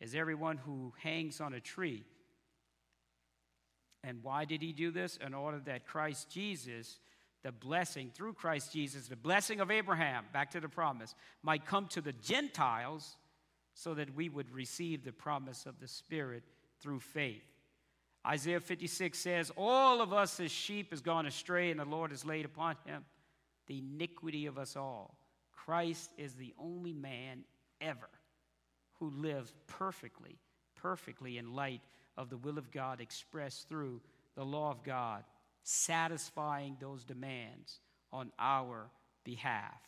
is 0.00 0.14
everyone 0.14 0.58
who 0.58 0.92
hangs 1.02 1.40
on 1.40 1.54
a 1.54 1.60
tree. 1.60 2.04
And 4.06 4.22
why 4.22 4.44
did 4.44 4.60
he 4.62 4.72
do 4.72 4.90
this? 4.90 5.18
In 5.24 5.32
order 5.34 5.60
that 5.64 5.86
Christ 5.86 6.28
Jesus, 6.30 6.98
the 7.42 7.52
blessing 7.52 8.10
through 8.14 8.34
Christ 8.34 8.72
Jesus, 8.72 9.08
the 9.08 9.16
blessing 9.16 9.60
of 9.60 9.70
Abraham, 9.70 10.24
back 10.32 10.50
to 10.52 10.60
the 10.60 10.68
promise, 10.68 11.14
might 11.42 11.64
come 11.64 11.86
to 11.88 12.00
the 12.00 12.12
Gentiles 12.12 13.16
so 13.72 13.94
that 13.94 14.14
we 14.14 14.28
would 14.28 14.50
receive 14.52 15.04
the 15.04 15.12
promise 15.12 15.66
of 15.66 15.80
the 15.80 15.88
Spirit 15.88 16.44
through 16.80 17.00
faith. 17.00 17.44
Isaiah 18.26 18.60
56 18.60 19.18
says, 19.18 19.50
All 19.56 20.00
of 20.00 20.12
us 20.12 20.38
as 20.38 20.50
sheep 20.50 20.90
has 20.90 21.00
gone 21.00 21.26
astray, 21.26 21.70
and 21.70 21.80
the 21.80 21.84
Lord 21.84 22.10
has 22.10 22.24
laid 22.24 22.44
upon 22.44 22.76
him 22.86 23.04
the 23.66 23.78
iniquity 23.78 24.46
of 24.46 24.58
us 24.58 24.76
all. 24.76 25.16
Christ 25.52 26.10
is 26.18 26.34
the 26.34 26.54
only 26.58 26.92
man 26.92 27.44
ever 27.80 28.08
who 28.98 29.10
lived 29.10 29.54
perfectly, 29.66 30.38
perfectly 30.74 31.38
in 31.38 31.54
light 31.54 31.80
of 32.16 32.30
the 32.30 32.36
will 32.36 32.58
of 32.58 32.70
God 32.70 33.00
expressed 33.00 33.68
through 33.68 34.00
the 34.34 34.44
law 34.44 34.70
of 34.70 34.82
God, 34.82 35.24
satisfying 35.62 36.76
those 36.80 37.04
demands 37.04 37.80
on 38.12 38.30
our 38.38 38.90
behalf. 39.24 39.80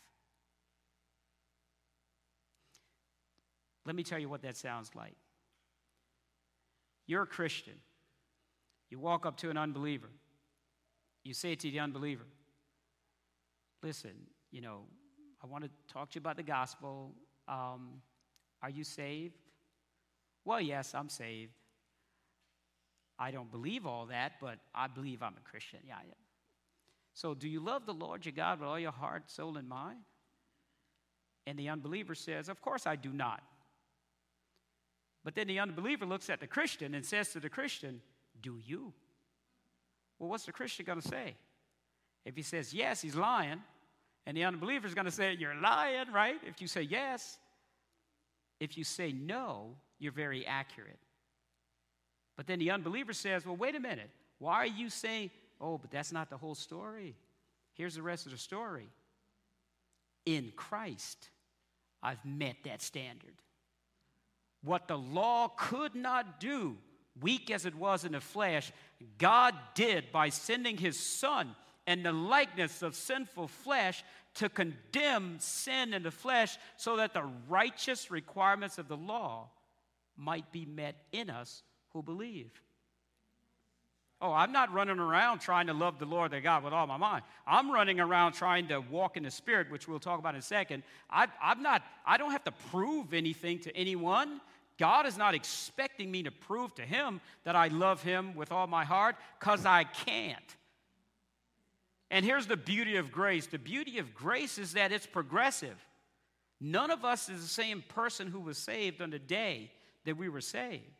Let 3.84 3.94
me 3.94 4.02
tell 4.02 4.18
you 4.18 4.28
what 4.28 4.42
that 4.42 4.56
sounds 4.56 4.90
like. 4.94 5.14
You're 7.06 7.22
a 7.22 7.26
Christian. 7.26 7.74
You 8.90 8.98
walk 8.98 9.26
up 9.26 9.36
to 9.38 9.50
an 9.50 9.56
unbeliever. 9.56 10.08
You 11.22 11.34
say 11.34 11.54
to 11.54 11.70
the 11.70 11.80
unbeliever, 11.80 12.26
Listen, 13.82 14.12
you 14.50 14.60
know, 14.60 14.80
I 15.42 15.46
want 15.46 15.64
to 15.64 15.70
talk 15.92 16.10
to 16.10 16.16
you 16.16 16.20
about 16.20 16.36
the 16.36 16.42
gospel. 16.42 17.12
Um, 17.46 18.02
are 18.62 18.70
you 18.70 18.82
saved? 18.82 19.38
Well, 20.44 20.60
yes, 20.60 20.94
I'm 20.94 21.08
saved. 21.08 21.52
I 23.18 23.30
don't 23.30 23.50
believe 23.50 23.86
all 23.86 24.06
that, 24.06 24.32
but 24.40 24.58
I 24.74 24.88
believe 24.88 25.22
I'm 25.22 25.34
a 25.36 25.48
Christian. 25.48 25.80
Yeah, 25.86 25.94
yeah. 26.06 26.14
So, 27.14 27.34
do 27.34 27.48
you 27.48 27.60
love 27.60 27.86
the 27.86 27.94
Lord 27.94 28.26
your 28.26 28.32
God 28.32 28.60
with 28.60 28.68
all 28.68 28.78
your 28.78 28.92
heart, 28.92 29.30
soul, 29.30 29.56
and 29.56 29.68
mind? 29.68 30.00
And 31.46 31.58
the 31.58 31.68
unbeliever 31.70 32.14
says, 32.14 32.48
Of 32.48 32.60
course 32.60 32.86
I 32.86 32.96
do 32.96 33.10
not. 33.10 33.42
But 35.24 35.34
then 35.34 35.46
the 35.46 35.58
unbeliever 35.58 36.04
looks 36.04 36.28
at 36.28 36.40
the 36.40 36.46
Christian 36.46 36.94
and 36.94 37.04
says 37.04 37.30
to 37.30 37.40
the 37.40 37.48
Christian, 37.48 38.02
Do 38.42 38.58
you? 38.64 38.92
Well, 40.18 40.28
what's 40.28 40.44
the 40.44 40.52
Christian 40.52 40.84
going 40.84 41.00
to 41.00 41.08
say? 41.08 41.36
If 42.24 42.36
he 42.36 42.42
says 42.42 42.74
yes, 42.74 43.00
he's 43.00 43.16
lying. 43.16 43.62
And 44.26 44.36
the 44.36 44.44
unbeliever 44.44 44.86
is 44.86 44.94
going 44.94 45.04
to 45.06 45.10
say, 45.10 45.34
You're 45.38 45.54
lying, 45.54 46.12
right? 46.12 46.36
If 46.46 46.60
you 46.60 46.66
say 46.66 46.82
yes. 46.82 47.38
If 48.60 48.76
you 48.76 48.84
say 48.84 49.12
no, 49.12 49.76
you're 49.98 50.12
very 50.12 50.46
accurate. 50.46 50.98
But 52.36 52.46
then 52.46 52.58
the 52.58 52.70
unbeliever 52.70 53.12
says, 53.12 53.46
Well, 53.46 53.56
wait 53.56 53.74
a 53.74 53.80
minute. 53.80 54.10
Why 54.38 54.56
are 54.56 54.66
you 54.66 54.90
saying, 54.90 55.30
Oh, 55.60 55.78
but 55.78 55.90
that's 55.90 56.12
not 56.12 56.30
the 56.30 56.36
whole 56.36 56.54
story? 56.54 57.16
Here's 57.74 57.94
the 57.94 58.02
rest 58.02 58.26
of 58.26 58.32
the 58.32 58.38
story. 58.38 58.88
In 60.24 60.52
Christ, 60.56 61.30
I've 62.02 62.24
met 62.24 62.56
that 62.64 62.82
standard. 62.82 63.34
What 64.62 64.88
the 64.88 64.98
law 64.98 65.48
could 65.48 65.94
not 65.94 66.40
do, 66.40 66.76
weak 67.20 67.50
as 67.50 67.66
it 67.66 67.74
was 67.74 68.04
in 68.04 68.12
the 68.12 68.20
flesh, 68.20 68.72
God 69.18 69.54
did 69.74 70.10
by 70.12 70.28
sending 70.28 70.76
his 70.76 70.98
Son 70.98 71.54
and 71.86 72.04
the 72.04 72.12
likeness 72.12 72.82
of 72.82 72.96
sinful 72.96 73.48
flesh 73.48 74.02
to 74.34 74.48
condemn 74.48 75.36
sin 75.38 75.94
in 75.94 76.02
the 76.02 76.10
flesh 76.10 76.58
so 76.76 76.96
that 76.96 77.14
the 77.14 77.24
righteous 77.48 78.10
requirements 78.10 78.78
of 78.78 78.88
the 78.88 78.96
law 78.96 79.48
might 80.16 80.50
be 80.50 80.64
met 80.64 80.96
in 81.12 81.30
us 81.30 81.62
who 81.96 82.02
believe. 82.02 82.50
Oh, 84.20 84.30
I'm 84.30 84.52
not 84.52 84.72
running 84.72 84.98
around 84.98 85.40
trying 85.40 85.66
to 85.68 85.72
love 85.72 85.98
the 85.98 86.04
Lord 86.04 86.30
their 86.30 86.42
God 86.42 86.62
with 86.62 86.74
all 86.74 86.86
my 86.86 86.98
mind. 86.98 87.22
I'm 87.46 87.70
running 87.70 88.00
around 88.00 88.32
trying 88.32 88.68
to 88.68 88.80
walk 88.80 89.16
in 89.16 89.22
the 89.22 89.30
Spirit, 89.30 89.70
which 89.70 89.88
we'll 89.88 89.98
talk 89.98 90.18
about 90.18 90.34
in 90.34 90.38
a 90.38 90.42
second. 90.42 90.82
I, 91.10 91.26
I'm 91.42 91.62
not, 91.62 91.82
I 92.04 92.18
don't 92.18 92.32
have 92.32 92.44
to 92.44 92.52
prove 92.70 93.14
anything 93.14 93.60
to 93.60 93.74
anyone. 93.74 94.42
God 94.78 95.06
is 95.06 95.16
not 95.16 95.34
expecting 95.34 96.10
me 96.10 96.22
to 96.24 96.30
prove 96.30 96.74
to 96.74 96.82
Him 96.82 97.20
that 97.44 97.56
I 97.56 97.68
love 97.68 98.02
Him 98.02 98.34
with 98.34 98.52
all 98.52 98.66
my 98.66 98.84
heart 98.84 99.16
because 99.40 99.64
I 99.64 99.84
can't. 99.84 100.56
And 102.10 102.26
here's 102.26 102.46
the 102.46 102.58
beauty 102.58 102.96
of 102.96 103.10
grace 103.10 103.46
the 103.46 103.58
beauty 103.58 103.98
of 103.98 104.14
grace 104.14 104.58
is 104.58 104.74
that 104.74 104.92
it's 104.92 105.06
progressive. 105.06 105.76
None 106.60 106.90
of 106.90 107.06
us 107.06 107.30
is 107.30 107.42
the 107.42 107.48
same 107.48 107.82
person 107.88 108.28
who 108.28 108.40
was 108.40 108.58
saved 108.58 109.00
on 109.00 109.10
the 109.10 109.18
day 109.18 109.70
that 110.04 110.16
we 110.16 110.28
were 110.28 110.40
saved. 110.40 110.95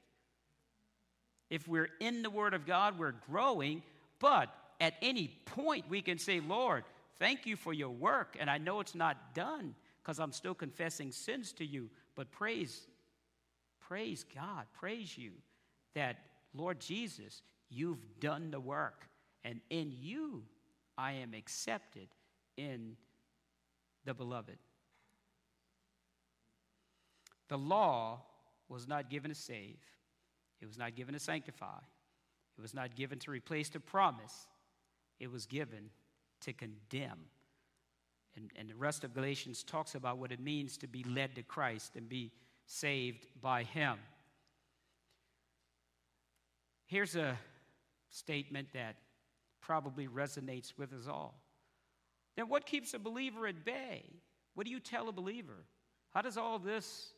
If 1.50 1.68
we're 1.68 1.90
in 2.00 2.22
the 2.22 2.30
Word 2.30 2.54
of 2.54 2.66
God, 2.66 2.98
we're 2.98 3.14
growing, 3.30 3.82
but 4.18 4.48
at 4.80 4.94
any 5.00 5.28
point 5.44 5.88
we 5.88 6.02
can 6.02 6.18
say, 6.18 6.40
Lord, 6.40 6.84
thank 7.18 7.46
you 7.46 7.56
for 7.56 7.72
your 7.72 7.90
work, 7.90 8.36
and 8.38 8.50
I 8.50 8.58
know 8.58 8.80
it's 8.80 8.94
not 8.94 9.34
done 9.34 9.74
because 10.02 10.18
I'm 10.18 10.32
still 10.32 10.54
confessing 10.54 11.12
sins 11.12 11.52
to 11.54 11.64
you, 11.64 11.90
but 12.14 12.30
praise, 12.30 12.86
praise 13.80 14.24
God, 14.34 14.66
praise 14.72 15.16
you 15.16 15.32
that, 15.94 16.18
Lord 16.54 16.80
Jesus, 16.80 17.42
you've 17.68 18.04
done 18.20 18.50
the 18.50 18.60
work, 18.60 19.08
and 19.44 19.60
in 19.70 19.92
you 20.00 20.42
I 20.98 21.12
am 21.12 21.34
accepted 21.34 22.08
in 22.56 22.96
the 24.04 24.14
beloved. 24.14 24.58
The 27.48 27.58
law 27.58 28.22
was 28.68 28.88
not 28.88 29.10
given 29.10 29.30
to 29.30 29.34
save, 29.34 29.78
it 30.60 30.66
was 30.66 30.78
not 30.78 30.94
given 30.96 31.14
to 31.14 31.20
sanctify, 31.20 31.78
it 32.56 32.60
was 32.60 32.74
not 32.74 32.94
given 32.96 33.18
to 33.20 33.30
replace 33.30 33.68
the 33.68 33.80
promise, 33.80 34.46
it 35.20 35.30
was 35.30 35.46
given 35.46 35.90
to 36.40 36.52
condemn. 36.52 37.18
And, 38.36 38.50
and 38.56 38.68
the 38.68 38.74
rest 38.74 39.02
of 39.02 39.14
Galatians 39.14 39.62
talks 39.62 39.94
about 39.94 40.18
what 40.18 40.30
it 40.30 40.40
means 40.40 40.76
to 40.78 40.86
be 40.86 41.02
led 41.04 41.34
to 41.36 41.42
Christ 41.42 41.96
and 41.96 42.08
be 42.08 42.32
saved 42.66 43.26
by 43.40 43.62
Him. 43.62 43.98
Here's 46.86 47.16
a 47.16 47.38
statement 48.10 48.68
that 48.74 48.96
probably 49.60 50.06
resonates 50.06 50.72
with 50.76 50.92
us 50.92 51.08
all. 51.08 51.40
Then 52.36 52.48
what 52.48 52.66
keeps 52.66 52.94
a 52.94 52.98
believer 52.98 53.46
at 53.46 53.64
bay? 53.64 54.04
What 54.54 54.66
do 54.66 54.72
you 54.72 54.80
tell 54.80 55.08
a 55.08 55.12
believer? 55.12 55.64
How 56.10 56.22
does 56.22 56.36
all 56.36 56.58
this 56.58 57.12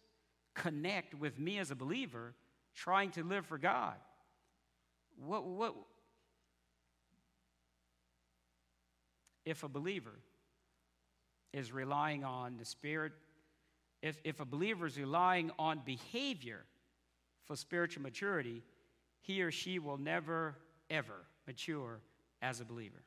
connect 0.54 1.14
with 1.14 1.38
me 1.38 1.58
as 1.58 1.70
a 1.70 1.74
believer 1.76 2.34
trying 2.74 3.10
to 3.12 3.24
live 3.24 3.46
for 3.46 3.58
God? 3.58 3.94
What, 5.16 5.44
what, 5.44 5.74
if 9.44 9.62
a 9.64 9.68
believer 9.68 10.18
is 11.52 11.72
relying 11.72 12.24
on 12.24 12.56
the 12.58 12.64
Spirit, 12.64 13.12
if, 14.02 14.20
if 14.24 14.40
a 14.40 14.44
believer 14.44 14.86
is 14.86 14.98
relying 14.98 15.50
on 15.58 15.80
behavior 15.84 16.64
for 17.46 17.56
spiritual 17.56 18.02
maturity, 18.02 18.62
he 19.20 19.42
or 19.42 19.50
she 19.50 19.78
will 19.78 19.96
never, 19.96 20.54
ever 20.90 21.26
mature 21.46 22.00
as 22.42 22.60
a 22.60 22.64
believer. 22.64 23.02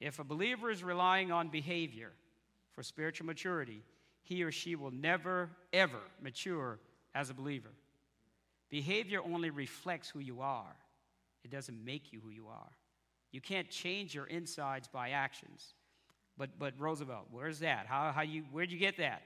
If 0.00 0.18
a 0.18 0.24
believer 0.24 0.70
is 0.70 0.82
relying 0.82 1.32
on 1.32 1.48
behavior 1.48 2.12
for 2.72 2.82
spiritual 2.82 3.26
maturity, 3.26 3.82
he 4.22 4.42
or 4.42 4.50
she 4.50 4.76
will 4.76 4.90
never, 4.90 5.50
ever 5.72 6.00
mature 6.22 6.78
as 7.14 7.30
a 7.30 7.34
believer. 7.34 7.70
Behavior 8.70 9.20
only 9.24 9.50
reflects 9.50 10.08
who 10.10 10.20
you 10.20 10.40
are, 10.40 10.76
it 11.44 11.50
doesn't 11.50 11.84
make 11.84 12.12
you 12.12 12.20
who 12.20 12.30
you 12.30 12.48
are. 12.48 12.70
You 13.30 13.40
can't 13.40 13.68
change 13.68 14.14
your 14.14 14.26
insides 14.26 14.88
by 14.88 15.10
actions. 15.10 15.74
But, 16.36 16.58
but 16.58 16.74
Roosevelt, 16.78 17.26
where's 17.30 17.60
that? 17.60 17.86
How, 17.86 18.12
how 18.12 18.22
you, 18.22 18.44
where'd 18.52 18.70
you 18.70 18.78
get 18.78 18.96
that? 18.98 19.22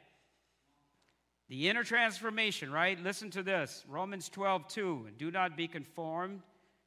The 1.48 1.68
inner 1.68 1.84
transformation, 1.84 2.70
right? 2.70 3.02
Listen 3.02 3.30
to 3.30 3.42
this 3.42 3.84
Romans 3.88 4.28
12, 4.28 4.68
2. 4.68 5.04
And 5.08 5.18
do 5.18 5.30
not 5.30 5.56
be 5.56 5.68
conformed 5.68 6.42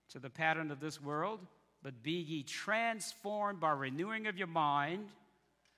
to 0.10 0.20
the 0.20 0.30
pattern 0.30 0.72
of 0.72 0.80
this 0.80 1.02
world, 1.02 1.40
but 1.82 2.04
be 2.04 2.12
ye 2.12 2.44
transformed 2.44 3.60
by 3.60 3.72
renewing 3.72 4.28
of 4.28 4.38
your 4.38 4.48
mind, 4.48 5.08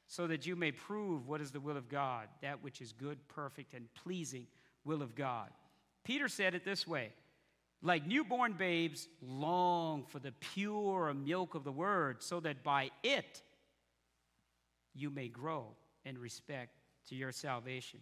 so 0.07 0.28
that 0.28 0.45
you 0.45 0.55
may 0.55 0.71
prove 0.71 1.28
what 1.28 1.41
is 1.41 1.51
the 1.51 1.59
will 1.59 1.78
of 1.78 1.88
God, 1.88 2.28
that 2.41 2.61
which 2.63 2.82
is 2.82 2.91
good, 2.91 3.17
perfect, 3.30 3.74
and 3.74 3.93
pleasing 3.93 4.47
will 4.84 5.01
of 5.01 5.15
God. 5.15 5.49
Peter 6.03 6.27
said 6.27 6.53
it 6.55 6.65
this 6.65 6.87
way 6.87 7.11
like 7.83 8.07
newborn 8.07 8.53
babes, 8.53 9.09
long 9.21 10.05
for 10.05 10.19
the 10.19 10.31
pure 10.31 11.13
milk 11.13 11.53
of 11.53 11.65
the 11.65 11.71
word, 11.71 12.23
so 12.23 12.39
that 12.39 12.63
by 12.63 12.89
it 13.03 13.41
you 14.95 15.09
may 15.09 15.27
grow 15.27 15.67
in 16.05 16.17
respect 16.17 16.71
to 17.09 17.15
your 17.15 17.33
salvation. 17.33 17.99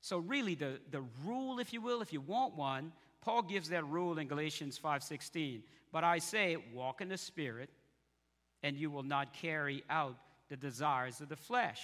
So, 0.00 0.18
really, 0.18 0.54
the, 0.54 0.80
the 0.90 1.02
rule, 1.24 1.58
if 1.58 1.72
you 1.72 1.80
will, 1.80 2.00
if 2.00 2.12
you 2.12 2.20
want 2.20 2.56
one, 2.56 2.92
Paul 3.22 3.42
gives 3.42 3.68
that 3.70 3.86
rule 3.86 4.18
in 4.18 4.28
Galatians 4.28 4.78
5:16. 4.78 5.62
But 5.90 6.04
I 6.04 6.18
say, 6.18 6.56
walk 6.72 7.00
in 7.00 7.08
the 7.08 7.18
Spirit, 7.18 7.70
and 8.62 8.76
you 8.76 8.90
will 8.90 9.02
not 9.02 9.34
carry 9.34 9.82
out 9.90 10.16
the 10.48 10.56
desires 10.56 11.20
of 11.20 11.28
the 11.28 11.36
flesh. 11.36 11.80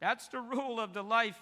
That's 0.00 0.28
the 0.28 0.40
rule 0.40 0.80
of 0.80 0.94
the 0.94 1.02
life 1.02 1.38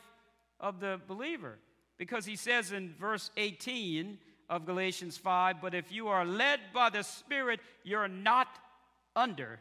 of 0.59 0.81
the 0.81 1.01
believer. 1.07 1.59
Because 1.99 2.25
he 2.25 2.37
says 2.37 2.73
in 2.73 2.95
verse 2.99 3.31
18 3.37 4.19
of 4.49 4.65
Galatians 4.65 5.19
5, 5.19 5.61
but 5.61 5.75
if 5.75 5.93
you 5.93 6.09
are 6.09 6.25
led 6.25 6.61
by 6.73 6.91
the 6.91 7.03
Spirit, 7.03 7.61
you're 7.85 8.09
not 8.09 8.47
under 9.15 9.59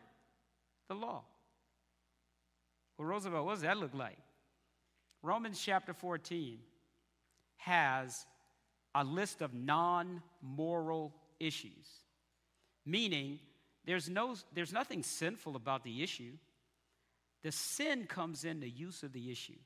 the 0.87 0.95
law. 0.95 1.23
Well, 2.97 3.07
Roosevelt, 3.07 3.45
what 3.45 3.53
does 3.53 3.61
that 3.61 3.77
look 3.77 3.93
like? 3.93 4.17
Romans 5.21 5.59
chapter 5.63 5.93
14 5.93 6.59
has 7.57 8.25
a 8.95 9.03
list 9.03 9.41
of 9.41 9.53
non 9.53 10.21
moral 10.41 11.13
issues, 11.39 11.87
meaning 12.85 13.39
there's, 13.85 14.09
no, 14.09 14.35
there's 14.53 14.73
nothing 14.73 15.03
sinful 15.03 15.55
about 15.55 15.83
the 15.83 16.03
issue. 16.03 16.33
The 17.43 17.51
sin 17.51 18.05
comes 18.05 18.45
in 18.45 18.59
the 18.59 18.69
use 18.69 19.03
of 19.03 19.13
the 19.13 19.31
issue. 19.31 19.59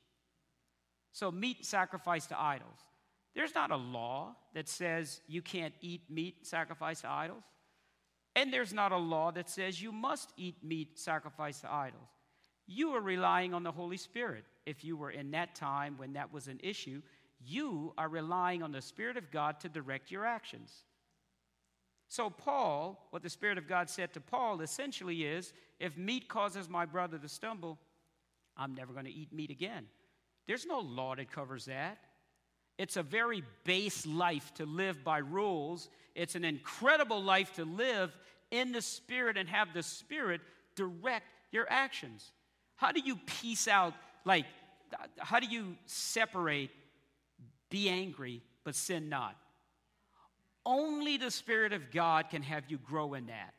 So, 1.12 1.30
meat 1.30 1.64
sacrificed 1.64 2.30
to 2.30 2.40
idols. 2.40 2.78
There's 3.34 3.54
not 3.54 3.70
a 3.70 3.76
law 3.76 4.36
that 4.54 4.68
says 4.68 5.20
you 5.26 5.42
can't 5.42 5.74
eat 5.80 6.02
meat 6.10 6.46
sacrificed 6.46 7.02
to 7.02 7.10
idols. 7.10 7.44
And 8.34 8.52
there's 8.52 8.72
not 8.72 8.92
a 8.92 8.96
law 8.96 9.30
that 9.32 9.48
says 9.50 9.80
you 9.80 9.92
must 9.92 10.32
eat 10.36 10.56
meat 10.62 10.98
sacrificed 10.98 11.62
to 11.62 11.72
idols. 11.72 12.08
You 12.66 12.90
are 12.94 13.00
relying 13.00 13.52
on 13.52 13.62
the 13.62 13.72
Holy 13.72 13.96
Spirit. 13.96 14.44
If 14.64 14.84
you 14.84 14.96
were 14.96 15.10
in 15.10 15.30
that 15.32 15.54
time 15.54 15.98
when 15.98 16.14
that 16.14 16.32
was 16.32 16.48
an 16.48 16.60
issue, 16.62 17.02
you 17.44 17.92
are 17.98 18.08
relying 18.08 18.62
on 18.62 18.72
the 18.72 18.80
Spirit 18.80 19.16
of 19.16 19.30
God 19.30 19.60
to 19.60 19.68
direct 19.68 20.10
your 20.10 20.24
actions. 20.24 20.84
So, 22.08 22.30
Paul, 22.30 23.06
what 23.10 23.22
the 23.22 23.30
Spirit 23.30 23.58
of 23.58 23.66
God 23.66 23.90
said 23.90 24.12
to 24.12 24.20
Paul 24.20 24.60
essentially 24.60 25.24
is 25.24 25.52
if 25.80 25.96
meat 25.96 26.28
causes 26.28 26.68
my 26.68 26.84
brother 26.84 27.18
to 27.18 27.28
stumble, 27.28 27.78
I'm 28.56 28.74
never 28.74 28.92
going 28.92 29.06
to 29.06 29.12
eat 29.12 29.32
meat 29.32 29.50
again. 29.50 29.86
There's 30.46 30.66
no 30.66 30.80
law 30.80 31.14
that 31.14 31.30
covers 31.30 31.66
that. 31.66 31.98
It's 32.78 32.96
a 32.96 33.02
very 33.02 33.42
base 33.64 34.06
life 34.06 34.52
to 34.54 34.66
live 34.66 35.04
by 35.04 35.18
rules. 35.18 35.88
It's 36.14 36.34
an 36.34 36.44
incredible 36.44 37.22
life 37.22 37.54
to 37.54 37.64
live 37.64 38.16
in 38.50 38.72
the 38.72 38.82
Spirit 38.82 39.36
and 39.36 39.48
have 39.48 39.72
the 39.72 39.82
Spirit 39.82 40.40
direct 40.74 41.26
your 41.52 41.66
actions. 41.70 42.32
How 42.76 42.92
do 42.92 43.00
you 43.00 43.16
piece 43.26 43.68
out, 43.68 43.94
like, 44.24 44.46
how 45.18 45.38
do 45.38 45.46
you 45.46 45.76
separate 45.86 46.70
be 47.70 47.88
angry 47.88 48.42
but 48.64 48.74
sin 48.74 49.08
not? 49.08 49.36
Only 50.64 51.16
the 51.16 51.30
Spirit 51.30 51.72
of 51.72 51.90
God 51.90 52.30
can 52.30 52.42
have 52.42 52.64
you 52.68 52.78
grow 52.78 53.14
in 53.14 53.26
that. 53.26 53.54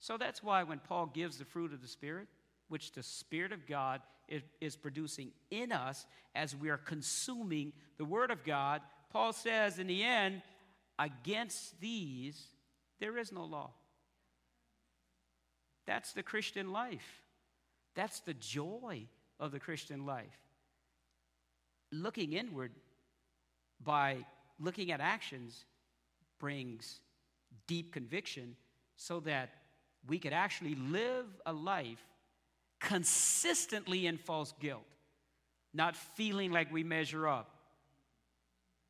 So 0.00 0.16
that's 0.16 0.42
why 0.42 0.62
when 0.62 0.80
Paul 0.80 1.06
gives 1.06 1.38
the 1.38 1.44
fruit 1.44 1.72
of 1.72 1.80
the 1.80 1.88
Spirit, 1.88 2.28
which 2.68 2.92
the 2.92 3.02
Spirit 3.02 3.52
of 3.52 3.66
God 3.66 4.00
is, 4.28 4.42
is 4.60 4.76
producing 4.76 5.30
in 5.50 5.72
us 5.72 6.06
as 6.34 6.54
we 6.56 6.70
are 6.70 6.78
consuming 6.78 7.72
the 7.98 8.04
Word 8.04 8.30
of 8.30 8.44
God, 8.44 8.80
Paul 9.10 9.32
says 9.32 9.78
in 9.78 9.86
the 9.86 10.02
end, 10.02 10.42
against 10.98 11.80
these, 11.80 12.40
there 13.00 13.18
is 13.18 13.32
no 13.32 13.44
law. 13.44 13.70
That's 15.86 16.12
the 16.12 16.22
Christian 16.22 16.72
life. 16.72 17.22
That's 17.94 18.20
the 18.20 18.34
joy 18.34 19.06
of 19.38 19.52
the 19.52 19.60
Christian 19.60 20.06
life. 20.06 20.38
Looking 21.92 22.32
inward 22.32 22.72
by 23.82 24.24
looking 24.58 24.90
at 24.90 25.00
actions 25.00 25.64
brings 26.38 27.00
deep 27.66 27.92
conviction 27.92 28.56
so 28.96 29.20
that 29.20 29.50
we 30.06 30.18
could 30.18 30.32
actually 30.32 30.74
live 30.74 31.26
a 31.46 31.52
life 31.52 32.02
consistently 32.84 34.06
in 34.06 34.18
false 34.18 34.52
guilt, 34.60 34.84
not 35.72 35.96
feeling 35.96 36.52
like 36.52 36.72
we 36.72 36.84
measure 36.84 37.26
up. 37.26 37.50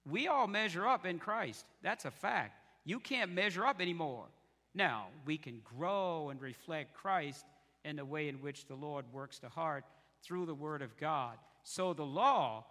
We 0.06 0.26
all 0.26 0.46
measure 0.46 0.86
up 0.86 1.06
in 1.06 1.18
Christ. 1.18 1.64
That's 1.82 2.04
a 2.04 2.10
fact. 2.10 2.58
You 2.84 3.00
can't 3.00 3.32
measure 3.32 3.64
up 3.64 3.80
anymore. 3.80 4.26
Now, 4.74 5.06
we 5.24 5.38
can 5.38 5.62
grow 5.76 6.28
and 6.30 6.42
reflect 6.42 6.94
Christ 6.94 7.46
in 7.84 7.96
the 7.96 8.04
way 8.04 8.28
in 8.28 8.36
which 8.42 8.66
the 8.66 8.74
Lord 8.74 9.04
works 9.12 9.38
the 9.38 9.48
heart 9.48 9.84
through 10.22 10.46
the 10.46 10.54
Word 10.54 10.82
of 10.82 10.96
God. 10.98 11.36
So, 11.62 11.94
the 11.94 12.04
law, 12.04 12.64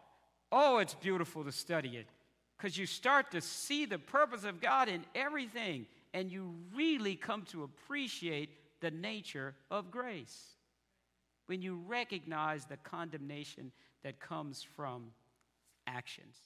oh, 0.51 0.77
it's 0.77 0.93
beautiful 0.93 1.43
to 1.45 1.51
study 1.51 1.95
it 1.97 2.07
because 2.57 2.77
you 2.77 2.85
start 2.85 3.31
to 3.31 3.41
see 3.41 3.85
the 3.85 3.97
purpose 3.97 4.43
of 4.43 4.61
God 4.61 4.89
in 4.89 5.05
everything 5.15 5.87
and 6.13 6.31
you 6.31 6.53
really 6.75 7.15
come 7.15 7.43
to 7.43 7.63
appreciate 7.63 8.49
the 8.81 8.91
nature 8.91 9.55
of 9.71 9.89
grace 9.89 10.52
when 11.47 11.61
you 11.61 11.81
recognize 11.87 12.65
the 12.65 12.77
condemnation 12.77 13.71
that 14.03 14.19
comes 14.19 14.65
from 14.75 15.11
actions. 15.87 16.37